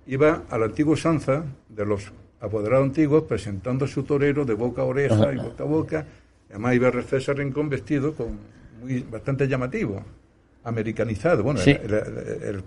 iba 0.06 0.44
a 0.50 0.58
la 0.58 0.66
antigua 0.66 0.94
usanza 0.94 1.46
de 1.70 1.86
los 1.86 2.12
apoderados 2.40 2.86
antiguos 2.86 3.24
presentando 3.24 3.86
a 3.86 3.88
su 3.88 4.04
torero 4.04 4.46
de 4.46 4.54
boca 4.54 4.82
a 4.82 4.86
oreja 4.86 5.34
y 5.34 5.38
boca 5.38 5.64
a 5.64 5.68
boca. 5.68 6.06
Además 6.50 6.76
iba 6.76 6.92
César 7.04 7.38
Rincón 7.38 7.70
vestido 7.70 8.14
con 8.14 8.40
muy 8.82 9.02
bastante 9.02 9.48
llamativo, 9.48 10.04
americanizado, 10.68 11.44
bueno, 11.44 11.60
Sí. 11.60 11.76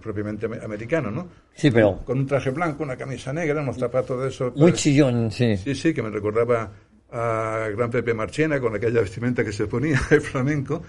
propiamente 0.02 0.46
ame- 0.46 0.62
americano, 0.64 1.10
¿no? 1.10 1.28
Sí, 1.54 1.70
pero 1.70 1.98
Con 2.04 2.18
un 2.20 2.26
traje 2.26 2.50
blanco, 2.50 2.82
una 2.82 2.96
camisa 2.96 3.32
negra, 3.32 3.60
unos 3.60 3.76
zapatos 3.76 4.22
de 4.22 4.28
esos. 4.28 4.54
muy 4.56 4.70
pues, 4.70 4.82
chillón, 4.82 5.30
sí. 5.30 5.56
Sí, 5.56 5.74
sí, 5.74 5.92
que 5.94 6.02
me 6.02 6.10
recordaba 6.10 6.70
a 7.12 7.68
Gran 7.76 7.90
Pepe 7.90 8.14
Marchena 8.14 8.60
con 8.60 8.74
aquella 8.74 9.00
vestimenta 9.00 9.44
que 9.44 9.52
se 9.52 9.66
ponía 9.66 10.00
el 10.10 10.20
flamenco 10.20 10.82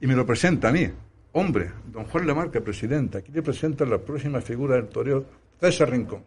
y 0.00 0.06
me 0.06 0.14
lo 0.14 0.24
presenta 0.24 0.68
a 0.68 0.72
mí. 0.72 0.88
Hombre, 1.32 1.70
don 1.92 2.04
Juan 2.04 2.26
Lamarca, 2.26 2.60
presidente, 2.60 3.18
aquí 3.18 3.32
le 3.32 3.42
presenta 3.42 3.84
la 3.84 3.98
próxima 3.98 4.40
figura 4.40 4.76
del 4.76 4.86
toreo, 4.86 5.24
César 5.60 5.90
Rincón. 5.90 6.22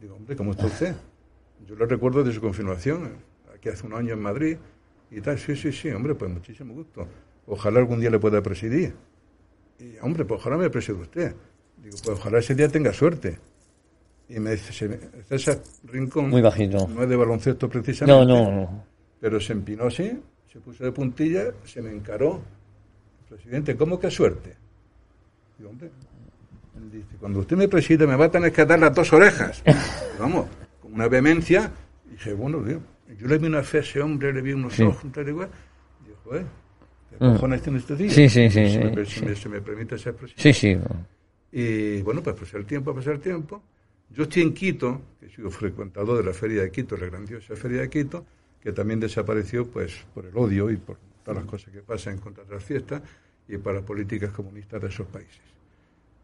Digo, 0.00 0.14
hombre, 0.14 0.36
¿cómo 0.36 0.50
está 0.52 0.66
usted? 0.66 0.94
Yo 1.66 1.74
lo 1.74 1.86
recuerdo 1.86 2.22
de 2.22 2.32
su 2.32 2.40
confirmación, 2.40 3.12
aquí 3.54 3.70
hace 3.70 3.86
un 3.86 3.94
año 3.94 4.12
en 4.12 4.20
Madrid 4.20 4.56
y 5.10 5.20
tal. 5.22 5.38
Sí, 5.38 5.56
sí, 5.56 5.72
sí, 5.72 5.88
hombre, 5.90 6.14
pues 6.14 6.30
muchísimo 6.30 6.74
gusto. 6.74 7.08
Ojalá 7.46 7.78
algún 7.78 7.98
día 8.00 8.10
le 8.10 8.18
pueda 8.18 8.42
presidir. 8.42 8.92
Y, 9.78 9.96
hombre, 10.02 10.24
pues 10.24 10.40
ojalá 10.40 10.56
me 10.56 10.70
preside 10.70 10.96
usted. 10.98 11.34
Digo, 11.82 11.96
pues 12.04 12.18
ojalá 12.18 12.38
ese 12.38 12.54
día 12.54 12.68
tenga 12.68 12.92
suerte. 12.92 13.38
Y 14.28 14.40
me 14.40 14.52
dice, 14.52 14.72
se 14.72 14.88
me- 14.88 14.98
César 15.28 15.60
Rincón, 15.84 16.30
Muy 16.30 16.42
bajito. 16.42 16.88
no 16.88 17.02
es 17.02 17.08
de 17.08 17.16
baloncesto 17.16 17.68
precisamente, 17.68 18.26
No, 18.26 18.44
no, 18.44 18.50
no. 18.50 18.84
pero 19.20 19.38
se 19.40 19.52
empinó 19.52 19.84
así, 19.84 20.20
se 20.52 20.58
puso 20.60 20.82
de 20.84 20.90
puntilla, 20.92 21.52
se 21.64 21.80
me 21.82 21.92
encaró. 21.92 22.40
Presidente, 23.28 23.76
¿cómo 23.76 24.00
que 24.00 24.10
suerte? 24.10 24.56
Digo, 25.58 25.70
hombre, 25.70 25.90
él 26.76 26.90
dice, 26.90 27.16
cuando 27.20 27.40
usted 27.40 27.56
me 27.56 27.68
preside 27.68 28.06
me 28.06 28.16
va 28.16 28.24
a 28.26 28.30
tener 28.30 28.52
que 28.52 28.64
dar 28.64 28.78
las 28.80 28.94
dos 28.94 29.12
orejas. 29.12 29.62
Vamos, 30.18 30.46
con 30.82 30.92
una 30.94 31.06
vehemencia, 31.08 31.70
dije, 32.10 32.32
bueno, 32.34 32.62
Dios, 32.62 32.80
Yo 33.18 33.28
le 33.28 33.38
vi 33.38 33.46
una 33.46 33.62
fe 33.62 33.78
a 33.78 33.80
ese 33.82 34.00
hombre, 34.00 34.32
le 34.32 34.42
vi 34.42 34.52
unos 34.52 34.74
Sí. 34.74 34.82
ojos, 34.82 35.10
tal 35.12 35.28
y 35.28 35.32
cual. 35.32 35.48
Digo, 36.04 36.16
¿qué 36.32 36.40
Mm. 36.40 36.46
Cojones 37.18 37.62
tiene 37.62 37.78
este 37.78 37.96
tío? 37.96 38.10
Sí, 38.10 38.28
sí, 38.28 38.50
sí, 38.50 38.68
Si 38.68 38.78
me, 38.78 39.04
sí, 39.06 39.24
me- 39.24 39.36
si 39.36 39.48
me 39.48 39.60
permite 39.60 39.94
esa 39.94 40.10
expresión. 40.10 40.38
Sí, 40.40 40.52
sí. 40.52 40.76
Y 41.52 42.02
bueno, 42.02 42.22
pues 42.22 42.36
pasar 42.36 42.60
el 42.60 42.66
tiempo, 42.66 42.94
pasar 42.94 43.14
el 43.14 43.20
tiempo. 43.20 43.62
Yo 44.10 44.24
estoy 44.24 44.42
en 44.42 44.52
Quito, 44.54 45.00
que 45.18 45.26
he 45.26 45.30
sido 45.30 45.50
frecuentador 45.50 46.18
de 46.18 46.24
la 46.24 46.32
Feria 46.32 46.62
de 46.62 46.70
Quito, 46.70 46.96
la 46.96 47.06
grandiosa 47.06 47.56
Feria 47.56 47.80
de 47.82 47.90
Quito, 47.90 48.24
que 48.60 48.72
también 48.72 49.00
desapareció 49.00 49.66
pues 49.66 49.94
por 50.14 50.26
el 50.26 50.36
odio 50.36 50.70
y 50.70 50.76
por 50.76 50.96
todas 51.24 51.42
las 51.42 51.50
cosas 51.50 51.72
que 51.72 51.80
pasan 51.80 52.14
en 52.14 52.20
contra 52.20 52.44
de 52.44 52.54
las 52.54 52.62
fiestas 52.64 53.02
y 53.48 53.56
por 53.58 53.74
las 53.74 53.82
políticas 53.84 54.30
comunistas 54.32 54.80
de 54.82 54.88
esos 54.88 55.06
países. 55.06 55.40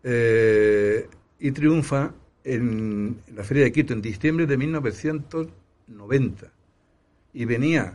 Eh, 0.04 1.06
y 1.40 1.50
triunfa 1.52 2.12
en 2.44 3.16
la 3.34 3.44
Feria 3.44 3.64
de 3.64 3.72
Quito 3.72 3.92
en 3.94 4.02
diciembre 4.02 4.46
de 4.46 4.56
1990. 4.56 6.50
Y 7.34 7.44
venía 7.44 7.94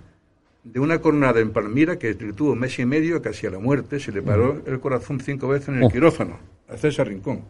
de 0.71 0.79
una 0.79 0.99
cornada 0.99 1.39
en 1.39 1.51
Palmira 1.51 1.97
que 1.97 2.13
tuvo 2.15 2.51
un 2.51 2.59
mes 2.59 2.77
y 2.79 2.85
medio 2.85 3.21
casi 3.21 3.47
a 3.47 3.51
la 3.51 3.59
muerte, 3.59 3.99
se 3.99 4.11
le 4.11 4.21
paró 4.21 4.61
el 4.65 4.79
corazón 4.79 5.19
cinco 5.19 5.47
veces 5.47 5.69
en 5.69 5.75
el 5.75 5.83
Oh. 5.83 5.89
quirófano, 5.89 6.37
a 6.67 6.75
César 6.77 7.07
Rincón. 7.07 7.41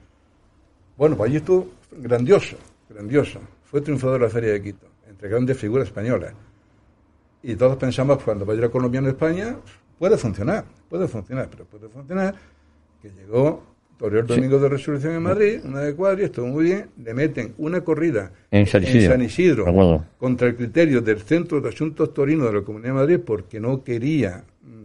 Bueno, 0.98 1.16
pues 1.16 1.30
allí 1.30 1.38
estuvo 1.38 1.70
grandioso, 1.92 2.58
grandioso. 2.90 3.40
Fue 3.64 3.82
triunfador 3.82 4.20
de 4.20 4.26
la 4.28 4.32
Feria 4.32 4.52
de 4.54 4.62
Quito, 4.62 4.88
entre 5.10 5.30
grandes 5.30 5.58
figuras 5.58 5.88
españolas. 5.88 6.34
Y 7.44 7.56
todos 7.56 7.78
pensamos, 7.78 8.22
cuando 8.24 8.46
vaya 8.46 8.66
a 8.66 8.70
colombiano 8.70 9.08
a 9.08 9.12
España, 9.12 9.58
puede 9.98 10.18
funcionar, 10.18 10.66
puede 10.90 11.08
funcionar, 11.08 11.48
pero 11.50 11.66
puede 11.66 11.90
funcionar 11.90 12.36
que 13.02 13.10
llegó, 13.10 13.64
toreó 13.98 14.20
el 14.22 14.28
domingo 14.28 14.60
de 14.60 14.70
resurrección 14.70 15.14
en 15.16 15.24
Madrid, 15.24 15.60
una 15.64 15.82
de 15.82 15.94
cuadri, 15.96 16.24
estuvo 16.26 16.48
muy 16.48 16.66
bien, 16.66 16.86
le 17.04 17.14
meten 17.14 17.54
una 17.58 17.82
corrida 17.82 18.32
En 18.52 18.66
San 18.68 18.84
Isidro. 18.84 19.66
San 19.66 20.06
contra 20.18 20.48
el 20.48 20.56
criterio 20.56 21.02
del 21.02 21.20
Centro 21.22 21.60
de 21.62 21.70
Asuntos 21.70 22.14
Torino 22.14 22.46
de 22.46 22.54
la 22.54 22.62
Comunidad 22.62 22.90
de 22.90 22.94
Madrid, 23.00 23.20
porque 23.26 23.60
no 23.60 23.84
quería 23.84 24.44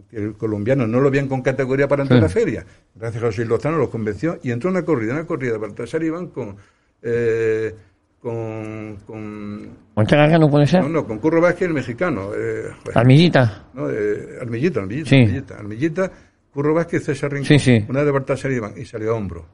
que 0.09 0.17
el 0.17 0.33
colombiano 0.33 0.85
no 0.87 0.99
lo 0.99 1.09
vean 1.09 1.27
con 1.27 1.41
categoría 1.41 1.87
para 1.87 2.03
entrar 2.03 2.19
Sí. 2.19 2.23
a 2.25 2.27
la 2.27 2.29
feria. 2.33 2.65
Gracias 2.95 3.23
a 3.23 3.25
José 3.27 3.45
Lozano 3.45 3.77
los 3.77 3.89
convenció 3.89 4.37
y 4.43 4.51
entró 4.51 4.69
una 4.69 4.83
corrida, 4.83 5.13
una 5.13 5.25
corrida 5.25 5.57
Baltasar 5.57 6.03
Iván 6.03 6.27
con... 6.27 6.55
eh, 7.01 7.73
con, 8.19 8.95
con 9.05 9.67
¿Ortega 9.95 10.29
Cano 10.29 10.49
puede 10.49 10.65
ser? 10.65 10.81
no, 10.81 10.87
no, 10.89 11.05
con 11.05 11.19
Curro 11.19 11.41
Vázquez, 11.41 11.67
el 11.67 11.73
mexicano. 11.73 12.29
Eh, 12.33 12.69
Armillita. 12.93 13.65
no, 13.73 13.89
eh, 13.89 14.37
Armillita, 14.39 14.79
Armillita, 14.79 15.09
Sí. 15.09 15.15
Armillita, 15.17 15.55
Armillita, 15.57 16.11
Curro 16.53 16.73
Vázquez, 16.73 17.03
César 17.03 17.31
Rincón. 17.31 17.47
Sí, 17.47 17.59
sí. 17.59 17.85
Una 17.89 18.03
de 18.03 18.11
Baltasar 18.11 18.51
Iván 18.51 18.73
y 18.77 18.85
salió 18.85 19.11
a 19.11 19.15
hombro. 19.15 19.45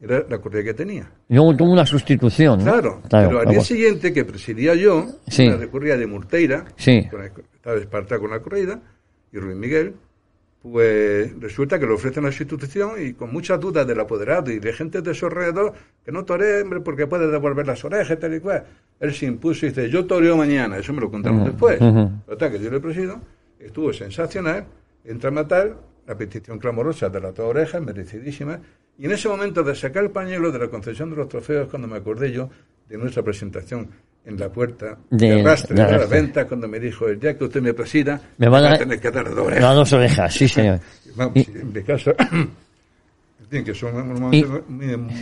Era 0.00 0.24
la 0.28 0.38
corrida 0.38 0.64
que 0.64 0.74
tenía. 0.74 1.08
Luego 1.28 1.56
tuvo 1.56 1.70
una 1.72 1.86
sustitución, 1.86 2.58
¿no? 2.58 2.64
Claro, 2.72 3.02
Claro, 3.08 3.28
pero 3.28 3.40
al 3.40 3.48
día 3.48 3.60
siguiente 3.60 4.12
que 4.12 4.24
presidía 4.24 4.74
yo, 4.74 5.06
Sí. 5.28 5.46
la 5.48 5.56
recurría 5.56 5.96
de 5.96 6.06
Murteira, 6.08 6.64
Sí. 6.76 7.06
con 7.08 7.22
el- 7.22 7.30
estaba 7.54 7.76
Esparta 7.76 8.18
con 8.18 8.30
la 8.30 8.40
corrida, 8.40 8.80
y 9.32 9.38
Ruiz 9.38 9.56
Miguel, 9.56 9.94
pues 10.60 11.38
resulta 11.40 11.78
que 11.78 11.86
le 11.86 11.92
ofrecen 11.92 12.22
la 12.24 12.30
sustitución 12.32 12.92
y 13.04 13.12
con 13.14 13.32
muchas 13.32 13.58
dudas 13.60 13.86
del 13.86 13.98
apoderado 13.98 14.50
y 14.50 14.58
de 14.60 14.72
gente 14.72 15.02
de 15.02 15.12
su 15.14 15.26
alrededor, 15.26 15.72
que 16.04 16.12
no 16.12 16.24
toree, 16.24 16.62
hombre, 16.62 16.80
porque 16.80 17.06
puede 17.06 17.28
devolver 17.30 17.66
las 17.66 17.84
orejas, 17.84 18.18
tal 18.18 18.34
y 18.34 18.40
cual. 18.40 18.64
Él 19.00 19.12
se 19.12 19.26
impuso 19.26 19.66
y 19.66 19.70
dice, 19.70 19.88
yo 19.90 20.04
toreo 20.06 20.36
mañana, 20.36 20.78
eso 20.78 20.92
me 20.92 21.00
lo 21.00 21.10
contamos 21.10 21.44
después. 21.46 21.80
ujú. 21.80 22.10
Total, 22.26 22.52
que 22.52 22.58
yo 22.60 22.70
le 22.70 22.78
presido, 22.80 23.20
estuvo 23.58 23.92
sensacional, 23.92 24.64
entra 25.04 25.28
a 25.30 25.32
matar, 25.32 25.76
la 26.06 26.16
petición 26.16 26.58
clamorosa 26.58 27.08
de 27.08 27.20
las 27.20 27.34
dos 27.34 27.46
orejas, 27.46 27.80
merecidísima, 27.82 28.58
y 28.98 29.04
en 29.06 29.12
ese 29.12 29.28
momento 29.28 29.62
de 29.62 29.74
sacar 29.74 30.04
el 30.04 30.10
pañuelo 30.10 30.50
de 30.50 30.58
la 30.58 30.68
concesión 30.68 31.10
de 31.10 31.16
los 31.16 31.28
trofeos, 31.28 31.68
cuando 31.68 31.88
me 31.88 31.96
acordé 31.96 32.32
yo 32.32 32.48
de 32.88 32.98
nuestra 32.98 33.22
presentación 33.22 33.88
en 34.24 34.38
la 34.38 34.48
puerta 34.50 34.98
De- 35.10 35.26
de, 35.34 35.40
arrastre 35.40 35.74
de 35.76 35.84
de, 35.84 35.98
la 35.98 36.06
venta, 36.06 36.46
cuando 36.46 36.68
me 36.68 36.78
dijo, 36.78 37.08
el 37.08 37.18
día 37.18 37.36
que 37.36 37.44
usted 37.44 37.60
me 37.62 37.72
presida, 37.74 38.20
Me 38.38 38.48
va 38.48 38.70
a 38.72 38.78
tener 38.78 39.00
que 39.00 39.10
dar 39.10 39.24
dos 39.24 39.36
Las 39.36 39.46
orejas. 39.46 39.74
dos 39.76 39.92
orejas, 39.94 40.34
sí, 40.34 40.48
señor. 40.48 40.80
Vamos, 41.16 41.36
Y- 41.36 41.44
sí, 41.44 41.52
en 41.54 41.72
mi 41.72 41.82
caso, 41.82 42.12
fin, 43.52 43.64
que 43.64 43.74
son 43.74 44.20
muy, 44.20 44.44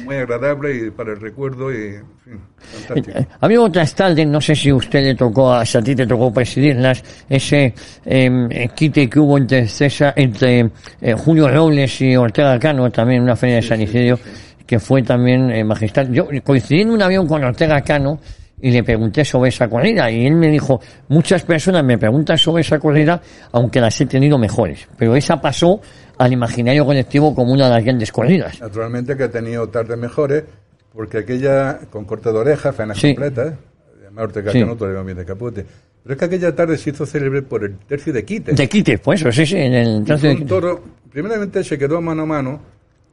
muy 0.04 0.16
agradable 0.16 0.86
y 0.86 0.90
para 0.90 1.12
el 1.12 1.20
recuerdo 1.20 1.72
y, 1.72 1.96
en 1.96 2.04
fin, 2.24 2.40
fantástico. 2.56 3.18
Eh, 3.18 3.26
Había 3.40 3.60
otras 3.60 3.94
tardes, 3.94 4.26
no 4.26 4.40
sé 4.40 4.54
si 4.54 4.72
usted 4.72 5.02
le 5.02 5.14
tocó, 5.16 5.52
a 5.52 5.66
si 5.66 5.78
a 5.78 5.82
ti 5.82 5.94
te 5.96 6.06
tocó 6.06 6.32
presidirlas, 6.32 7.02
ese 7.28 7.74
eh, 8.04 8.68
quite 8.74 9.08
que 9.10 9.18
hubo 9.18 9.36
entre 9.36 9.66
César, 9.66 10.14
entre 10.16 10.70
eh, 11.00 11.12
Julio 11.14 11.48
Robles 11.48 12.00
y 12.00 12.16
Ortega 12.16 12.58
Cano, 12.58 12.90
también 12.90 13.18
en 13.18 13.24
una 13.24 13.36
feria 13.36 13.56
de 13.56 13.62
San 13.62 13.80
Isidro, 13.80 14.18
que 14.64 14.78
fue 14.78 15.02
también 15.02 15.50
eh, 15.50 15.64
magistral. 15.64 16.12
Yo 16.12 16.28
coincidí 16.44 16.82
en 16.82 16.90
un 16.90 17.02
avión 17.02 17.26
con 17.26 17.42
Ortega 17.42 17.80
Cano 17.80 18.20
y 18.62 18.70
le 18.70 18.84
pregunté 18.84 19.24
sobre 19.24 19.48
esa 19.48 19.68
corrida 19.68 20.10
y 20.10 20.26
él 20.26 20.34
me 20.34 20.48
dijo, 20.48 20.80
muchas 21.08 21.42
personas 21.42 21.82
me 21.82 21.98
preguntan 21.98 22.38
sobre 22.38 22.60
esa 22.60 22.78
corrida, 22.78 23.20
aunque 23.52 23.80
las 23.80 24.00
he 24.00 24.06
tenido 24.06 24.38
mejores, 24.38 24.86
pero 24.96 25.16
esa 25.16 25.40
pasó 25.40 25.80
al 26.20 26.32
imaginario 26.32 26.84
colectivo 26.84 27.34
como 27.34 27.52
una 27.52 27.64
de 27.68 27.74
las 27.76 27.84
grandes 27.84 28.12
corridas. 28.12 28.60
Naturalmente 28.60 29.16
que 29.16 29.24
ha 29.24 29.30
tenido 29.30 29.66
tardes 29.70 29.96
mejores, 29.96 30.44
porque 30.92 31.18
aquella, 31.18 31.80
con 31.90 32.04
corte 32.04 32.30
de 32.30 32.38
oreja, 32.38 32.72
faenas 32.72 32.98
Sí. 32.98 33.08
completas, 33.14 33.54
además 34.02 34.24
Ortega 34.24 34.52
Sí. 34.52 34.62
Todavía 34.64 34.98
va 34.98 35.02
bien 35.04 35.16
de 35.18 35.24
capote. 35.24 35.64
Pero 36.02 36.12
es 36.14 36.18
que 36.18 36.24
aquella 36.26 36.54
tarde 36.54 36.76
se 36.76 36.90
hizo 36.90 37.06
célebre 37.06 37.42
por 37.42 37.64
el 37.64 37.76
tercio 37.78 38.12
de 38.12 38.24
Quite. 38.24 38.52
De 38.52 38.68
quite, 38.68 38.98
pues 38.98 39.20
eso, 39.20 39.32
sí, 39.32 39.46
sí, 39.46 39.56
en 39.56 39.72
el 39.74 40.02
Y 40.02 40.06
fue 40.06 40.16
de 40.18 40.28
un 40.30 40.36
Quite. 40.36 40.48
toro, 40.48 40.82
primeramente 41.10 41.64
se 41.64 41.78
quedó 41.78 42.00
mano 42.02 42.22
a 42.22 42.26
mano, 42.26 42.60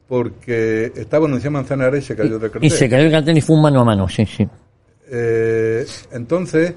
porque 0.06 0.92
estaba 0.96 1.26
anunciado 1.26 1.52
Manzanares 1.52 2.04
y 2.04 2.06
se 2.08 2.16
cayó 2.16 2.38
del 2.38 2.48
Y 2.48 2.52
cartel. 2.52 2.70
se 2.70 2.88
quedó 2.88 3.00
el 3.00 3.10
cartel 3.10 3.38
y 3.38 3.40
fue 3.40 3.56
un 3.56 3.62
mano 3.62 3.80
a 3.80 3.84
mano, 3.84 4.08
sí, 4.08 4.24
sí. 4.26 4.46
Eh, 5.10 5.86
entonces, 6.12 6.74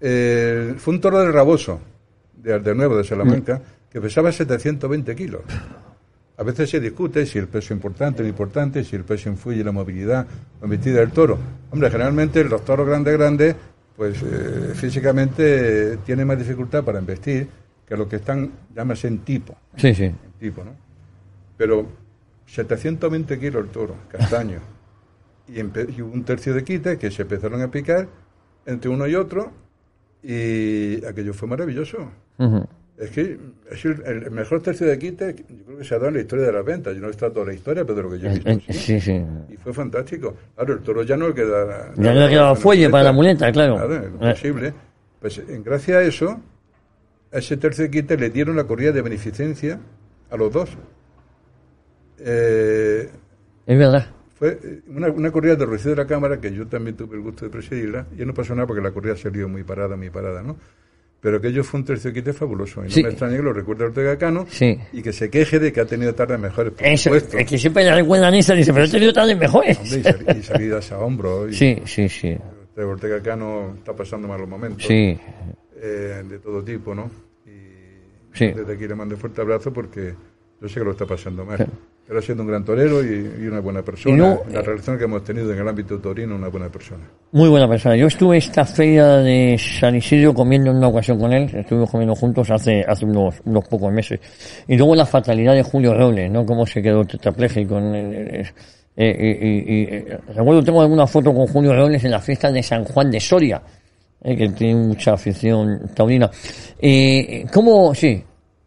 eh, 0.00 0.74
fue 0.78 0.94
un 0.94 1.00
toro 1.00 1.18
del 1.20 1.32
Raboso, 1.32 1.80
de, 2.36 2.58
de 2.58 2.74
nuevo, 2.74 2.96
de 2.96 3.04
Salamanca, 3.04 3.60
que 3.96 4.00
pesaba 4.02 4.30
720 4.30 5.16
kilos. 5.16 5.40
A 6.36 6.42
veces 6.42 6.68
se 6.68 6.78
discute 6.80 7.24
si 7.24 7.38
el 7.38 7.46
peso 7.48 7.72
es 7.72 7.78
importante 7.78 8.20
o 8.20 8.24
no 8.24 8.28
importante, 8.28 8.84
si 8.84 8.94
el 8.94 9.04
peso 9.04 9.30
influye 9.30 9.60
en 9.60 9.64
la 9.64 9.72
movilidad 9.72 10.26
o 10.60 10.66
del 11.00 11.10
toro. 11.12 11.38
Hombre, 11.70 11.90
generalmente 11.90 12.44
los 12.44 12.62
toros 12.62 12.86
grandes, 12.86 13.16
grandes, 13.16 13.56
pues 13.96 14.22
eh, 14.22 14.72
físicamente 14.74 15.94
eh, 15.94 15.98
tienen 16.04 16.26
más 16.26 16.36
dificultad 16.36 16.84
para 16.84 16.98
embestir 16.98 17.48
que 17.88 17.96
los 17.96 18.06
que 18.06 18.16
están, 18.16 18.50
llámase 18.74 19.08
en 19.08 19.20
tipo, 19.20 19.56
Sí, 19.78 19.94
sí. 19.94 20.04
en 20.04 20.14
tipo, 20.38 20.62
¿no? 20.62 20.72
Pero 21.56 21.86
720 22.44 23.38
kilos 23.38 23.64
el 23.64 23.70
toro, 23.70 23.94
castaño. 24.12 24.58
Y, 25.48 25.60
y 25.60 26.02
hubo 26.02 26.12
un 26.12 26.22
tercio 26.22 26.52
de 26.52 26.62
quite 26.62 26.98
que 26.98 27.10
se 27.10 27.22
empezaron 27.22 27.62
a 27.62 27.70
picar 27.70 28.06
entre 28.66 28.90
uno 28.90 29.06
y 29.06 29.14
otro 29.14 29.50
y 30.22 31.02
aquello 31.06 31.32
fue 31.32 31.48
maravilloso. 31.48 32.10
Ujú. 32.36 32.66
Es 32.98 33.10
que 33.10 33.38
es 33.70 33.84
el, 33.84 34.02
el 34.06 34.30
mejor 34.30 34.62
tercio 34.62 34.86
de 34.86 34.98
quite, 34.98 35.34
yo 35.48 35.64
creo 35.66 35.78
que 35.78 35.84
se 35.84 35.94
ha 35.94 35.98
dado 35.98 36.08
en 36.08 36.14
la 36.14 36.20
historia 36.22 36.46
de 36.46 36.52
las 36.52 36.64
ventas. 36.64 36.94
Yo 36.94 37.00
no 37.02 37.08
he 37.08 37.10
estado 37.10 37.32
toda 37.32 37.46
la 37.46 37.52
historia, 37.52 37.84
pero 37.84 37.96
de 37.96 38.02
lo 38.02 38.10
que 38.10 38.18
yo 38.18 38.28
he 38.28 38.30
Eh, 38.30 38.34
visto. 38.34 38.50
eh, 38.50 38.60
sí. 38.68 38.72
Sí, 38.72 39.00
sí. 39.00 39.22
Y 39.50 39.56
fue 39.58 39.74
fantástico. 39.74 40.34
Claro, 40.54 40.72
el 40.74 40.80
toro 40.80 41.02
ya 41.02 41.16
no 41.16 41.28
le 41.28 41.34
queda. 41.34 41.92
Ya 41.96 42.14
no 42.14 42.20
le 42.20 42.28
quedaba 42.30 42.56
fuelle 42.56 42.88
para 42.88 43.04
la 43.04 43.12
muleta, 43.12 43.52
claro. 43.52 43.74
Claro, 43.76 43.94
es 43.96 44.04
Eh. 44.06 44.30
posible. 44.32 44.74
Pues 45.20 45.38
en 45.46 45.62
gracia 45.62 45.98
a 45.98 46.02
eso, 46.02 46.40
a 47.32 47.38
ese 47.38 47.56
tercio 47.58 47.84
de 47.84 47.90
quite 47.90 48.16
le 48.16 48.30
dieron 48.30 48.56
la 48.56 48.64
corrida 48.64 48.92
de 48.92 49.02
beneficencia 49.02 49.78
a 50.30 50.36
los 50.38 50.50
dos. 50.52 50.70
Eh, 52.18 53.10
Es 53.66 53.78
verdad. 53.78 54.06
fue 54.38 54.58
una, 54.88 55.08
una 55.08 55.30
corrida 55.30 55.56
de 55.56 55.66
Rocío 55.66 55.90
de 55.90 55.96
la 55.98 56.06
Cámara 56.06 56.40
que 56.40 56.52
yo 56.52 56.66
también 56.66 56.96
tuve 56.96 57.16
el 57.16 57.22
gusto 57.22 57.44
de 57.44 57.50
presidirla. 57.50 58.06
Y 58.18 58.24
no 58.24 58.32
pasó 58.34 58.54
nada 58.54 58.66
porque 58.66 58.82
la 58.82 58.90
corrida 58.92 59.16
salió 59.16 59.48
muy 59.48 59.64
parada, 59.64 59.96
muy 59.96 60.10
parada, 60.10 60.42
¿no? 60.42 60.56
Pero 61.20 61.38
aquello 61.38 61.64
fue 61.64 61.80
un 61.80 61.86
tercio 61.86 62.10
de 62.12 62.14
quite 62.20 62.32
fabuloso. 62.32 62.84
Y 62.84 62.88
no 62.88 63.02
me 63.02 63.08
extraña 63.08 63.36
que 63.36 63.42
lo 63.42 63.52
recuerde 63.52 63.84
Ortega 63.84 64.16
Cano 64.18 64.46
Sí. 64.48 64.78
y 64.92 65.02
que 65.02 65.12
se 65.12 65.28
queje 65.30 65.58
de 65.58 65.72
que 65.72 65.80
ha 65.80 65.86
tenido 65.86 66.14
tardes 66.14 66.38
mejores. 66.38 66.72
Por 66.74 66.86
Eso, 66.86 67.04
supuesto. 67.04 67.38
es 67.38 67.46
que 67.48 67.58
siempre 67.58 67.84
le 67.84 67.94
recuerdan 67.94 68.34
esa 68.34 68.54
y 68.54 68.58
dice, 68.58 68.72
pero 68.72 68.84
he 68.84 68.88
tenido 68.90 69.12
tardes 69.12 69.36
mejores. 69.36 69.78
Hombre, 69.78 69.98
y, 69.98 70.02
sali- 70.02 70.38
y 70.38 70.42
salidas 70.42 70.92
a 70.92 70.98
hombro. 70.98 71.48
Y 71.48 71.54
Sí, 71.54 71.82
sí, 71.86 72.08
sí. 72.08 72.36
Ortega 72.76 73.20
Cano 73.22 73.74
está 73.78 73.94
pasando 73.94 74.28
malos 74.28 74.48
momentos. 74.48 74.84
Sí. 74.86 75.18
eh, 75.80 76.22
de 76.28 76.38
todo 76.38 76.62
tipo, 76.62 76.94
¿no? 76.94 77.10
Y 77.46 78.36
Sí. 78.36 78.48
desde 78.52 78.74
aquí 78.74 78.86
le 78.86 78.94
mando 78.94 79.14
un 79.14 79.20
fuerte 79.20 79.40
abrazo 79.40 79.72
porque 79.72 80.14
yo 80.60 80.68
sé 80.68 80.80
que 80.80 80.84
lo 80.84 80.90
está 80.92 81.06
pasando 81.06 81.44
mal. 81.44 81.66
Pero 82.08 82.22
siendo 82.22 82.44
un 82.44 82.48
gran 82.50 82.64
torero 82.64 83.02
y, 83.02 83.42
y 83.42 83.46
una 83.48 83.58
buena 83.58 83.82
persona. 83.82 84.16
No, 84.16 84.42
la 84.52 84.60
eh, 84.60 84.62
relación 84.62 84.96
que 84.96 85.04
hemos 85.04 85.24
tenido 85.24 85.52
en 85.52 85.58
el 85.58 85.66
ámbito 85.68 85.98
taurino, 85.98 86.36
una 86.36 86.46
buena 86.48 86.68
persona. 86.68 87.02
Muy 87.32 87.48
buena 87.48 87.68
persona. 87.68 87.96
Yo 87.96 88.06
estuve 88.06 88.36
esta 88.36 88.64
feria 88.64 89.16
de 89.16 89.58
San 89.58 89.96
Isidro 89.96 90.32
comiendo 90.32 90.70
en 90.70 90.76
una 90.76 90.86
ocasión 90.86 91.18
con 91.18 91.32
él. 91.32 91.50
Estuvimos 91.52 91.90
comiendo 91.90 92.14
juntos 92.14 92.48
hace, 92.50 92.84
hace 92.86 93.04
unos, 93.04 93.34
unos 93.44 93.66
pocos 93.66 93.92
meses. 93.92 94.20
Y 94.68 94.76
luego 94.76 94.94
la 94.94 95.04
fatalidad 95.04 95.54
de 95.54 95.64
Julio 95.64 95.94
Robles, 95.94 96.30
¿no? 96.30 96.46
Cómo 96.46 96.64
se 96.64 96.80
quedó 96.80 97.04
tetrapléjico. 97.04 97.78
en 97.78 97.94
el- 97.94 98.14
el- 98.14 98.36
el- 98.36 98.46
eh, 98.98 99.64
eh, 100.08 100.18
recuerdo, 100.34 100.62
tengo 100.62 100.80
alguna 100.82 101.06
foto 101.08 101.34
con 101.34 101.46
Julio 101.48 101.74
Robles 101.74 102.04
en 102.04 102.12
la 102.12 102.20
fiesta 102.20 102.52
de 102.52 102.62
San 102.62 102.84
Juan 102.84 103.10
de 103.10 103.18
Soria, 103.20 103.60
eh, 104.22 104.36
que 104.36 104.48
tiene 104.50 104.76
mucha 104.76 105.14
afición 105.14 105.90
taurina. 105.92 106.30
Eh, 106.80 107.44
¿Cómo? 107.52 107.92
Sí. 107.96 108.22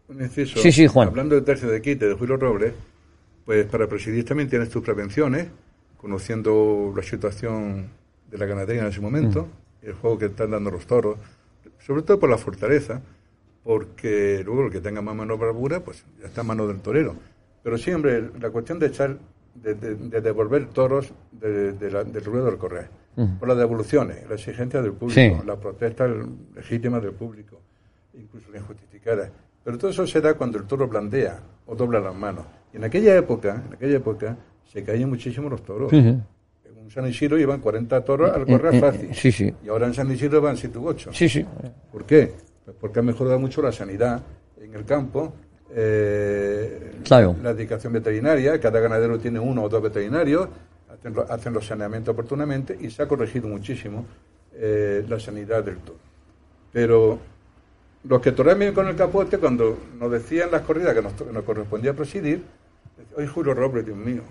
Un 0.09 0.21
inciso. 0.21 0.59
Sí, 0.59 0.71
sí, 0.73 0.87
Juan. 0.87 1.07
Hablando 1.07 1.35
del 1.35 1.43
tercio 1.45 1.69
de 1.69 1.81
quite 1.81 2.05
de 2.07 2.13
Julio 2.15 2.35
Robles, 2.35 2.73
pues 3.49 3.65
para 3.65 3.87
presidir 3.87 4.23
también 4.25 4.47
tienes 4.47 4.69
tus 4.69 4.83
prevenciones, 4.83 5.47
conociendo 5.97 6.93
la 6.95 7.01
situación 7.01 7.87
de 8.29 8.37
la 8.37 8.45
ganadería 8.45 8.83
en 8.83 8.89
ese 8.89 9.01
momento, 9.01 9.47
Mm. 9.81 9.85
el 9.87 9.93
juego 9.93 10.19
que 10.19 10.25
están 10.27 10.51
dando 10.51 10.69
los 10.69 10.85
toros. 10.85 11.17
sobre 11.79 12.03
todo 12.03 12.19
por 12.19 12.29
la 12.29 12.37
fortaleza, 12.37 13.01
porque 13.63 14.43
luego 14.45 14.65
el 14.65 14.71
que 14.71 14.81
tenga 14.81 15.01
más 15.01 15.15
mano 15.15 15.35
bravura, 15.35 15.79
pues 15.79 16.03
ya 16.21 16.27
está 16.27 16.41
en 16.41 16.47
mano 16.47 16.67
del 16.67 16.79
torero. 16.81 17.15
Pero 17.63 17.75
sí, 17.79 17.89
hombre, 17.91 18.29
la 18.39 18.51
cuestión 18.51 18.77
de 18.77 18.85
echar, 18.87 19.17
de, 19.55 19.73
de- 19.73 19.95
de 19.95 20.21
devolver 20.21 20.67
toros 20.67 21.11
de- 21.31 21.89
la- 21.89 22.03
del 22.03 22.23
ruedo 22.23 22.45
del 22.45 22.57
correr, 22.57 22.87
por 23.39 23.47
las 23.47 23.57
devoluciones, 23.57 24.29
la 24.29 24.35
exigencia 24.35 24.79
del 24.83 24.91
público, 24.93 25.39
Sí. 25.41 25.47
la 25.47 25.55
protesta 25.55 26.07
legítima 26.53 26.99
del 26.99 27.13
público, 27.13 27.59
incluso 28.13 28.51
la 28.51 28.59
injustificada. 28.59 29.31
Pero 29.63 29.77
todo 29.79 29.89
eso 29.89 30.05
se 30.05 30.21
da 30.21 30.35
cuando 30.35 30.59
el 30.59 30.65
toro 30.65 30.87
blandea 30.87 31.39
o 31.65 31.75
dobla 31.75 31.99
las 31.99 32.13
manos. 32.15 32.45
Y 32.74 32.78
en 32.78 32.84
aquella 32.84 33.15
época, 33.17 33.63
en 33.67 33.74
aquella 33.74 33.97
época, 33.97 34.38
se 34.72 34.84
caían 34.84 35.09
muchísimo 35.09 35.49
los 35.49 35.63
toros. 35.63 35.91
Ujú. 35.91 35.97
En 35.99 36.78
un 36.78 36.91
San 36.91 37.07
Isidro 37.07 37.38
iban 37.39 37.59
40 37.59 38.01
toros 38.05 38.32
al 38.32 38.43
Eh, 38.43 38.45
correr 38.45 38.76
eh, 38.76 38.80
fácil. 38.80 39.09
sí, 39.15 39.32
sí. 39.32 39.53
Y 39.65 39.70
ahora 39.70 39.88
en 39.88 39.93
San 39.93 40.11
Isidro 40.11 40.41
van 40.41 40.55
7 40.57 40.78
u 40.78 40.88
8. 40.88 41.11
Sí, 41.13 41.28
sí. 41.30 41.45
¿Por 41.91 42.05
qué? 42.05 42.32
Pues 42.65 42.78
porque 42.80 42.99
ha 42.99 43.03
mejorado 43.03 43.39
mucho 43.39 43.61
la 43.61 43.72
sanidad 43.72 44.22
en 44.61 44.74
el 44.76 44.86
campo, 44.86 45.34
eh, 45.72 46.91
Claro. 47.03 47.36
la 47.41 47.53
dedicación 47.53 47.93
veterinaria, 47.93 48.59
cada 48.59 48.80
ganadero 48.80 49.17
tiene 49.20 49.39
uno 49.39 49.63
o 49.63 49.70
dos 49.70 49.82
veterinarios, 49.82 50.47
hacen, 50.89 51.13
lo- 51.13 51.32
hacen 51.32 51.53
los 51.53 51.65
saneamientos 51.65 52.13
oportunamente 52.13 52.78
y 52.80 52.89
se 52.89 53.01
ha 53.03 53.07
corregido 53.07 53.47
muchísimo 53.47 54.05
eh, 54.53 55.05
la 55.07 55.20
sanidad 55.20 55.63
del 55.63 55.78
toro. 55.78 55.97
Pero 56.72 57.17
los 58.03 58.22
que 58.22 58.32
torean 58.34 58.59
bien 58.59 58.74
con 58.74 58.88
el 58.88 58.95
capote, 58.95 59.38
cuando 59.38 59.78
nos 59.99 60.11
decían 60.11 60.51
las 60.51 60.61
corridas 60.63 60.93
que 60.93 61.01
nos, 61.01 61.13
nos 61.34 61.43
correspondía 61.43 61.93
presidir, 61.93 62.43
decían, 62.99 63.17
oye 63.17 63.27
Julio 63.27 63.53
Robles, 63.53 63.85
Dios 63.85 63.97
mío, 63.97 64.21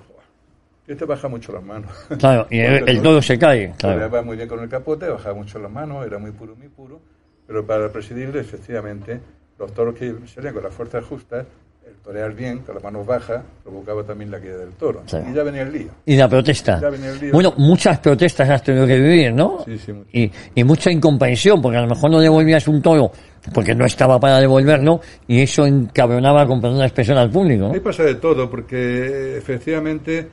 que 0.86 0.94
te 0.94 1.04
baja 1.04 1.28
mucho 1.28 1.52
las 1.52 1.62
manos. 1.62 1.90
Claro, 2.18 2.46
y 2.48 2.60
el, 2.60 2.88
el 2.88 3.02
toro 3.02 3.20
se 3.20 3.38
cae. 3.38 3.74
Claro. 3.76 3.96
Toreaba 3.96 4.22
muy 4.22 4.36
bien 4.36 4.48
con 4.48 4.60
el 4.60 4.68
capote, 4.68 5.06
bajaba 5.08 5.34
mucho 5.34 5.58
las 5.58 5.70
manos, 5.70 6.06
era 6.06 6.18
muy 6.18 6.30
puro, 6.30 6.56
muy 6.56 6.68
puro. 6.68 6.98
Pero 7.46 7.66
para 7.66 7.90
presidirle, 7.90 8.40
efectivamente, 8.40 9.20
los 9.58 9.72
toros 9.72 9.94
que 9.94 10.14
salían 10.26 10.54
con 10.54 10.62
las 10.62 10.72
fuerzas 10.72 11.04
justas, 11.04 11.46
el 11.86 11.94
torear 11.96 12.34
bien, 12.34 12.58
con 12.60 12.74
las 12.74 12.84
manos 12.84 13.06
bajas, 13.06 13.42
provocaba 13.62 14.02
también 14.02 14.30
la 14.30 14.38
caída 14.38 14.58
del 14.58 14.72
toro. 14.72 15.02
Y 15.30 15.34
ya 15.34 15.42
venía 15.42 15.62
el 15.62 15.72
lío. 15.72 15.90
Y 16.06 16.16
la 16.16 16.28
protesta. 16.28 16.80
Ya 16.80 16.90
venía 16.90 17.10
el 17.10 17.20
lío. 17.20 17.32
Bueno, 17.32 17.52
muchas 17.56 17.98
protestas 17.98 18.48
has 18.48 18.62
tenido 18.62 18.86
que 18.86 18.98
vivir, 18.98 19.32
¿no? 19.32 19.64
Sí, 19.64 19.78
sí, 19.78 19.92
mucho. 19.92 20.08
Y, 20.12 20.30
y 20.54 20.64
mucha 20.64 20.90
incomprensión, 20.90 21.60
porque 21.60 21.78
a 21.78 21.82
lo 21.82 21.88
mejor 21.88 22.10
no 22.10 22.20
devolvías 22.20 22.66
un 22.68 22.80
toro 22.80 23.10
porque 23.53 23.74
no 23.74 23.84
estaba 23.84 24.18
para 24.18 24.38
devolverlo, 24.40 25.01
y 25.26 25.40
eso 25.40 25.66
encabronaba, 25.66 26.46
con 26.46 26.61
la 26.78 26.84
expresión, 26.84 27.18
al 27.18 27.30
público. 27.30 27.70
Ahí 27.72 27.80
pasa 27.80 28.05
de 28.05 28.16
todo, 28.16 28.49
porque 28.49 29.36
efectivamente 29.36 30.28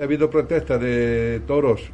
ha 0.00 0.04
habido 0.04 0.30
protestas 0.30 0.80
de 0.80 1.42
toros 1.46 1.90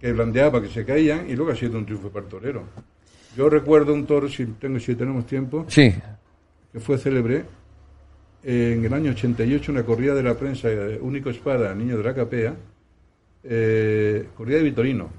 que 0.00 0.12
blandeaban, 0.12 0.62
que 0.62 0.68
se 0.68 0.84
caían, 0.84 1.28
y 1.28 1.34
luego 1.34 1.52
ha 1.52 1.56
sido 1.56 1.78
un 1.78 1.84
triunfo 1.84 2.08
para 2.10 2.24
el 2.24 2.30
torero. 2.30 2.64
Yo 3.36 3.48
recuerdo 3.48 3.94
un 3.94 4.06
toro, 4.06 4.28
si, 4.28 4.44
tengo, 4.46 4.78
si 4.80 4.94
tenemos 4.94 5.26
tiempo, 5.26 5.66
Sí, 5.68 5.94
que 6.72 6.80
fue 6.80 6.98
célebre 6.98 7.44
en 8.42 8.84
el 8.84 8.94
año 8.94 9.10
88, 9.10 9.72
una 9.72 9.82
corrida 9.82 10.14
de 10.14 10.22
la 10.22 10.34
prensa, 10.34 10.68
eh, 10.70 10.98
Único 11.00 11.30
Espada, 11.30 11.74
Niño 11.74 11.98
de 11.98 12.04
la 12.04 12.14
Capea, 12.14 12.54
eh, 13.44 14.28
corrida 14.34 14.56
de 14.58 14.62
Vitorino, 14.64 15.10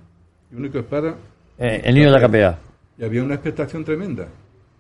y 0.51 0.55
Único 0.55 0.79
Espada, 0.79 1.15
eh, 1.61 1.82
el 1.84 1.93
niño 1.93 2.07
de 2.07 2.11
la 2.13 2.19
capea. 2.19 2.57
Y 2.97 3.03
había 3.03 3.23
una 3.23 3.35
expectación 3.35 3.83
tremenda. 3.83 4.27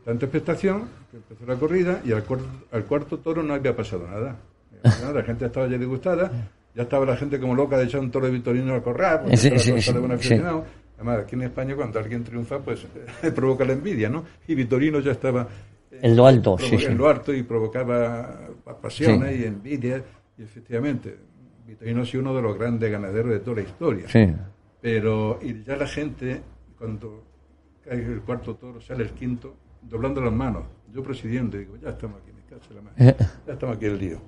Tanta 0.05 0.25
expectación 0.25 0.83
que 1.11 1.17
empezó 1.17 1.45
la 1.45 1.55
corrida 1.55 2.01
y 2.03 2.11
al, 2.11 2.25
cuar- 2.25 2.39
al 2.71 2.85
cuarto 2.85 3.19
toro 3.19 3.43
no 3.43 3.53
había 3.53 3.75
pasado 3.75 4.07
nada. 4.07 4.35
Nada, 4.83 5.13
La 5.13 5.23
gente 5.23 5.45
estaba 5.45 5.67
ya 5.67 5.77
disgustada, 5.77 6.31
ya 6.73 6.83
estaba 6.83 7.05
la 7.05 7.15
gente 7.17 7.39
como 7.39 7.53
loca 7.55 7.77
de 7.77 7.85
echar 7.85 7.99
un 8.01 8.09
toro 8.09 8.25
de 8.25 8.31
Vitorino 8.31 8.73
al 8.73 8.81
corral, 8.81 9.21
porque 9.21 9.37
Sí, 9.37 9.47
era 9.47 9.59
sí, 9.59 9.79
sí, 9.81 9.93
de 9.93 9.99
buen 9.99 10.11
sí. 10.11 10.15
aficionado. 10.15 10.65
Además, 10.97 11.19
aquí 11.19 11.35
en 11.35 11.41
España 11.43 11.75
cuando 11.75 11.99
alguien 11.99 12.23
triunfa, 12.23 12.59
pues 12.59 12.85
provoca 13.35 13.63
la 13.65 13.73
envidia, 13.73 14.09
¿no? 14.09 14.23
Y 14.47 14.55
Vitorino 14.55 14.99
ya 14.99 15.11
estaba 15.11 15.47
eh, 15.91 15.99
En 16.01 16.15
lo 16.15 16.25
alto, 16.25 16.57
sí, 16.57 16.75
en 16.83 16.97
lo 16.97 17.07
alto 17.09 17.33
y 17.33 17.43
provocaba 17.43 18.39
pasiones 18.81 19.39
y 19.39 19.43
envidia. 19.45 20.03
Y 20.37 20.43
efectivamente, 20.43 21.15
Vitorino 21.67 22.01
ha 22.01 22.05
sido 22.05 22.21
uno 22.21 22.35
de 22.35 22.41
los 22.41 22.57
grandes 22.57 22.91
ganaderos 22.91 23.31
de 23.31 23.39
toda 23.39 23.57
la 23.57 23.61
historia. 23.63 24.05
Sí. 24.09 24.33
Pero 24.81 25.39
y 25.43 25.61
ya 25.63 25.75
la 25.75 25.87
gente, 25.87 26.41
cuando 26.77 27.23
cae 27.83 27.97
el 27.97 28.21
cuarto 28.21 28.55
toro, 28.55 28.81
sale 28.81 29.03
el 29.03 29.11
quinto, 29.11 29.55
doblando 29.81 30.21
las 30.21 30.33
manos. 30.33 30.63
Yo 30.93 31.03
presidiendo, 31.03 31.57
digo, 31.57 31.77
ya 31.77 31.89
estamos 31.89 32.21
aquí, 32.21 32.31
me 32.31 32.43
cacho 32.43 32.73
la 32.73 32.81
mano. 32.81 32.95
Ya 33.47 33.53
estamos 33.53 33.77
aquí 33.77 33.85
el 33.85 33.97
lío. 33.97 34.19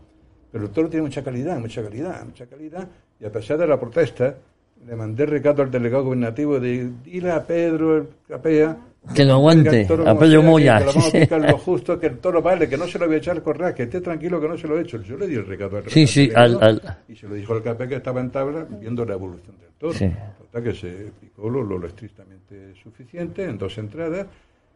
Pero 0.52 0.66
el 0.66 0.72
toro 0.72 0.90
tiene 0.90 1.04
mucha 1.04 1.24
calidad, 1.24 1.60
mucha 1.60 1.84
calidad, 1.84 2.24
mucha 2.26 2.46
calidad. 2.46 2.88
Y 3.20 3.26
a 3.26 3.32
pesar 3.32 3.58
de 3.58 3.68
la 3.68 3.80
protesta, 3.80 4.38
le 4.86 4.96
mandé 4.96 5.26
recado 5.26 5.64
al 5.64 5.72
delegado 5.72 6.06
gubernativo 6.06 6.60
de 6.60 6.92
dile 7.04 7.32
a 7.32 7.46
Pedro 7.46 7.98
el 7.98 8.08
Capea 8.28 8.78
Que 9.14 9.26
lo 9.26 9.34
aguante, 9.34 9.82
el 9.82 9.88
toro 9.88 10.08
a 10.08 10.14
Pedro 10.18 10.28
sea, 10.32 10.40
que- 10.42 10.46
Moya. 10.48 10.78
Que, 10.80 10.86
lo 10.86 10.92
vamos 10.94 11.08
a 11.08 11.20
picar 11.20 11.42
lo 11.52 11.58
justo, 11.58 12.00
que 12.00 12.06
el 12.08 12.20
toro 12.20 12.42
vale, 12.42 12.70
que 12.70 12.78
no 12.78 12.88
se 12.88 12.98
lo 13.00 13.06
voy 13.06 13.16
a 13.16 13.18
echar 13.18 13.42
correa, 13.44 13.74
que 13.76 13.84
esté 13.84 14.00
tranquilo 14.02 14.40
que 14.40 14.48
no 14.48 14.58
se 14.58 14.68
lo 14.68 14.78
he 14.78 14.82
hecho. 14.82 15.02
Yo 15.02 15.18
le 15.18 15.28
di 15.28 15.36
el 15.36 15.46
recado 15.46 15.78
al, 15.78 15.90
Sí, 15.90 16.08
sí, 16.08 16.30
al- 16.34 16.62
al- 16.64 16.98
y 17.10 17.16
se 17.16 17.28
lo 17.28 17.36
dijo 17.36 17.54
al 17.54 17.62
Capea 17.64 17.88
que 17.88 17.96
estaba 17.96 18.22
en 18.22 18.32
tabla 18.32 18.66
viendo 18.80 19.04
la 19.06 19.14
evolución 19.16 19.58
del 19.60 19.70
toro. 19.78 19.94
Sí. 19.94 20.10
Total, 20.38 20.64
que 20.64 20.74
se 20.74 21.12
picó 21.20 21.50
lo, 21.50 21.64
lo 21.64 21.86
estrictamente 21.86 22.74
suficiente 22.82 23.44
en 23.44 23.58
dos 23.58 23.78
entradas 23.78 24.28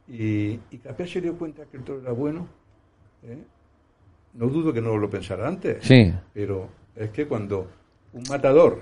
y, 0.09 0.59
y 0.71 0.77
Capea 0.83 1.07
se 1.07 1.21
dio 1.21 1.35
cuenta 1.37 1.63
que 1.71 1.77
el 1.77 1.83
toro 1.83 2.01
era 2.01 2.11
bueno. 2.11 2.47
¿eh? 3.23 3.37
No 4.33 4.47
dudo 4.47 4.73
que 4.73 4.81
no 4.81 4.97
lo 4.97 5.09
pensara 5.09 5.47
antes, 5.47 5.77
Sí. 5.81 6.13
pero 6.33 6.67
es 6.95 7.09
que 7.11 7.25
cuando 7.27 7.67
un 8.13 8.23
matador 8.29 8.79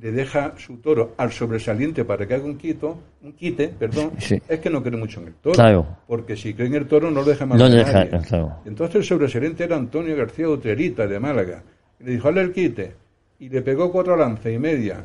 le 0.00 0.10
deja 0.12 0.54
su 0.58 0.78
toro 0.78 1.14
al 1.16 1.30
sobresaliente 1.32 2.04
para 2.04 2.26
que 2.26 2.34
haga 2.34 2.44
un 2.44 2.56
quito, 2.58 2.98
un 3.22 3.32
quite, 3.34 3.68
perdón, 3.68 4.12
Sí. 4.18 4.40
es 4.48 4.58
que 4.60 4.68
no 4.70 4.82
cree 4.82 4.98
mucho 4.98 5.20
en 5.20 5.28
el 5.28 5.34
toro. 5.34 5.54
Claro. 5.54 5.86
Porque 6.06 6.36
si 6.36 6.54
cree 6.54 6.66
en 6.68 6.74
el 6.74 6.86
toro 6.86 7.10
no 7.10 7.20
lo 7.20 7.24
deja 7.26 7.46
más. 7.46 7.58
No 7.58 7.68
deja, 7.68 8.06
claro. 8.08 8.56
Entonces 8.64 8.96
el 8.96 9.04
sobresaliente 9.04 9.64
era 9.64 9.76
Antonio 9.76 10.16
García 10.16 10.48
Utrerita 10.48 11.06
de 11.06 11.20
Málaga. 11.20 11.62
Le 12.00 12.12
dijo, 12.12 12.28
hazle 12.28 12.40
el 12.40 12.52
quite. 12.52 12.94
Y 13.38 13.48
le 13.48 13.62
pegó 13.62 13.90
cuatro 13.92 14.16
lanzas 14.16 14.52
y 14.52 14.58
media 14.58 15.04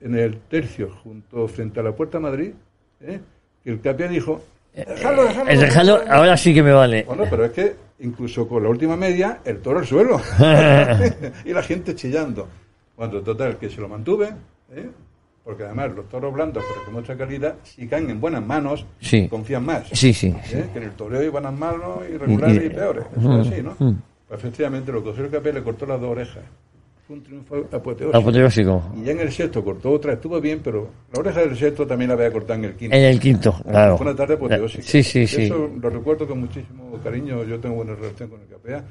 en 0.00 0.14
el 0.16 0.38
tercio 0.48 0.90
junto 1.02 1.46
frente 1.48 1.80
a 1.80 1.82
la 1.82 1.92
Puerta 1.92 2.18
de 2.18 2.22
Madrid. 2.22 2.50
¿eh? 3.02 3.20
Que 3.62 3.70
el 3.70 3.80
capitán 3.80 4.12
dijo, 4.12 4.42
déjalo, 4.74 5.24
déjalo. 5.24 5.50
El 5.50 5.60
regalo, 5.60 6.00
ahora 6.08 6.36
sí 6.36 6.52
que 6.52 6.62
me 6.62 6.72
vale. 6.72 7.04
Bueno, 7.04 7.24
pero 7.30 7.44
es 7.44 7.52
que 7.52 7.74
incluso 8.00 8.46
con 8.48 8.62
la 8.62 8.68
última 8.68 8.96
media, 8.96 9.38
el 9.44 9.58
toro 9.58 9.78
al 9.78 9.86
suelo. 9.86 10.20
y 11.44 11.52
la 11.52 11.62
gente 11.62 11.94
chillando. 11.94 12.48
Cuando 12.96 13.22
total, 13.22 13.56
que 13.58 13.68
se 13.68 13.80
lo 13.80 13.88
mantuve, 13.88 14.28
¿eh? 14.74 14.88
porque 15.42 15.64
además 15.64 15.90
los 15.94 16.08
toros 16.08 16.32
blandos, 16.32 16.64
pero 16.68 16.84
con 16.86 16.94
mucha 16.94 17.16
calidad, 17.16 17.56
si 17.64 17.86
caen 17.86 18.08
en 18.08 18.20
buenas 18.20 18.44
manos, 18.44 18.86
Sí. 19.00 19.28
confían 19.28 19.64
más. 19.66 19.88
Sí, 19.92 20.12
sí. 20.14 20.28
¿eh? 20.52 20.68
Que 20.72 20.78
en 20.78 20.84
el 20.84 20.92
toreo 20.92 21.20
hay 21.20 21.28
buenas 21.28 21.52
manos, 21.52 21.98
irregulares 22.08 22.56
y, 22.56 22.62
Y- 22.62 22.66
y- 22.66 22.70
peores. 22.70 23.04
Eso 23.18 23.40
es 23.40 23.48
así, 23.48 23.62
¿no? 23.62 23.74
Pues 23.76 24.40
efectivamente, 24.40 24.90
lo 24.92 25.02
cogió 25.04 25.24
el 25.24 25.30
capel, 25.30 25.54
le 25.56 25.62
cortó 25.62 25.84
las 25.86 26.00
dos 26.00 26.10
orejas. 26.10 26.42
Fue 27.06 27.16
un 27.16 27.22
triunfo 27.22 27.56
apoteósico. 27.70 28.16
Apoteósico. 28.16 28.82
Y 28.96 29.02
ya 29.04 29.12
en 29.12 29.20
el 29.20 29.30
sexto 29.30 29.62
cortó 29.62 29.90
otra, 29.90 30.14
estuvo 30.14 30.40
bien, 30.40 30.60
pero 30.64 30.88
la 31.12 31.20
oreja 31.20 31.40
del 31.40 31.54
sexto 31.54 31.86
también 31.86 32.08
la 32.08 32.14
había 32.14 32.32
cortado 32.32 32.54
en 32.60 32.64
el 32.64 32.74
quinto. 32.76 32.96
En 32.96 33.02
el 33.02 33.20
quinto, 33.20 33.54
claro. 33.62 33.98
Fue 33.98 34.06
una 34.06 34.16
tarde 34.16 34.34
apoteósica. 34.34 34.82
Sí, 34.82 35.02
sí, 35.02 35.26
sí. 35.26 35.42
Eso 35.42 35.68
lo 35.78 35.90
recuerdo 35.90 36.26
con 36.26 36.40
muchísimo 36.40 36.98
cariño. 37.04 37.44
Yo 37.44 37.60
tengo 37.60 37.74
buena 37.74 37.94
relación 37.94 38.30
con 38.30 38.40
el 38.40 38.46
Capea. 38.46 38.82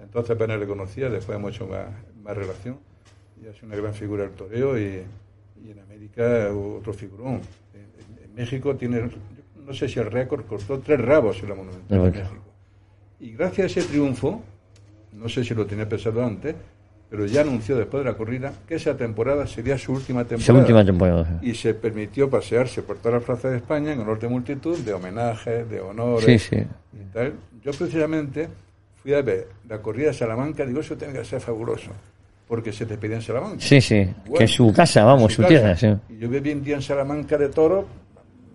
Entonces 0.00 0.34
apenas 0.34 0.58
le 0.58 0.66
conocía, 0.66 1.08
después 1.08 1.38
hemos 1.38 1.54
hecho 1.54 1.68
más, 1.68 1.86
más 2.24 2.36
relación. 2.36 2.78
Y 3.40 3.54
sido 3.54 3.66
una 3.66 3.76
gran 3.76 3.94
figura 3.94 4.24
del 4.24 4.32
toreo 4.32 4.78
y, 4.78 5.02
y 5.64 5.70
en 5.70 5.78
América 5.80 6.48
otro 6.52 6.92
figurón. 6.92 7.40
En, 7.74 8.34
México 8.34 8.76
tiene, 8.76 9.10
no 9.66 9.72
sé 9.74 9.88
si 9.88 9.98
el 9.98 10.10
récord, 10.10 10.44
cortó 10.46 10.78
tres 10.78 11.00
rabos 11.00 11.42
en 11.42 11.48
la 11.48 11.54
Monumental 11.54 11.98
de. 11.98 12.10
México. 12.10 12.44
Y 13.18 13.32
gracias 13.32 13.76
a 13.76 13.80
ese 13.80 13.88
triunfo, 13.88 14.42
no 15.12 15.28
sé 15.28 15.44
si 15.44 15.54
lo 15.54 15.66
tenía 15.66 15.88
pensado 15.88 16.24
antes, 16.24 16.54
pero 17.10 17.26
ya 17.26 17.40
anunció 17.40 17.76
después 17.76 18.04
de 18.04 18.10
la 18.10 18.16
corrida 18.16 18.52
que 18.68 18.76
esa 18.76 18.96
temporada 18.96 19.46
sería 19.46 19.76
su 19.76 19.92
última 19.92 20.20
temporada 20.24 20.44
Esa 20.44 20.52
última 20.54 20.84
temporada. 20.84 21.38
y 21.42 21.54
se 21.54 21.74
permitió 21.74 22.30
pasearse 22.30 22.82
por 22.82 22.98
toda 22.98 23.18
la 23.18 23.20
plaza 23.20 23.50
de 23.50 23.56
España 23.56 23.92
en 23.92 24.00
honor 24.00 24.20
de 24.20 24.28
multitud, 24.28 24.78
de 24.78 24.92
homenajes, 24.94 25.68
de 25.68 25.80
honores 25.80 26.24
Sí, 26.24 26.38
sí. 26.38 26.56
y 26.92 27.12
tal. 27.12 27.34
Yo 27.62 27.72
precisamente 27.72 28.48
fui 29.02 29.12
a 29.12 29.22
ver 29.22 29.48
la 29.68 29.82
corrida 29.82 30.08
de 30.08 30.14
Salamanca, 30.14 30.64
digo, 30.64 30.80
eso 30.80 30.96
tiene 30.96 31.12
que 31.14 31.24
ser 31.24 31.40
fabuloso, 31.40 31.90
porque 32.50 32.72
se 32.72 32.84
te 32.84 32.98
pedía 32.98 33.14
en 33.16 33.22
Salamanca. 33.22 33.60
Sí, 33.60 33.80
sí. 33.80 34.04
Bueno, 34.26 34.34
que 34.38 34.48
su 34.48 34.72
casa, 34.72 35.04
vamos, 35.04 35.32
su, 35.32 35.40
casa. 35.42 35.48
tierra, 35.48 35.76
sí. 35.76 35.86
Y 36.08 36.18
yo 36.18 36.28
viví 36.28 36.50
un 36.52 36.64
día 36.64 36.74
en 36.74 36.82
Salamanca 36.82 37.38
de 37.38 37.48
toro, 37.48 37.86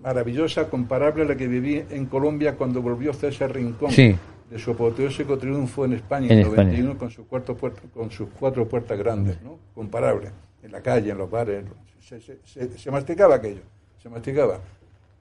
maravillosa, 0.04 0.70
comparable 0.70 1.24
a 1.24 1.26
la 1.28 1.36
que 1.38 1.48
viví 1.48 1.82
en 1.90 2.06
Colombia 2.08 2.56
cuando 2.58 2.82
volvió 2.82 3.14
César 3.14 3.54
Rincón. 3.54 3.92
Sí. 3.92 4.14
De 4.50 4.60
su 4.60 4.72
apoteósico 4.72 5.38
triunfo 5.38 5.86
en 5.86 5.94
España 5.94 6.28
En 6.28 6.40
en, 6.40 6.46
España. 6.48 6.64
91 6.72 6.98
con, 6.98 7.10
su 7.10 7.26
cuarto 7.26 7.56
puerta- 7.56 7.82
con 7.94 8.12
sus 8.12 8.28
cuatro 8.38 8.68
puertas 8.68 8.98
grandes, 9.00 9.42
¿no? 9.42 9.58
Comparable. 9.74 10.30
En 10.62 10.74
la 10.74 10.82
calle, 10.82 11.12
en 11.12 11.18
los 11.18 11.32
bares. 11.32 11.64
Se, 12.02 12.20
se- 12.20 12.40
se- 12.44 12.78
se 12.78 12.92
masticaba 12.92 13.36
aquello. 13.36 13.62
Se 14.04 14.10
masticaba. 14.10 14.60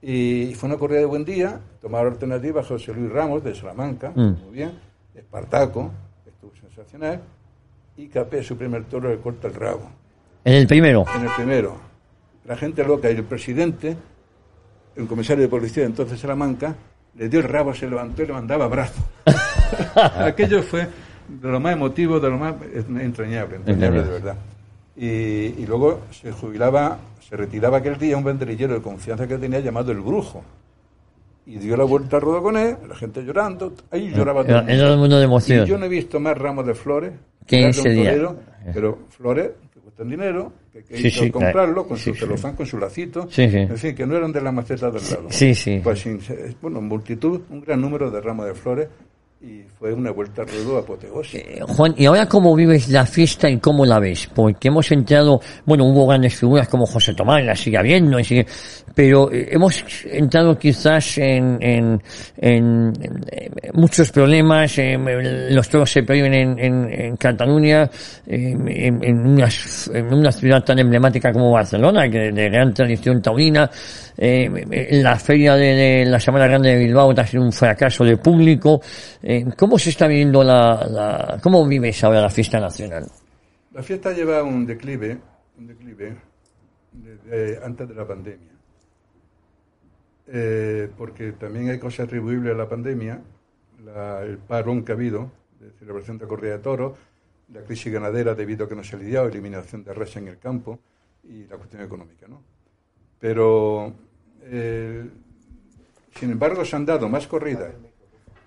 Y 0.03 0.53
fue 0.57 0.68
una 0.68 0.77
corrida 0.79 0.99
de 0.99 1.07
buen 1.07 1.25
día. 1.25 1.61
Tomaba 1.81 2.09
alternativa 2.09 2.62
José 2.64 2.93
Luis 2.93 3.11
Ramos 3.12 3.43
de 3.45 3.55
Salamanca. 3.55 4.11
Mm. 4.14 4.35
Muy 4.47 4.53
bien. 4.53 4.72
Espartaco. 5.14 5.91
Estuvo 6.27 6.53
sensacional. 6.61 7.20
Y 7.97 8.09
Capé, 8.09 8.42
su 8.42 8.57
primer 8.57 8.84
toro, 8.84 9.09
le 9.09 9.18
corta 9.18 9.49
el 9.49 9.55
rabo 9.55 9.88
En 10.45 10.55
el 10.55 10.66
primero. 10.66 11.05
en 11.14 11.22
el 11.22 11.30
primero. 11.36 11.76
La 12.45 12.57
gente 12.57 12.84
loca 12.84 13.11
y 13.11 13.14
el 13.16 13.24
presidente 13.24 13.97
el 14.97 15.07
comisario 15.07 15.42
de 15.42 15.49
policía 15.49 15.82
de 15.82 15.88
entonces 15.88 16.20
Salamanca, 16.20 16.74
le 17.16 17.28
dio 17.28 17.40
el 17.40 17.49
rabo, 17.49 17.74
se 17.74 17.88
levantó 17.88 18.22
y 18.22 18.26
le 18.26 18.32
mandaba 18.32 18.64
abrazo. 18.66 19.03
Aquello 19.95 20.62
fue 20.62 20.86
de 21.28 21.49
lo 21.49 21.61
más 21.61 21.72
emotivo, 21.72 22.20
de 22.20 22.30
lo 22.30 22.38
más 22.38 22.55
entrañable, 23.01 23.57
entrañable 23.57 24.03
de 24.03 24.11
verdad. 24.11 24.36
Y, 24.97 25.07
y, 25.07 25.66
luego 25.66 26.03
se 26.12 26.30
jubilaba, 26.30 26.99
se 27.28 27.36
retiraba 27.36 27.78
aquel 27.78 27.99
día 27.99 28.16
un 28.16 28.22
banderillero 28.22 28.74
de 28.74 28.80
confianza 28.82 29.26
que 29.26 29.36
tenía 29.38 29.59
llamado 29.59 29.90
El 29.90 30.01
Brujo. 30.01 30.45
Y 31.47 31.59
dio 31.59 31.76
la 31.76 31.84
vuelta 31.84 32.16
al 32.16 32.22
ruedo 32.22 32.42
con 32.42 32.57
él, 32.57 32.76
la 32.88 32.95
gente 32.95 33.22
llorando, 33.22 33.74
ahí 33.90 34.11
lloraba 34.14 34.45
todo 34.45 34.61
el 34.61 34.97
mundo. 34.97 35.18
de 35.18 35.24
emoción. 35.24 35.66
Y 35.66 35.68
yo 35.68 35.76
no 35.76 35.86
he 35.86 35.88
visto 35.88 36.18
más 36.20 36.38
ramos 36.38 36.64
de 36.64 36.74
flores 36.74 37.12
que 37.47 37.68
ese 37.68 37.90
día. 37.90 38.34
pero 38.72 39.07
flores 39.11 39.51
que 39.72 39.80
cuestan 39.80 40.09
dinero, 40.09 40.53
que 40.72 40.97
hay 40.97 41.11
que 41.11 41.30
comprarlo 41.30 41.86
con 41.86 41.99
su 41.99 42.14
celofán, 42.14 42.57
con 42.57 42.66
su 42.66 42.78
lacito, 42.78 43.28
en 43.36 43.78
fin, 43.78 43.95
que 43.95 44.07
no 44.07 44.16
eran 44.16 44.32
de 44.32 44.40
la 44.40 44.53
maceta 44.53 44.90
del 44.90 45.03
lado. 45.03 45.26
Sí, 45.30 45.55
sí. 45.55 45.80
Pues, 45.82 46.05
bueno, 46.61 46.80
multitud, 46.80 47.42
un 47.51 47.61
gran 47.61 47.80
número 47.80 48.11
de 48.11 48.20
ramos 48.20 48.47
de 48.47 48.55
flores 48.55 48.88
y 49.45 49.62
fue 49.78 49.92
una 49.92 50.11
vuelta 50.11 50.42
a 50.42 50.45
ruedo 50.47 50.78
apoteósica. 50.78 51.45
Eh, 51.47 51.61
Juan, 51.68 51.95
¿y 51.99 52.07
ahora 52.07 52.26
cómo 52.26 52.55
vives 52.55 52.88
la 52.88 53.05
fiesta 53.05 53.51
y 53.51 53.59
cómo 53.59 53.84
la 53.84 53.99
ves? 53.99 54.28
Porque 54.34 54.68
hemos 54.68 54.90
entrado, 54.90 55.40
bueno, 55.66 55.84
hubo 55.84 56.07
grandes 56.07 56.34
figuras 56.34 56.66
como 56.68 56.86
José 56.86 57.12
Tomás, 57.12 57.45
la 57.45 57.55
sigue 57.55 57.76
habiendo, 57.76 58.18
sigue, 58.24 58.47
pero 58.95 59.30
eh, 59.30 59.49
hemos 59.51 59.84
entrado 60.07 60.57
quizás 60.57 61.18
en, 61.18 61.59
en, 61.61 62.92
muchos 63.74 64.11
problemas, 64.12 64.78
los 65.51 65.68
toros 65.68 65.90
se 65.90 66.03
prohíben 66.03 66.59
en, 66.59 67.16
Cataluña, 67.16 67.90
en, 68.26 69.26
una, 69.26 70.32
ciudad 70.32 70.64
tan 70.64 70.78
emblemática 70.78 71.32
como 71.32 71.51
Barcelona, 71.51 72.09
que 72.09 72.32
de 72.32 72.49
gran 72.49 72.72
tradición 72.72 73.20
taurina, 73.20 73.70
eh, 74.16 74.49
la 75.03 75.16
feria 75.16 75.55
de, 75.55 76.05
la 76.07 76.20
Semana 76.20 76.47
Grande 76.47 76.70
de 76.70 76.78
Bilbao 76.78 77.12
ha 77.16 77.26
sido 77.26 77.42
un 77.42 77.53
fracaso 77.53 78.05
de 78.05 78.16
público. 78.16 78.80
Eh, 79.22 79.34
¿Cómo 79.57 79.78
se 79.78 79.91
está 79.91 80.07
viviendo 80.07 80.43
la, 80.43 80.87
la, 80.89 81.41
cómo 81.43 81.66
vives 81.66 82.03
ahora 82.05 82.20
la 82.20 82.30
fiesta 82.30 82.61
nacional? 82.61 83.07
La 83.72 83.82
fiesta 83.82 84.12
lleva 84.12 84.43
un 84.43 84.66
declive, 84.66 85.18
un 85.59 85.66
declive 85.66 86.16
desde 86.93 87.64
antes 87.64 87.89
de 87.89 87.95
la 87.95 88.07
pandemia. 88.07 88.53
Eh, 90.26 90.89
porque 90.97 91.32
también 91.32 91.68
hay 91.70 91.78
cosas 91.78 92.07
atribuibles 92.07 92.55
a 92.55 92.57
la 92.57 92.68
pandemia, 92.68 93.20
el 94.22 94.39
parón 94.39 94.85
que 94.85 94.93
ha 94.93 94.95
habido 94.95 95.30
de 95.61 95.70
celebración 95.78 96.18
de 96.18 96.26
corrida 96.26 96.53
de 96.53 96.59
toros, 96.61 96.97
la 97.53 97.62
crisis 97.62 97.93
ganadera 97.93 98.35
debido 98.35 98.64
a 98.64 98.68
que 98.68 98.74
no 98.74 98.82
se 98.82 98.97
ha 98.97 98.99
lidiado, 98.99 99.28
eliminación 99.28 99.85
de 99.85 99.93
res 99.93 100.16
en 100.16 100.28
el 100.28 100.39
campo 100.39 100.78
y 101.24 101.45
la 101.47 101.57
cuestión 101.57 101.82
económica, 101.82 102.26
¿no? 102.28 102.43
Pero, 103.18 103.93
eh, 104.43 105.09
sin 106.14 106.30
embargo, 106.30 106.64
se 106.64 106.76
han 106.76 106.87
dado 106.87 107.09
más 107.09 107.26
corridas. 107.26 107.74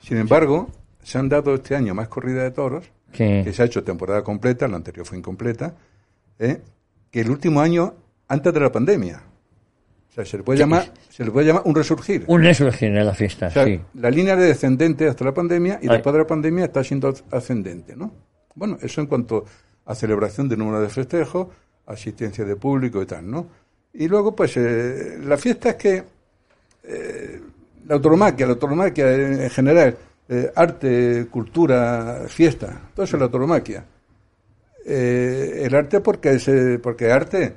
Sin 0.02 0.18
embargo, 0.18 0.70
se 1.04 1.18
han 1.18 1.30
dado 1.30 1.56
este 1.56 1.76
año 1.76 1.94
más 1.94 2.08
corridas 2.08 2.44
de 2.44 2.52
toros, 2.52 2.92
que 3.12 3.52
se 3.54 3.62
ha 3.62 3.66
hecho 3.66 3.84
temporada 3.84 4.24
completa, 4.24 4.68
la 4.68 4.76
anterior 4.76 5.06
fue 5.06 5.18
incompleta, 5.18 5.74
¿eh? 6.40 6.62
que 7.10 7.22
el 7.22 7.30
último 7.30 7.62
año 7.62 7.94
antes 8.28 8.54
de 8.54 8.60
la 8.60 8.72
pandemia. 8.72 9.22
O 10.10 10.14
sea, 10.14 10.26
se 10.26 10.38
le 10.38 10.44
puede, 10.44 10.60
llamar, 10.60 10.92
se 11.10 11.24
le 11.24 11.32
puede 11.32 11.48
llamar 11.48 11.62
un 11.66 11.76
resurgir. 11.76 12.26
Un 12.28 12.44
resurgir 12.44 12.90
en 12.90 13.06
la 13.06 13.14
fiesta, 13.14 13.50
sí. 13.52 13.80
La 13.94 14.10
línea 14.10 14.36
de 14.36 14.48
descendente 14.48 15.08
hasta 15.08 15.24
la 15.24 15.34
pandemia 15.34 15.80
y 15.82 15.88
después 15.88 16.14
de 16.14 16.20
la 16.20 16.28
pandemia 16.28 16.66
está 16.66 16.84
siendo 16.84 17.14
ascendente, 17.32 17.96
¿no? 17.96 18.12
Bueno, 18.56 18.78
eso 18.82 19.02
en 19.02 19.08
cuanto 19.08 19.46
a 19.86 19.96
celebración 19.96 20.50
de 20.50 20.58
número 20.58 20.82
de 20.82 20.90
festejos, 20.90 21.48
asistencia 21.86 22.44
de 22.44 22.56
público 22.56 23.02
y 23.02 23.06
tal, 23.06 23.30
¿no? 23.30 23.48
Y 23.94 24.08
luego, 24.08 24.36
pues, 24.36 24.58
eh, 24.58 25.18
la 25.24 25.38
fiesta 25.38 25.70
es 25.70 25.76
que 25.76 26.04
eh, 26.84 27.42
la 27.88 27.96
autonomaquia, 27.96 28.46
la 28.46 28.54
autonomaquia 28.54 29.14
en 29.14 29.50
general, 29.50 29.98
eh, 30.30 30.52
arte, 30.56 31.28
cultura, 31.32 32.26
fiesta, 32.28 32.90
todo 32.94 33.06
eso 33.06 33.16
es 33.16 33.20
la 33.20 33.26
autonomaquia. 33.26 33.86
el 34.86 35.76
arte 35.76 36.00
porque 36.00 36.36
es 36.36 36.50
porque 36.82 37.12
arte 37.12 37.54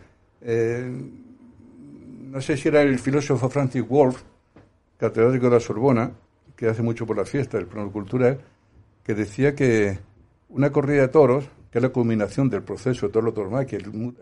no 2.31 2.41
sé 2.41 2.57
si 2.57 2.69
era 2.69 2.83
el 2.83 2.99
filósofo 2.99 3.49
Francis 3.49 3.87
Wolff 3.87 4.23
catedrático 4.97 5.47
de 5.47 5.53
la 5.53 5.61
Sorbona 5.61 6.13
que 6.57 6.69
hace 6.69 6.83
mucho 6.83 7.07
por 7.07 7.17
la 7.17 7.25
fiesta 7.25 7.57
del 7.57 7.67
plano 7.67 7.91
cultural 7.93 8.41
que 9.03 9.15
decía 9.15 9.55
que 9.55 9.99
una 10.49 10.71
corrida 10.71 11.03
de 11.03 11.09
toros 11.09 11.49
que 11.71 11.79
es 11.79 11.83
la 11.83 11.91
culminación 11.91 12.49
del 12.49 12.63
proceso 12.63 13.07
de 13.07 13.13
toro 13.13 13.33
que 13.67 13.77
el, 13.77 14.15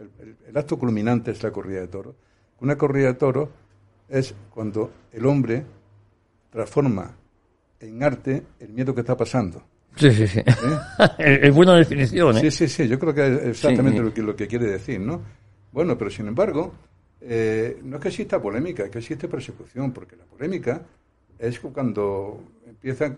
el, 0.46 0.56
acto 0.56 0.78
culminante 0.78 1.30
es 1.30 1.42
la 1.42 1.50
corrida 1.50 1.80
de 1.80 1.88
toros. 1.88 2.14
Una 2.60 2.76
corrida 2.76 3.06
de 3.08 3.14
toros 3.14 3.48
es 4.08 4.34
cuando 4.50 4.90
el 5.12 5.24
hombre 5.24 5.64
transforma 6.50 7.16
en 7.80 8.02
arte 8.02 8.42
el 8.60 8.70
miedo 8.70 8.94
que 8.94 9.00
está 9.00 9.16
pasando. 9.16 9.62
Sí, 9.96 10.10
sí, 10.12 10.26
sí. 10.26 10.40
¿Eh? 10.40 10.46
es 11.42 11.54
buena 11.54 11.74
definición, 11.74 12.36
¿eh? 12.36 12.40
Sí, 12.42 12.50
sí, 12.50 12.68
sí. 12.68 12.88
Yo 12.88 12.98
creo 12.98 13.14
que 13.14 13.26
es 13.26 13.44
exactamente 13.46 14.00
lo, 14.00 14.12
que, 14.12 14.22
lo 14.22 14.36
que 14.36 14.46
quiere 14.46 14.66
decir, 14.66 15.00
¿no? 15.00 15.22
Bueno, 15.72 15.98
pero 15.98 16.10
sin 16.10 16.28
embargo, 16.28 16.72
eh, 17.20 17.80
no 17.82 17.96
es 17.96 18.02
que 18.02 18.08
exista 18.08 18.40
polémica, 18.40 18.84
es 18.84 18.90
que 18.90 18.98
existe 18.98 19.28
persecución, 19.28 19.92
porque 19.92 20.16
la 20.16 20.24
polémica 20.24 20.82
es 21.38 21.58
cuando 21.60 22.42
empieza 22.66 23.14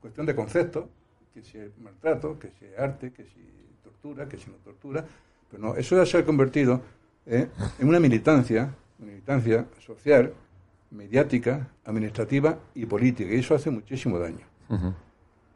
cuestión 0.00 0.26
de 0.26 0.34
conceptos 0.34 0.84
que 1.32 1.42
si 1.42 1.58
es 1.58 1.76
maltrato, 1.78 2.38
que 2.38 2.50
si 2.58 2.64
es 2.64 2.78
arte, 2.78 3.12
que 3.12 3.24
si 3.24 3.38
tortura, 3.82 4.28
que 4.28 4.36
si 4.36 4.50
no 4.50 4.56
tortura. 4.56 5.04
Pero 5.50 5.62
no, 5.62 5.76
eso 5.76 5.96
ya 5.96 6.06
se 6.06 6.18
ha 6.18 6.24
convertido 6.24 6.80
¿eh? 7.26 7.48
en 7.78 7.88
una 7.88 8.00
militancia, 8.00 8.74
militancia 8.98 9.66
social, 9.84 10.32
mediática, 10.90 11.68
administrativa 11.84 12.58
y 12.74 12.86
política. 12.86 13.32
Y 13.34 13.38
eso 13.38 13.54
hace 13.54 13.70
muchísimo 13.70 14.18
daño. 14.18 14.46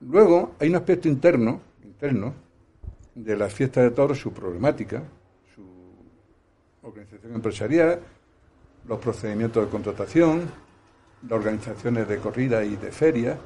Luego 0.00 0.54
hay 0.58 0.68
un 0.68 0.76
aspecto 0.76 1.08
interno, 1.08 1.60
interno 1.82 2.34
de 3.14 3.36
la 3.36 3.48
fiesta 3.48 3.82
de 3.82 3.90
toros, 3.90 4.18
su 4.18 4.32
problemática, 4.32 5.02
su 5.54 5.64
organización 6.82 7.34
empresarial, 7.34 8.00
los 8.86 8.98
procedimientos 8.98 9.64
de 9.64 9.70
contratación, 9.70 10.50
las 11.22 11.32
organizaciones 11.32 12.08
de 12.08 12.18
corrida 12.18 12.64
y 12.64 12.76
de 12.76 12.90
ferias, 12.90 13.38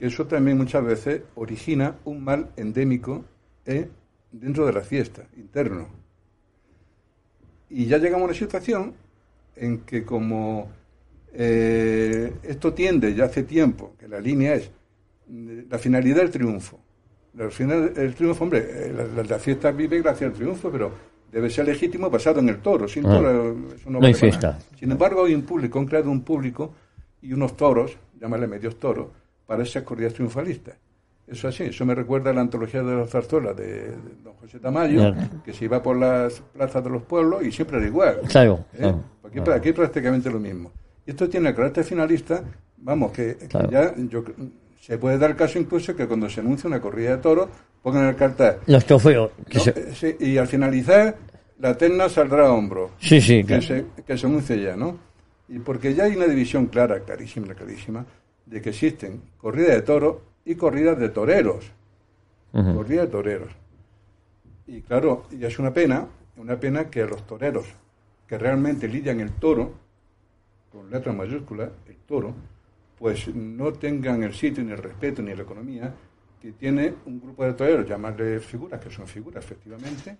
eso 0.00 0.26
también 0.26 0.56
muchas 0.56 0.82
veces 0.82 1.22
origina 1.34 1.96
un 2.04 2.24
mal 2.24 2.50
endémico 2.56 3.24
¿eh? 3.66 3.90
dentro 4.32 4.64
de 4.64 4.72
la 4.72 4.80
fiesta, 4.80 5.26
interno. 5.36 5.88
Y 7.68 7.86
ya 7.86 7.98
llegamos 7.98 8.22
a 8.22 8.24
una 8.30 8.34
situación 8.34 8.94
en 9.56 9.80
que 9.80 10.04
como 10.04 10.70
eh, 11.32 12.32
esto 12.42 12.72
tiende 12.72 13.14
ya 13.14 13.24
hace 13.24 13.44
tiempo, 13.44 13.94
que 13.98 14.08
la 14.08 14.20
línea 14.20 14.54
es 14.54 14.70
la 15.68 15.78
finalidad 15.78 16.18
del 16.18 16.30
triunfo. 16.30 16.78
La 17.34 17.48
final, 17.48 17.92
el 17.96 18.14
triunfo, 18.14 18.44
hombre, 18.44 18.66
eh, 18.68 19.24
la, 19.28 19.38
fiesta 19.38 19.70
vive 19.70 20.02
gracias 20.02 20.30
al 20.30 20.36
triunfo, 20.36 20.70
pero 20.70 20.90
debe 21.30 21.48
ser 21.48 21.66
legítimo 21.66 22.10
basado 22.10 22.40
en 22.40 22.48
el 22.48 22.58
toro. 22.58 22.88
Sin 22.88 23.06
ah. 23.06 23.10
toro, 23.10 23.56
eso 23.74 23.90
no, 23.90 24.04
hay 24.04 24.14
fiesta. 24.14 24.58
Sin 24.78 24.90
embargo, 24.90 25.24
hay 25.24 25.34
un 25.34 25.42
público, 25.42 25.78
han 25.78 25.86
creado 25.86 26.10
un 26.10 26.22
público 26.22 26.74
y 27.22 27.32
unos 27.32 27.56
toros, 27.56 27.96
llámale 28.20 28.48
medios 28.48 28.78
toros, 28.78 29.08
para 29.46 29.62
esas 29.62 29.84
corridas 29.84 30.14
triunfalistas. 30.14 30.74
Eso 31.30 31.46
así, 31.46 31.64
eso 31.64 31.86
me 31.86 31.94
recuerda 31.94 32.30
a 32.30 32.32
la 32.32 32.40
antología 32.40 32.82
de 32.82 32.96
la 32.96 33.06
zarzuela 33.06 33.54
de, 33.54 33.94
don 34.24 34.34
José 34.34 34.58
Tamayo, 34.58 35.14
que 35.44 35.52
se 35.52 35.66
iba 35.66 35.80
por 35.80 35.96
las 35.96 36.40
plazas 36.40 36.82
de 36.82 36.90
los 36.90 37.02
pueblos 37.02 37.44
y 37.44 37.52
siempre 37.52 37.78
era 37.78 37.86
igual. 37.86 38.20
Claro. 38.28 38.64
¿Eh? 38.76 38.92
Aquí, 39.24 39.38
aquí, 39.48 39.72
prácticamente 39.72 40.28
lo 40.28 40.40
mismo. 40.40 40.72
Esto 41.10 41.28
tiene 41.28 41.48
el 41.48 41.56
carácter 41.56 41.82
finalista, 41.82 42.44
vamos, 42.76 43.10
que, 43.10 43.36
ya 43.68 43.92
yo, 43.96 44.22
se 44.80 44.96
puede 44.96 45.18
dar 45.18 45.30
el 45.30 45.36
caso 45.36 45.58
incluso 45.58 45.96
que 45.96 46.06
cuando 46.06 46.30
se 46.30 46.38
anuncia 46.38 46.68
una 46.68 46.80
corrida 46.80 47.16
de 47.16 47.16
toros, 47.16 47.48
pongan 47.82 48.06
el 48.06 48.14
cartel. 48.14 48.58
Los 48.66 48.86
trofeos. 48.86 49.32
Sí, 49.92 50.14
y 50.20 50.36
al 50.36 50.46
finalizar, 50.46 51.16
la 51.58 51.76
terna 51.76 52.08
saldrá 52.08 52.46
a 52.46 52.52
hombro. 52.52 52.92
Sí, 53.00 53.20
sí. 53.20 53.42
Que, 53.42 53.60
se, 53.60 53.86
que 54.06 54.16
se 54.16 54.24
anuncie 54.24 54.62
ya, 54.62 54.76
¿no? 54.76 54.98
Y 55.48 55.58
porque 55.58 55.94
ya 55.94 56.04
hay 56.04 56.14
una 56.14 56.26
división 56.26 56.66
clara, 56.66 57.00
clarísima, 57.00 57.54
clarísima, 57.54 58.06
de 58.46 58.62
que 58.62 58.70
existen 58.70 59.20
corridas 59.36 59.72
de 59.72 59.82
toros 59.82 60.16
y 60.44 60.54
corridas 60.54 60.96
de 60.96 61.08
toreros. 61.08 61.72
Corridas 62.52 63.06
de 63.06 63.10
toreros. 63.10 63.52
Y 64.68 64.82
claro, 64.82 65.24
y 65.32 65.44
es 65.44 65.58
una 65.58 65.74
pena, 65.74 66.06
una 66.36 66.54
pena 66.60 66.88
que 66.88 67.04
los 67.04 67.26
toreros 67.26 67.66
que 68.28 68.38
realmente 68.38 68.86
lidian 68.86 69.18
el 69.18 69.32
toro, 69.32 69.72
con 70.70 70.90
letras 70.90 71.14
mayúsculas, 71.14 71.70
el 71.86 71.96
toro, 72.06 72.34
pues 72.98 73.34
no 73.34 73.72
tengan 73.72 74.22
el 74.22 74.34
sitio, 74.34 74.62
ni 74.62 74.72
el 74.72 74.78
respeto, 74.78 75.22
ni 75.22 75.34
la 75.34 75.42
economía 75.42 75.94
que 76.40 76.52
tiene 76.52 76.94
un 77.04 77.20
grupo 77.20 77.44
de 77.44 77.52
toreros, 77.52 77.86
llamarle 77.86 78.40
figuras, 78.40 78.80
que 78.80 78.90
son 78.90 79.06
figuras 79.06 79.44
efectivamente, 79.44 80.16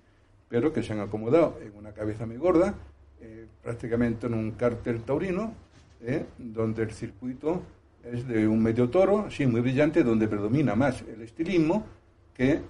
pero 0.49 0.73
que 0.73 0.83
se 0.83 0.93
han 0.93 1.01
acomodado 1.01 1.59
en 1.63 1.75
una 1.77 1.93
cabeza 1.93 2.27
muy 2.27 2.37
gorda, 2.37 2.75
eh, 3.21 3.47
prácticamente 3.63 4.27
en 4.27 4.35
un 4.35 4.51
cártel 4.53 5.03
taurino, 5.03 5.55
eh, 6.03 6.27
donde 6.39 6.83
el 6.83 6.91
circuito 6.93 7.63
es 8.05 8.27
de 8.27 8.47
un 8.47 8.63
medio 8.63 8.89
toro, 8.91 9.31
sí, 9.31 9.47
muy 9.47 9.61
brillante, 9.61 10.03
donde 10.03 10.29
predomina 10.29 10.75
más 10.75 11.03
el 11.03 11.23
estilismo 11.23 11.87
que 12.35 12.61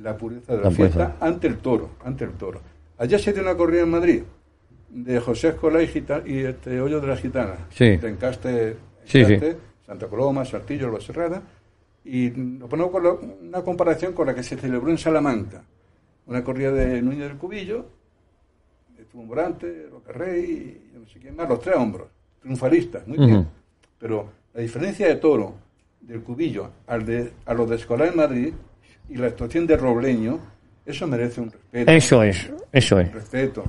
la 0.00 0.16
pureza 0.16 0.56
de 0.56 0.62
la, 0.62 0.70
fiesta 0.70 1.16
ante 1.20 1.46
el 1.46 1.58
toro, 1.58 1.90
ante 2.04 2.24
el 2.24 2.32
toro. 2.32 2.60
Allá 2.98 3.18
se 3.18 3.32
dio 3.32 3.42
una 3.42 3.56
corrida 3.56 3.82
en 3.82 3.90
Madrid, 3.90 4.22
de 4.94 5.18
José 5.20 5.48
Escola 5.48 5.82
y, 5.82 5.88
Gita- 5.88 6.22
y 6.24 6.38
este 6.38 6.80
Hoyo 6.80 7.00
de 7.00 7.06
la 7.08 7.16
Gitana. 7.16 7.56
Sí. 7.70 7.96
De 7.96 8.08
Encaste, 8.08 8.76
Sí, 9.04 9.22
Santa 9.84 10.06
Coloma, 10.06 10.44
Saltillo, 10.44 10.88
Los 10.88 11.04
Serrada. 11.04 11.42
Y 12.04 12.30
nos 12.30 12.70
ponemos 12.70 12.90
con 12.92 13.02
la- 13.02 13.12
una 13.12 13.62
comparación 13.62 14.12
con 14.12 14.26
la 14.26 14.34
que 14.34 14.42
se 14.42 14.56
celebró 14.56 14.88
en 14.90 14.96
Salamanca. 14.98 15.62
Una 16.26 16.42
corrida 16.42 16.70
de 16.72 17.02
Núñez 17.02 17.28
del 17.28 17.36
Cubillo, 17.36 17.84
estuvo 18.98 19.24
Morante, 19.24 19.86
Roca 19.90 20.12
Rey, 20.12 20.90
y 20.94 20.98
no 20.98 21.06
sé 21.08 21.18
quién 21.18 21.36
más, 21.36 21.48
los 21.48 21.60
tres 21.60 21.76
hombros, 21.76 22.08
triunfalistas, 22.40 23.06
muy 23.06 23.18
bien. 23.18 23.46
Pero 23.98 24.28
la 24.54 24.60
diferencia 24.62 25.06
de 25.08 25.16
Toro, 25.16 25.54
del 26.00 26.22
Cubillo, 26.22 26.70
al 26.86 27.04
de, 27.04 27.32
a 27.46 27.52
los 27.54 27.68
de 27.68 27.76
Escolar 27.76 28.08
en 28.08 28.16
Madrid 28.16 28.54
y 29.10 29.16
la 29.16 29.26
actuación 29.26 29.66
de 29.66 29.76
Robleño, 29.76 30.38
eso 30.86 31.06
merece 31.06 31.40
un 31.40 31.50
respeto. 31.50 31.90
Eso 31.90 32.22
es, 32.22 32.50
eso 32.72 33.00
es. 33.00 33.12
Respeto. 33.12 33.64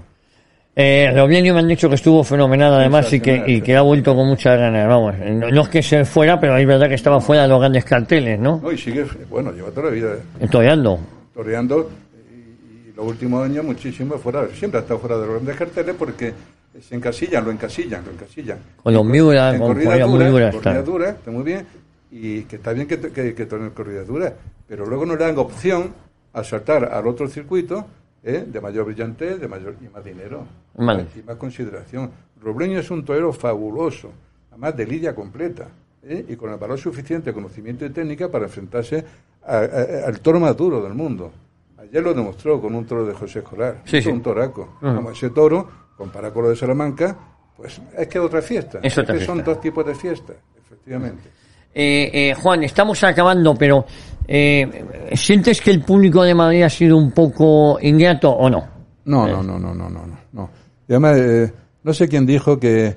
Eh, 0.77 1.09
Robleño 1.15 1.53
me 1.53 1.61
han 1.61 1.67
dicho 1.69 1.87
que 1.87 1.95
estuvo 1.95 2.21
fenomenal 2.23 2.73
además 2.73 3.11
y 3.13 3.21
que, 3.21 3.43
y 3.47 3.61
que 3.61 3.77
ha 3.77 3.81
vuelto 3.81 4.13
con 4.13 4.27
muchas 4.27 4.59
ganas, 4.59 4.85
vamos. 4.87 5.15
No, 5.17 5.49
no 5.49 5.61
es 5.61 5.69
que 5.69 5.81
se 5.81 6.03
fuera, 6.03 6.37
pero 6.39 6.57
es 6.57 6.67
verdad 6.67 6.89
que 6.89 6.95
estaba 6.95 7.21
fuera 7.21 7.43
de 7.43 7.47
los 7.47 7.59
grandes 7.61 7.85
carteles, 7.85 8.37
¿no? 8.37 8.59
No, 8.61 8.71
y 8.71 8.77
sigue, 8.77 9.05
bueno, 9.29 9.51
lleva 9.53 9.69
toda 9.69 9.83
la 9.87 9.91
vida 9.91 10.15
Toreando. 10.51 10.99
toreando 11.33 11.89
y, 12.29 12.89
y 12.89 12.93
los 12.93 13.05
últimos 13.07 13.45
años 13.45 13.63
muchísimo 13.63 14.17
fuera, 14.17 14.47
siempre 14.53 14.79
ha 14.79 14.81
estado 14.81 14.99
fuera 14.99 15.17
de 15.17 15.25
los 15.27 15.35
grandes 15.35 15.55
carteles 15.55 15.95
porque 15.97 16.33
se 16.81 16.93
encasillan, 16.95 17.45
lo 17.45 17.51
encasillan, 17.51 18.03
lo 18.05 18.11
encasillan. 18.11 18.57
Con 18.83 18.93
los 18.93 19.05
Miura, 19.05 19.51
En 19.53 19.59
con 19.59 19.67
corridas 19.69 19.99
corridas 20.01 20.09
muy 20.53 20.61
claro. 20.61 20.83
duras, 20.83 21.15
está 21.15 21.31
muy 21.31 21.43
bien, 21.43 21.65
y 22.11 22.41
que 22.41 22.57
está 22.57 22.73
bien 22.73 22.85
que, 22.85 22.99
que, 22.99 23.33
que 23.33 23.45
toreen 23.45 23.69
corridas 23.69 24.05
duras, 24.07 24.33
pero 24.67 24.85
luego 24.85 25.05
no 25.05 25.15
le 25.15 25.23
dan 25.23 25.37
opción 25.37 25.93
a 26.33 26.43
saltar 26.43 26.83
al 26.91 27.07
otro 27.07 27.29
circuito 27.29 27.85
¿eh? 28.25 28.43
de 28.47 28.59
mayor 28.59 28.85
brillantez, 28.85 29.39
de 29.39 29.47
mayor 29.47 29.75
y 29.79 29.87
más 29.87 30.03
dinero, 30.03 30.45
Vale. 30.75 31.05
y 31.17 31.21
más 31.21 31.35
consideración. 31.37 32.09
Robleño 32.41 32.79
es 32.79 32.89
un 32.91 33.05
torero 33.05 33.31
fabuloso, 33.31 34.11
además 34.51 34.75
de 34.75 34.85
lidia 34.87 35.13
completa, 35.15 35.67
¿eh? 36.03 36.25
y 36.27 36.35
con 36.35 36.51
el 36.51 36.57
valor 36.57 36.77
suficiente, 36.79 37.31
conocimiento 37.31 37.85
y 37.85 37.91
técnica 37.91 38.29
para 38.29 38.45
enfrentarse 38.45 39.05
a- 39.45 39.57
a- 39.57 40.07
al 40.07 40.19
toro 40.21 40.39
más 40.39 40.57
duro 40.57 40.81
del 40.81 40.93
mundo. 40.95 41.31
Ayer 41.77 42.01
lo 42.01 42.13
demostró 42.15 42.59
con 42.59 42.73
un 42.73 42.83
toro 42.85 43.05
de 43.05 43.13
José 43.13 43.39
Escolar, 43.39 43.81
Sí, 43.85 43.97
Hizo 43.97 44.09
sí. 44.09 44.15
un 44.15 44.21
toraco. 44.23 44.77
Como 44.81 45.11
ese 45.11 45.29
toro, 45.29 45.69
comparado 45.95 46.33
con 46.33 46.43
lo 46.43 46.49
de 46.49 46.55
Salamanca, 46.55 47.15
pues 47.55 47.79
es 47.95 48.07
que 48.07 48.17
es 48.17 48.23
otra 48.23 48.41
fiesta. 48.41 48.79
Es 48.81 48.97
otra 48.97 49.15
que 49.17 49.23
son 49.23 49.43
dos 49.43 49.61
tipos 49.61 49.85
de 49.85 49.93
fiestas, 49.93 50.35
efectivamente. 50.65 51.29
Eh, 51.73 52.09
eh, 52.31 52.33
Juan, 52.33 52.63
estamos 52.63 53.03
acabando, 53.03 53.53
pero 53.55 53.85
eh, 54.27 54.85
¿sientes 55.13 55.61
que 55.61 55.71
el 55.71 55.81
público 55.81 56.23
de 56.23 56.33
Madrid 56.33 56.63
ha 56.63 56.69
sido 56.69 56.97
un 56.97 57.11
poco 57.11 57.77
ingrato 57.81 58.31
o 58.31 58.49
no? 58.49 58.67
No, 59.05 59.27
no, 59.27 59.43
no, 59.43 59.59
no, 59.59 59.73
no, 59.73 59.89
no, 59.89 60.05
no, 60.05 60.19
no. 60.33 60.49
Y 60.87 60.93
además, 60.93 61.17
eh, 61.17 61.53
no 61.83 61.93
sé 61.93 62.07
quién 62.07 62.25
dijo 62.25 62.59
que, 62.59 62.95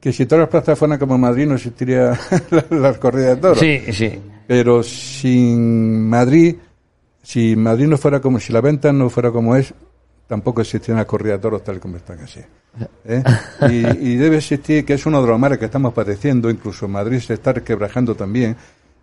que 0.00 0.12
si 0.12 0.26
todas 0.26 0.40
las 0.42 0.50
plazas 0.50 0.78
fueran 0.78 0.98
como 0.98 1.16
Madrid 1.16 1.46
no 1.46 1.54
existiría 1.54 2.18
la, 2.50 2.64
la 2.70 2.94
corrida 2.94 3.34
de 3.34 3.36
toros. 3.36 3.58
Sí, 3.58 3.80
sí. 3.92 4.18
Pero 4.46 4.82
sin 4.82 6.08
Madrid, 6.08 6.56
si 7.22 7.56
Madrid 7.56 7.86
no 7.86 7.98
fuera 7.98 8.20
como, 8.20 8.38
si 8.40 8.52
la 8.52 8.60
venta 8.60 8.92
no 8.92 9.10
fuera 9.10 9.30
como 9.30 9.56
es, 9.56 9.74
tampoco 10.26 10.60
existiría 10.60 10.96
una 10.96 11.04
corrida 11.06 11.34
de 11.34 11.38
toros 11.38 11.64
tal 11.64 11.80
como 11.80 11.96
están 11.96 12.20
así. 12.20 12.40
¿eh? 13.04 13.22
Y, 13.70 14.12
y 14.12 14.16
debe 14.16 14.38
existir, 14.38 14.84
que 14.84 14.94
es 14.94 15.06
uno 15.06 15.20
de 15.20 15.28
los 15.28 15.38
males 15.38 15.58
que 15.58 15.64
estamos 15.64 15.92
padeciendo, 15.92 16.50
incluso 16.50 16.86
Madrid 16.88 17.20
se 17.20 17.34
está 17.34 17.54
quebrajando 17.54 18.14
también, 18.14 18.56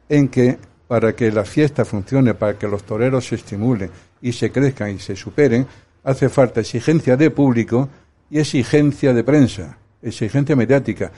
en 0.07 0.28
que 0.30 0.57
para 0.88 1.14
que 1.16 1.32
la 1.32 1.44
fiesta 1.46 1.84
funcione, 1.86 2.34
para 2.34 2.58
que 2.58 2.68
los 2.68 2.84
toreros 2.84 3.28
se 3.28 3.36
estimulen 3.36 3.90
y 4.22 4.32
se 4.32 4.52
crezcan 4.52 4.92
y 4.92 5.00
se 5.00 5.16
superen, 5.16 5.66
hace 6.04 6.30
falta 6.30 6.62
exigencia 6.62 7.18
de 7.18 7.32
público 7.32 7.90
y 8.30 8.40
exigencia 8.40 9.14
de 9.14 9.24
prensa, 9.24 9.78
exigencia 10.02 10.56
mediática, 10.56 11.12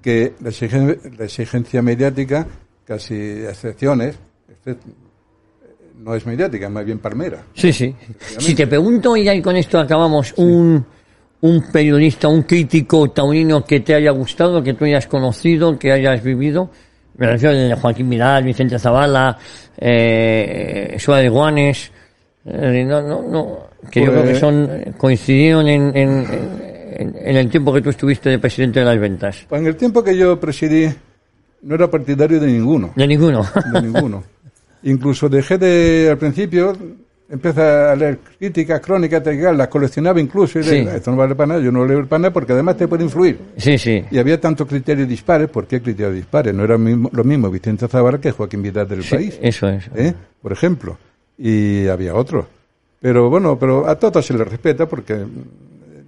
que 0.00 0.34
la 0.40 0.50
exigen- 0.50 0.98
la 1.16 1.24
exigencia 1.26 1.82
mediática, 1.82 2.46
casi 2.84 3.14
excepciones, 3.14 4.16
exce- 4.64 4.76
no 5.98 6.14
es 6.16 6.26
mediática, 6.26 6.66
es 6.66 6.72
más 6.72 6.84
bien 6.84 6.98
palmera. 6.98 7.44
Sí, 7.54 7.72
sí. 7.72 7.94
Si 8.38 8.54
te 8.54 8.66
pregunto, 8.66 9.16
y 9.16 9.28
ahí 9.28 9.40
con 9.40 9.54
esto 9.54 9.78
acabamos, 9.78 10.34
un, 10.36 10.84
un 11.42 11.72
periodista, 11.72 12.26
un 12.26 12.42
crítico 12.42 13.08
taurino 13.10 13.64
que 13.64 13.80
te 13.80 13.94
haya 13.94 14.10
gustado, 14.10 14.62
que 14.62 14.74
tú 14.74 14.84
hayas 14.84 15.06
conocido, 15.06 15.78
que 15.78 15.92
hayas 15.92 16.20
vivido, 16.22 16.70
me 17.16 17.26
refiero 17.26 17.74
a 17.74 17.76
Joaquín 17.76 18.08
Vidal, 18.10 18.44
Vicente 18.44 18.78
Zavala, 18.78 19.36
eh, 19.78 20.96
Suárez 20.98 21.30
Guanes, 21.30 21.90
eh, 22.46 22.84
no, 22.86 23.02
no, 23.02 23.22
no, 23.22 23.58
que 23.90 24.00
yo 24.04 24.06
creo 24.10 24.22
que 24.22 24.28
Pues- 24.30 24.38
son, 24.40 24.70
coincidieron 24.96 25.68
en, 25.68 25.96
en, 25.96 26.26
en- 26.96 27.16
en 27.24 27.36
el 27.36 27.48
tiempo 27.50 27.72
que 27.72 27.80
tú 27.82 27.90
estuviste 27.90 28.28
de 28.30 28.38
presidente 28.38 28.80
de 28.80 28.86
las 28.86 28.98
ventas. 28.98 29.44
Pues 29.48 29.60
en 29.60 29.66
el 29.66 29.76
tiempo 29.76 30.02
que 30.04 30.16
yo 30.16 30.38
presidí, 30.38 30.88
no 31.62 31.74
era 31.74 31.90
partidario 31.90 32.38
de 32.40 32.46
ninguno. 32.48 32.92
De 32.96 33.06
ninguno. 33.06 33.46
de 33.72 33.82
ninguno. 33.82 34.22
Incluso 34.84 35.28
dejé 35.28 35.58
de, 35.58 36.08
al 36.10 36.18
principio, 36.18 36.76
empecé 37.32 37.60
a 37.62 37.96
leer 37.96 38.18
críticas, 38.38 38.80
crónicas, 38.80 39.22
tal, 39.22 39.56
las 39.58 39.68
coleccionaba 39.68 40.20
incluso. 40.20 40.60
Y 40.60 40.62
Sí. 40.64 40.84
de, 40.84 40.96
esto 40.98 41.10
no 41.10 41.16
vale 41.16 41.34
para 41.34 41.46
nada, 41.48 41.60
yo 41.60 41.72
no 41.72 41.84
leo 41.84 42.06
para 42.06 42.20
nada 42.20 42.32
porque 42.32 42.52
además 42.52 42.76
te 42.76 42.86
puede 42.86 43.02
influir. 43.04 43.38
sí, 43.56 43.76
sí. 43.78 44.04
Y 44.10 44.18
había 44.18 44.38
tantos 44.40 44.68
criterios 44.68 45.08
dispares, 45.08 45.48
¿por 45.48 45.66
qué 45.66 45.80
criterios 45.82 46.14
dispares? 46.14 46.54
No 46.54 46.62
era 46.62 46.76
mismo- 46.78 47.10
lo 47.12 47.24
mismo 47.24 47.50
Vicente 47.50 47.88
Zavala 47.88 48.20
que 48.20 48.30
Joaquín 48.30 48.62
Vidal 48.62 48.86
del 48.86 49.02
Sí, 49.02 49.14
país, 49.16 49.38
eso 49.42 49.68
es. 49.68 49.84
¿eh? 49.96 50.14
por 50.40 50.52
ejemplo. 50.52 50.98
Y 51.38 51.88
había 51.88 52.14
otros. 52.14 52.44
Pero 53.00 53.28
bueno, 53.30 53.58
pero 53.58 53.88
a 53.88 53.98
todos 53.98 54.24
se 54.24 54.34
les 54.34 54.46
respeta 54.46 54.86
porque 54.86 55.16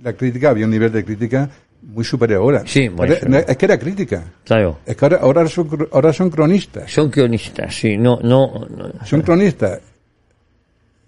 la 0.03 0.13
crítica, 0.13 0.51
había 0.51 0.67
un 0.67 0.71
nivel 0.71 0.93
de 0.93 1.05
crítica 1.05 1.49
muy 1.83 2.05
superior 2.05 2.41
ahora. 2.41 2.63
Sí, 2.67 2.89
bueno, 2.89 3.15
es 3.15 3.57
que 3.57 3.65
era 3.65 3.79
crítica. 3.79 4.23
Claro. 4.45 4.79
Es 4.87 4.97
que 4.97 5.05
ahora, 5.05 5.19
ahora, 5.23 5.47
son, 5.49 5.89
ahora 5.93 6.13
son 6.13 6.31
cronistas. 6.31 6.91
Son 6.93 7.11
guionistas, 7.11 7.75
sí, 7.75 7.97
no, 7.97 8.19
no, 8.23 8.67
no. 8.71 8.93
Son 9.05 9.23
cronistas. 9.23 9.81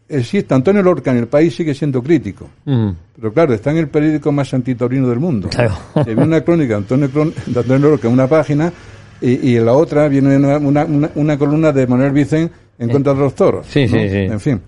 Existe 0.08 0.54
Antonio 0.54 0.82
Lorca 0.82 1.10
en 1.10 1.16
el 1.18 1.26
país 1.26 1.54
sigue 1.56 1.74
siendo 1.74 2.00
crítico. 2.02 2.48
Mm, 2.64 2.90
Pero 3.16 3.32
claro, 3.32 3.54
está 3.54 3.72
en 3.72 3.78
el 3.78 3.88
periódico 3.88 4.30
más 4.30 4.54
antitorino 4.54 5.08
del 5.08 5.18
mundo. 5.18 5.48
Claro. 5.48 5.74
Se 6.04 6.14
ve 6.14 6.22
una 6.22 6.42
crónica 6.42 6.74
de 6.74 6.76
Antonio, 6.78 7.08
de 7.08 7.58
Antonio 7.60 7.88
Lorca 7.90 8.06
en 8.06 8.14
una 8.14 8.28
página 8.28 8.72
y, 9.20 9.50
y 9.50 9.56
en 9.56 9.64
la 9.66 9.72
otra 9.72 10.06
viene 10.08 10.36
una, 10.36 10.58
una, 10.58 10.84
una- 10.84 11.10
una 11.16 11.36
columna 11.38 11.72
de 11.72 11.86
Manuel 11.88 12.12
Vicen 12.12 12.50
en 12.78 12.88
contra 12.90 13.14
de 13.14 13.20
los 13.20 13.34
toros. 13.34 13.66
Sí, 13.68 13.82
¿no? 13.82 13.88
sí, 13.88 14.08
sí. 14.08 14.16
En 14.16 14.38
fin. 14.40 14.60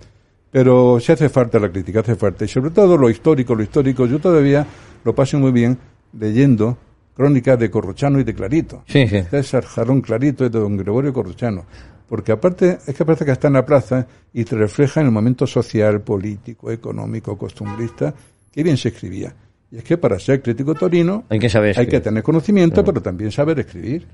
Pero 0.50 0.98
se 0.98 1.12
hace 1.12 1.28
falta 1.28 1.58
la 1.58 1.68
crítica, 1.70 2.00
hace 2.00 2.16
falta. 2.16 2.44
Y 2.44 2.48
sobre 2.48 2.70
todo 2.70 2.96
lo 2.96 3.08
histórico, 3.10 3.54
lo 3.54 3.62
histórico. 3.62 4.06
Yo 4.06 4.18
todavía 4.18 4.66
lo 5.04 5.14
paso 5.14 5.38
muy 5.38 5.52
bien 5.52 5.76
leyendo 6.18 6.76
crónicas 7.14 7.58
de 7.58 7.70
Corrochano 7.70 8.18
y 8.18 8.24
de 8.24 8.34
Clarito. 8.34 8.82
Sí, 8.86 9.06
sí. 9.06 9.22
César 9.30 9.64
Jarón 9.64 10.00
Clarito 10.00 10.46
y 10.46 10.48
de 10.48 10.58
don 10.58 10.76
Gregorio 10.76 11.12
Corrochano. 11.12 11.64
Porque 12.08 12.32
aparte, 12.32 12.78
es 12.86 12.94
que 12.94 13.04
parece 13.04 13.24
que 13.24 13.32
está 13.32 13.48
en 13.48 13.54
la 13.54 13.66
plaza 13.66 14.06
y 14.32 14.44
te 14.44 14.56
refleja 14.56 15.00
en 15.00 15.06
el 15.06 15.12
momento 15.12 15.46
social, 15.46 16.00
político, 16.00 16.70
económico, 16.70 17.36
costumbrista, 17.36 18.14
que 18.50 18.62
bien 18.62 18.76
se 18.76 18.88
escribía. 18.88 19.34
Y 19.70 19.76
es 19.76 19.84
que 19.84 19.98
para 19.98 20.18
ser 20.18 20.40
crítico 20.40 20.74
torino 20.74 21.24
Hay 21.28 21.38
que 21.38 21.50
saber 21.50 21.78
hay 21.78 21.86
que 21.86 22.00
tener 22.00 22.22
conocimiento, 22.22 22.82
pero 22.82 23.02
también 23.02 23.30
saber 23.30 23.58
escribir. 23.58 24.08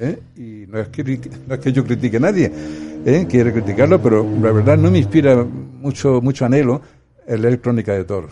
¿eh? 0.00 0.18
Y 0.36 0.66
no 0.68 0.80
es, 0.80 0.88
que, 0.88 1.20
no 1.46 1.54
es 1.54 1.60
que 1.60 1.72
yo 1.72 1.84
critique 1.84 2.16
a 2.16 2.20
nadie, 2.20 2.50
¿eh? 3.06 3.26
quiere 3.28 3.52
criticarlo, 3.52 4.02
pero 4.02 4.28
la 4.40 4.50
verdad 4.50 4.76
no 4.76 4.90
me 4.90 4.98
inspira 4.98 5.44
mucho, 5.44 6.20
mucho 6.20 6.44
anhelo 6.44 6.82
el 7.26 7.42
leer 7.42 7.60
Crónica 7.60 7.92
de 7.92 8.02
Toro, 8.02 8.28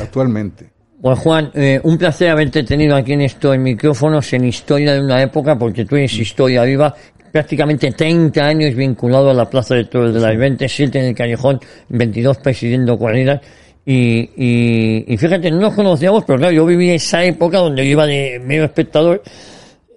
actualmente. 0.00 0.70
Pues 1.02 1.18
Juan, 1.18 1.50
eh, 1.54 1.80
un 1.82 1.98
placer 1.98 2.30
haberte 2.30 2.62
tenido 2.62 2.94
aquí 2.94 3.14
en 3.14 3.22
estos 3.22 3.58
micrófonos 3.58 4.32
en 4.34 4.44
Historia 4.44 4.94
de 4.94 5.00
una 5.00 5.20
época, 5.20 5.58
porque 5.58 5.84
tú 5.84 5.96
eres 5.96 6.16
historia 6.16 6.62
viva, 6.62 6.94
prácticamente 7.32 7.90
30 7.90 8.40
años 8.40 8.72
vinculado 8.76 9.30
a 9.30 9.34
la 9.34 9.50
Plaza 9.50 9.74
de 9.74 9.86
Toros 9.86 10.14
de 10.14 10.20
las 10.20 10.38
27 10.38 11.00
en 11.00 11.04
el 11.06 11.14
Callejón, 11.16 11.58
22 11.88 12.38
presidiendo 12.38 12.96
corridas, 12.96 13.40
y, 13.84 14.30
y, 14.36 15.12
y 15.12 15.16
fíjate, 15.16 15.50
no 15.50 15.58
nos 15.58 15.74
conocíamos, 15.74 16.22
pero 16.24 16.38
claro, 16.38 16.52
yo 16.52 16.64
viví 16.64 16.90
esa 16.90 17.24
época 17.24 17.58
donde 17.58 17.84
yo 17.84 17.90
iba 17.90 18.06
de 18.06 18.38
medio 18.38 18.62
espectador, 18.62 19.24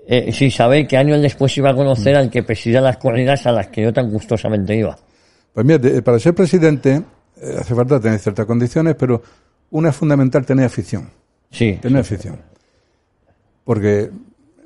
eh, 0.07 0.31
sin 0.31 0.49
saber 0.49 0.87
que 0.87 0.97
años 0.97 1.21
después 1.21 1.55
iba 1.55 1.69
a 1.69 1.75
conocer 1.75 2.15
al 2.15 2.31
que 2.31 2.41
presidía 2.41 2.81
las 2.81 2.97
corridas 2.97 3.45
a 3.45 3.51
las 3.51 3.67
que 3.67 3.83
yo 3.83 3.93
tan 3.93 4.09
gustosamente 4.09 4.75
iba. 4.75 4.97
Pues 5.53 5.65
mira, 5.67 5.79
para 6.01 6.17
ser 6.17 6.33
presidente 6.33 7.03
eh, 7.39 7.57
hace 7.59 7.75
falta 7.75 7.99
tener 7.99 8.17
ciertas 8.17 8.47
condiciones, 8.47 8.95
pero 8.97 9.21
una 9.76 9.89
es 9.89 9.95
fundamental 9.95 10.45
tener 10.45 10.65
afición. 10.65 11.09
Sí, 11.51 11.78
Tener 11.82 12.01
afición. 12.01 12.38
Porque 13.63 14.09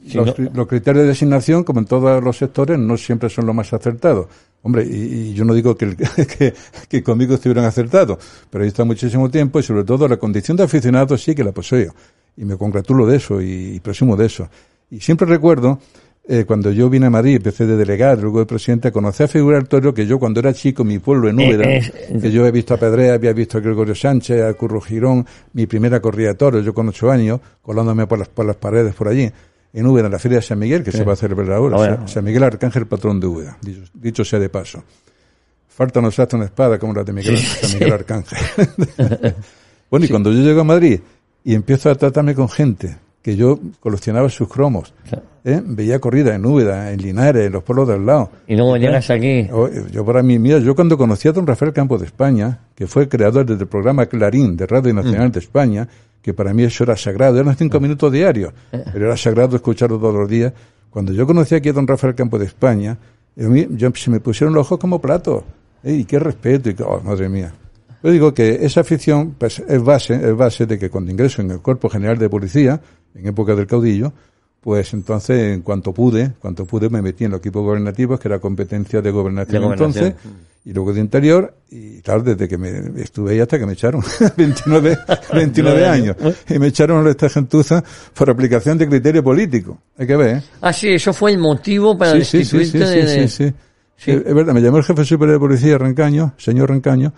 Sí, 0.07 0.15
los, 0.17 0.27
no- 0.27 0.33
cri- 0.33 0.51
los 0.53 0.67
criterios 0.67 1.03
de 1.03 1.09
designación, 1.09 1.63
como 1.65 1.81
en 1.81 1.85
todos 1.85 2.23
los 2.23 2.37
sectores, 2.37 2.79
no 2.79 2.95
siempre 2.97 3.29
son 3.29 3.45
los 3.45 3.53
más 3.53 3.71
acertados. 3.73 4.27
Hombre, 4.63 4.85
y, 4.85 5.29
y 5.29 5.33
yo 5.33 5.43
no 5.43 5.53
digo 5.53 5.75
que, 5.75 5.85
el- 5.85 5.97
que, 6.37 6.53
que 6.87 7.03
conmigo 7.03 7.33
estuvieran 7.35 7.65
acertados, 7.65 8.17
pero 8.49 8.63
ahí 8.63 8.69
está 8.69 8.85
muchísimo 8.85 9.29
tiempo 9.29 9.59
y 9.59 9.63
sobre 9.63 9.83
todo 9.83 10.07
la 10.07 10.17
condición 10.17 10.55
de 10.55 10.63
aficionado 10.63 11.17
sí 11.17 11.35
que 11.35 11.43
la 11.43 11.51
poseo. 11.51 11.93
Y 12.37 12.45
me 12.45 12.55
congratulo 12.55 13.05
de 13.05 13.17
eso 13.17 13.41
y, 13.41 13.79
presumo 13.81 14.15
de 14.15 14.27
eso. 14.27 14.47
Y 14.89 15.01
siempre 15.01 15.27
recuerdo 15.27 15.79
eh, 16.31 16.45
cuando 16.45 16.71
yo 16.71 16.91
vine 16.91 17.07
a 17.07 17.09
Madrid, 17.09 17.37
empecé 17.37 17.65
de 17.65 17.75
delegado, 17.75 18.21
luego 18.21 18.37
de 18.37 18.45
presidente, 18.45 18.91
conocí 18.91 19.23
a 19.23 19.27
figurar 19.27 19.65
todo 19.65 19.91
que 19.95 20.05
yo 20.05 20.19
cuando 20.19 20.39
era 20.39 20.53
chico, 20.53 20.83
mi 20.83 20.99
pueblo 20.99 21.27
en 21.27 21.39
Úbeda, 21.39 21.63
que 22.21 22.29
yo 22.31 22.45
he 22.45 22.51
visto 22.51 22.75
a 22.75 22.77
Pedrea, 22.77 23.15
había 23.15 23.33
visto 23.33 23.57
a 23.57 23.61
Gregorio 23.61 23.95
Sánchez, 23.95 24.43
a 24.43 24.53
Curro 24.53 24.79
Girón, 24.79 25.25
mi 25.53 25.65
primera 25.65 25.99
corrida 25.99 26.27
de 26.27 26.35
toros, 26.35 26.63
yo 26.63 26.71
con 26.71 26.87
ocho 26.87 27.09
años, 27.09 27.39
colándome 27.63 28.05
por 28.05 28.19
las, 28.19 28.27
por 28.27 28.45
las 28.45 28.57
paredes 28.57 28.93
por 28.93 29.07
allí, 29.07 29.27
en 29.73 29.87
Úbeda, 29.87 30.05
en 30.05 30.11
la 30.11 30.19
Feria 30.19 30.37
de 30.37 30.43
San 30.43 30.59
Miguel, 30.59 30.83
que 30.83 30.91
se 30.91 31.03
va 31.03 31.13
a 31.13 31.15
celebrar 31.15 31.51
ahora, 31.51 32.07
San 32.07 32.23
Miguel 32.23 32.43
Arcángel, 32.43 32.85
patrón 32.85 33.19
de 33.19 33.25
Úbeda, 33.25 33.57
dicho, 33.91 34.23
sea 34.23 34.37
de 34.37 34.49
paso. 34.49 34.83
Falta 35.67 35.99
nos 35.99 36.19
hasta 36.19 36.37
una 36.37 36.45
espada 36.45 36.77
como 36.77 36.93
la 36.93 37.03
de 37.03 37.11
Miguel, 37.11 37.39
San 37.39 37.73
Miguel 37.73 37.93
Arcángel. 37.93 38.37
bueno, 39.89 40.05
y 40.05 40.09
cuando 40.09 40.31
yo 40.31 40.43
llego 40.43 40.61
a 40.61 40.63
Madrid 40.63 40.99
y 41.43 41.55
empiezo 41.55 41.89
a 41.89 41.95
tratarme 41.95 42.35
con 42.35 42.49
gente 42.49 43.08
que 43.29 43.35
yo 43.35 43.59
coleccionaba 43.79 44.27
sus 44.29 44.47
cromos. 44.47 44.91
¿eh? 45.43 45.61
Veía 45.63 45.99
corrida 45.99 46.33
en 46.33 46.43
Úbeda, 46.43 46.91
en 46.91 46.99
Linares, 46.99 47.45
en 47.45 47.53
los 47.53 47.61
pueblos 47.61 47.87
del 47.87 48.03
lado. 48.03 48.31
Y 48.47 48.55
luego 48.55 48.75
¿Eh? 48.75 48.79
llegas 48.79 49.07
aquí. 49.11 49.47
Yo 49.91 50.03
para 50.03 50.23
mí, 50.23 50.39
mira, 50.39 50.57
yo 50.57 50.73
cuando 50.73 50.97
conocí 50.97 51.27
a 51.27 51.31
don 51.31 51.45
Rafael 51.45 51.71
Campos 51.71 51.99
de 51.99 52.07
España, 52.07 52.57
que 52.73 52.87
fue 52.87 53.07
creador 53.07 53.45
del 53.45 53.67
programa 53.67 54.07
Clarín 54.07 54.57
de 54.57 54.65
Radio 54.65 54.95
Nacional 54.95 55.29
mm. 55.29 55.31
de 55.31 55.39
España, 55.39 55.87
que 56.23 56.33
para 56.33 56.55
mí 56.55 56.63
eso 56.63 56.83
era 56.83 56.97
sagrado, 56.97 57.39
eran 57.39 57.55
cinco 57.55 57.79
mm. 57.79 57.83
minutos 57.83 58.11
diarios, 58.11 58.51
eh. 58.71 58.83
pero 58.91 59.05
era 59.05 59.15
sagrado 59.15 59.55
escucharlo 59.55 59.99
todos 59.99 60.15
los 60.15 60.27
días. 60.27 60.51
Cuando 60.89 61.13
yo 61.13 61.27
conocí 61.27 61.53
aquí 61.53 61.69
a 61.69 61.73
don 61.73 61.85
Rafael 61.85 62.15
Campos 62.15 62.39
de 62.39 62.47
España, 62.47 62.97
yo, 63.35 63.91
se 63.93 64.09
me 64.09 64.19
pusieron 64.19 64.55
los 64.55 64.65
ojos 64.65 64.79
como 64.79 64.99
platos. 64.99 65.43
Y 65.83 66.03
qué 66.05 66.17
respeto, 66.17 66.71
y 66.71 66.75
oh, 66.83 66.99
madre 67.05 67.29
mía. 67.29 67.53
Yo 68.01 68.11
digo 68.11 68.33
que 68.33 68.65
esa 68.65 68.81
afición 68.81 69.35
pues, 69.37 69.59
es 69.59 69.83
base, 69.83 70.13
es 70.13 70.35
base 70.35 70.65
de 70.65 70.79
que 70.79 70.89
cuando 70.89 71.11
ingreso 71.11 71.41
en 71.41 71.51
el 71.51 71.59
Cuerpo 71.59 71.89
General 71.89 72.17
de 72.17 72.29
Policía, 72.29 72.79
en 73.15 73.27
época 73.27 73.55
del 73.55 73.67
caudillo, 73.67 74.13
pues 74.61 74.93
entonces, 74.93 75.53
en 75.53 75.61
cuanto 75.61 75.93
pude, 75.93 76.33
cuanto 76.39 76.65
pude, 76.65 76.89
me 76.89 77.01
metí 77.01 77.23
en 77.23 77.31
los 77.31 77.39
equipos 77.39 77.63
gobernativos, 77.63 78.19
que 78.19 78.27
era 78.27 78.39
competencia 78.39 79.01
de 79.01 79.11
gobernación, 79.11 79.63
entonces, 79.63 80.13
y 80.65 80.73
luego 80.73 80.93
de 80.93 80.99
interior, 80.99 81.53
y 81.71 82.01
tal, 82.01 82.23
desde 82.23 82.47
que 82.47 82.57
me 82.57 83.01
estuve 83.01 83.31
ahí 83.31 83.39
hasta 83.39 83.57
que 83.57 83.65
me 83.65 83.73
echaron, 83.73 84.03
29, 84.37 84.97
29 85.33 85.87
años, 85.87 86.17
y 86.49 86.59
me 86.59 86.67
echaron 86.67 87.07
a 87.07 87.09
esta 87.09 87.29
gentuza 87.29 87.81
por 88.13 88.29
aplicación 88.29 88.77
de 88.77 88.87
criterio 88.87 89.23
político. 89.23 89.79
Hay 89.97 90.05
que 90.05 90.15
ver, 90.17 90.37
¿eh? 90.37 90.43
Ah, 90.59 90.73
sí, 90.73 90.89
eso 90.89 91.13
fue 91.13 91.31
el 91.31 91.37
motivo 91.37 91.97
para 91.97 92.11
sí, 92.11 92.37
destituirte 92.37 92.85
sí, 92.85 93.07
sí, 93.07 93.27
sí, 93.29 93.53
sí, 93.95 94.11
Es 94.11 94.33
verdad, 94.33 94.53
me 94.53 94.61
llamó 94.61 94.79
el 94.79 94.83
jefe 94.83 95.05
superior 95.05 95.37
de 95.37 95.39
policía, 95.39 95.77
Rancaño, 95.77 96.33
señor 96.37 96.69
Rancaño, 96.69 97.13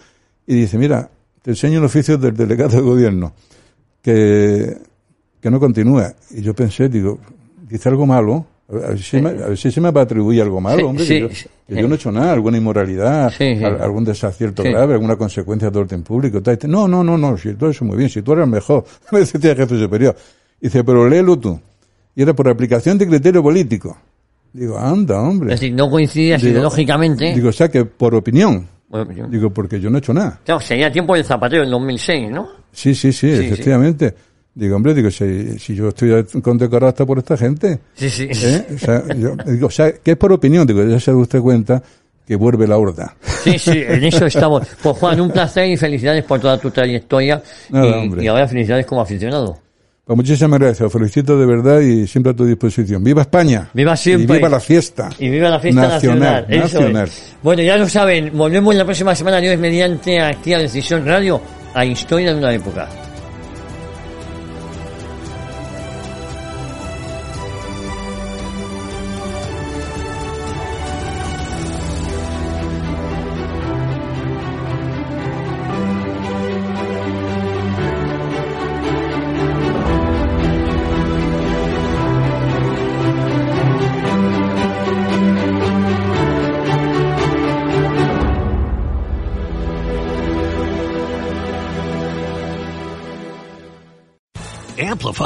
y 0.45 0.55
dice, 0.55 0.77
mira, 0.77 1.09
te 1.41 1.51
enseño 1.51 1.79
un 1.79 1.85
oficio 1.85 2.19
del 2.19 2.37
delegado 2.37 2.77
de 2.77 2.81
gobierno, 2.81 3.33
que 4.03 4.77
que 5.41 5.49
no 5.49 5.59
continúa. 5.59 6.13
Y 6.29 6.41
yo 6.41 6.53
pensé, 6.53 6.87
digo, 6.87 7.19
dice 7.67 7.89
algo 7.89 8.05
malo, 8.05 8.45
a 8.69 8.89
ver 8.89 8.99
si, 8.99 9.21
me, 9.21 9.29
a 9.29 9.47
ver 9.47 9.57
si 9.57 9.71
se 9.71 9.81
me 9.81 9.91
va 9.91 10.01
a 10.01 10.03
atribuir 10.05 10.41
algo 10.41 10.61
malo, 10.61 10.89
hombre, 10.89 11.05
que, 11.05 11.19
yo, 11.67 11.87
no 11.87 11.93
he 11.93 11.97
hecho 11.97 12.11
nada, 12.11 12.31
alguna 12.31 12.57
inmoralidad, 12.57 13.33
algún 13.81 14.05
desacierto 14.05 14.63
grave, 14.63 14.93
alguna 14.93 15.17
consecuencia 15.17 15.69
de 15.69 15.79
orden 15.79 16.03
público. 16.03 16.41
Tal. 16.41 16.57
No, 16.67 16.87
no, 16.87 17.03
no, 17.03 17.17
no, 17.17 17.37
si 17.37 17.53
todo 17.55 17.69
eso 17.69 17.83
muy 17.83 17.97
bien, 17.97 18.09
si 18.09 18.21
tú 18.21 18.33
eres 18.33 18.47
mejor, 18.47 18.85
me 19.11 19.19
decía 19.19 19.51
el 19.51 19.57
jefe 19.57 19.79
superior. 19.79 20.15
Dice, 20.59 20.83
pero 20.83 21.09
léelo 21.09 21.37
tú. 21.37 21.59
Y 22.15 22.21
era 22.21 22.33
por 22.33 22.47
aplicación 22.47 22.97
de 22.97 23.07
criterio 23.07 23.41
político. 23.41 23.97
Digo, 24.53 24.77
anda, 24.77 25.21
hombre. 25.21 25.53
Es 25.53 25.59
decir, 25.61 25.75
no 25.75 25.89
coincidías 25.89 26.43
ideológicamente. 26.43 27.33
Digo, 27.33 27.49
o 27.49 27.53
sea 27.53 27.69
que 27.69 27.85
por 27.85 28.13
opinión. 28.15 28.67
Digo, 29.29 29.49
porque 29.49 29.79
yo 29.79 29.89
no 29.89 29.97
he 29.97 29.99
hecho 29.99 30.13
nada. 30.13 30.39
Claro, 30.43 30.59
sería 30.59 30.91
tiempo 30.91 31.15
de 31.15 31.23
Zapatero 31.23 31.63
en 31.63 31.71
2006, 31.71 32.29
¿no? 32.29 32.49
Sí, 32.73 32.93
sí, 32.93 33.13
sí, 33.13 33.29
efectivamente. 33.29 34.13
Digo, 34.53 34.75
hombre, 34.75 34.93
digo, 34.93 35.09
si, 35.09 35.57
si 35.59 35.75
yo 35.75 35.89
estoy 35.89 36.23
condecorado 36.41 36.89
hasta 36.89 37.05
por 37.05 37.17
esta 37.17 37.37
gente. 37.37 37.79
Sí, 37.93 38.09
sí. 38.09 38.27
¿eh? 38.29 38.67
O 38.75 38.77
sea, 38.77 39.03
yo, 39.15 39.35
digo, 39.45 39.67
o 39.67 39.71
sea, 39.71 39.93
que 39.93 40.11
es 40.11 40.17
por 40.17 40.33
opinión, 40.33 40.67
digo, 40.67 40.83
ya 40.83 40.99
se 40.99 41.11
da 41.11 41.17
usted 41.17 41.39
cuenta 41.39 41.81
que 42.27 42.35
vuelve 42.35 42.67
la 42.67 42.77
horda. 42.77 43.15
Sí, 43.43 43.57
sí, 43.57 43.71
en 43.87 44.03
eso 44.03 44.25
estamos. 44.25 44.67
Pues 44.81 44.97
Juan, 44.97 45.21
un 45.21 45.31
placer 45.31 45.67
y 45.67 45.77
felicidades 45.77 46.25
por 46.25 46.39
toda 46.39 46.57
tu 46.57 46.69
trayectoria. 46.69 47.41
y, 47.69 48.23
y, 48.23 48.27
ahora 48.27 48.47
felicidades 48.47 48.85
como 48.85 49.01
aficionado. 49.01 49.57
Pues 50.03 50.17
muchísimas 50.17 50.59
gracias, 50.59 50.91
felicito 50.91 51.39
de 51.39 51.45
verdad 51.45 51.79
y 51.79 52.05
siempre 52.05 52.33
a 52.33 52.35
tu 52.35 52.43
disposición. 52.43 53.01
¡Viva 53.03 53.21
España! 53.21 53.69
¡Viva 53.73 53.95
siempre! 53.95 54.35
Y 54.35 54.39
viva 54.39 54.49
la 54.49 54.59
fiesta! 54.59 55.09
Y 55.17 55.29
viva 55.29 55.49
la 55.49 55.59
fiesta 55.59 55.87
nacional. 55.87 56.45
nacional. 56.49 57.09
Bueno, 57.41 57.61
ya 57.61 57.77
lo 57.77 57.87
saben, 57.87 58.31
volvemos 58.33 58.75
la 58.75 58.83
próxima 58.83 59.15
semana, 59.15 59.39
Dios 59.39 59.57
mediante 59.57 60.19
aquí 60.19 60.53
a 60.53 60.57
Decisión 60.57 61.05
Radio, 61.05 61.39
a 61.73 61.85
Historia 61.85 62.33
de 62.33 62.39
una 62.39 62.53
época. 62.53 62.89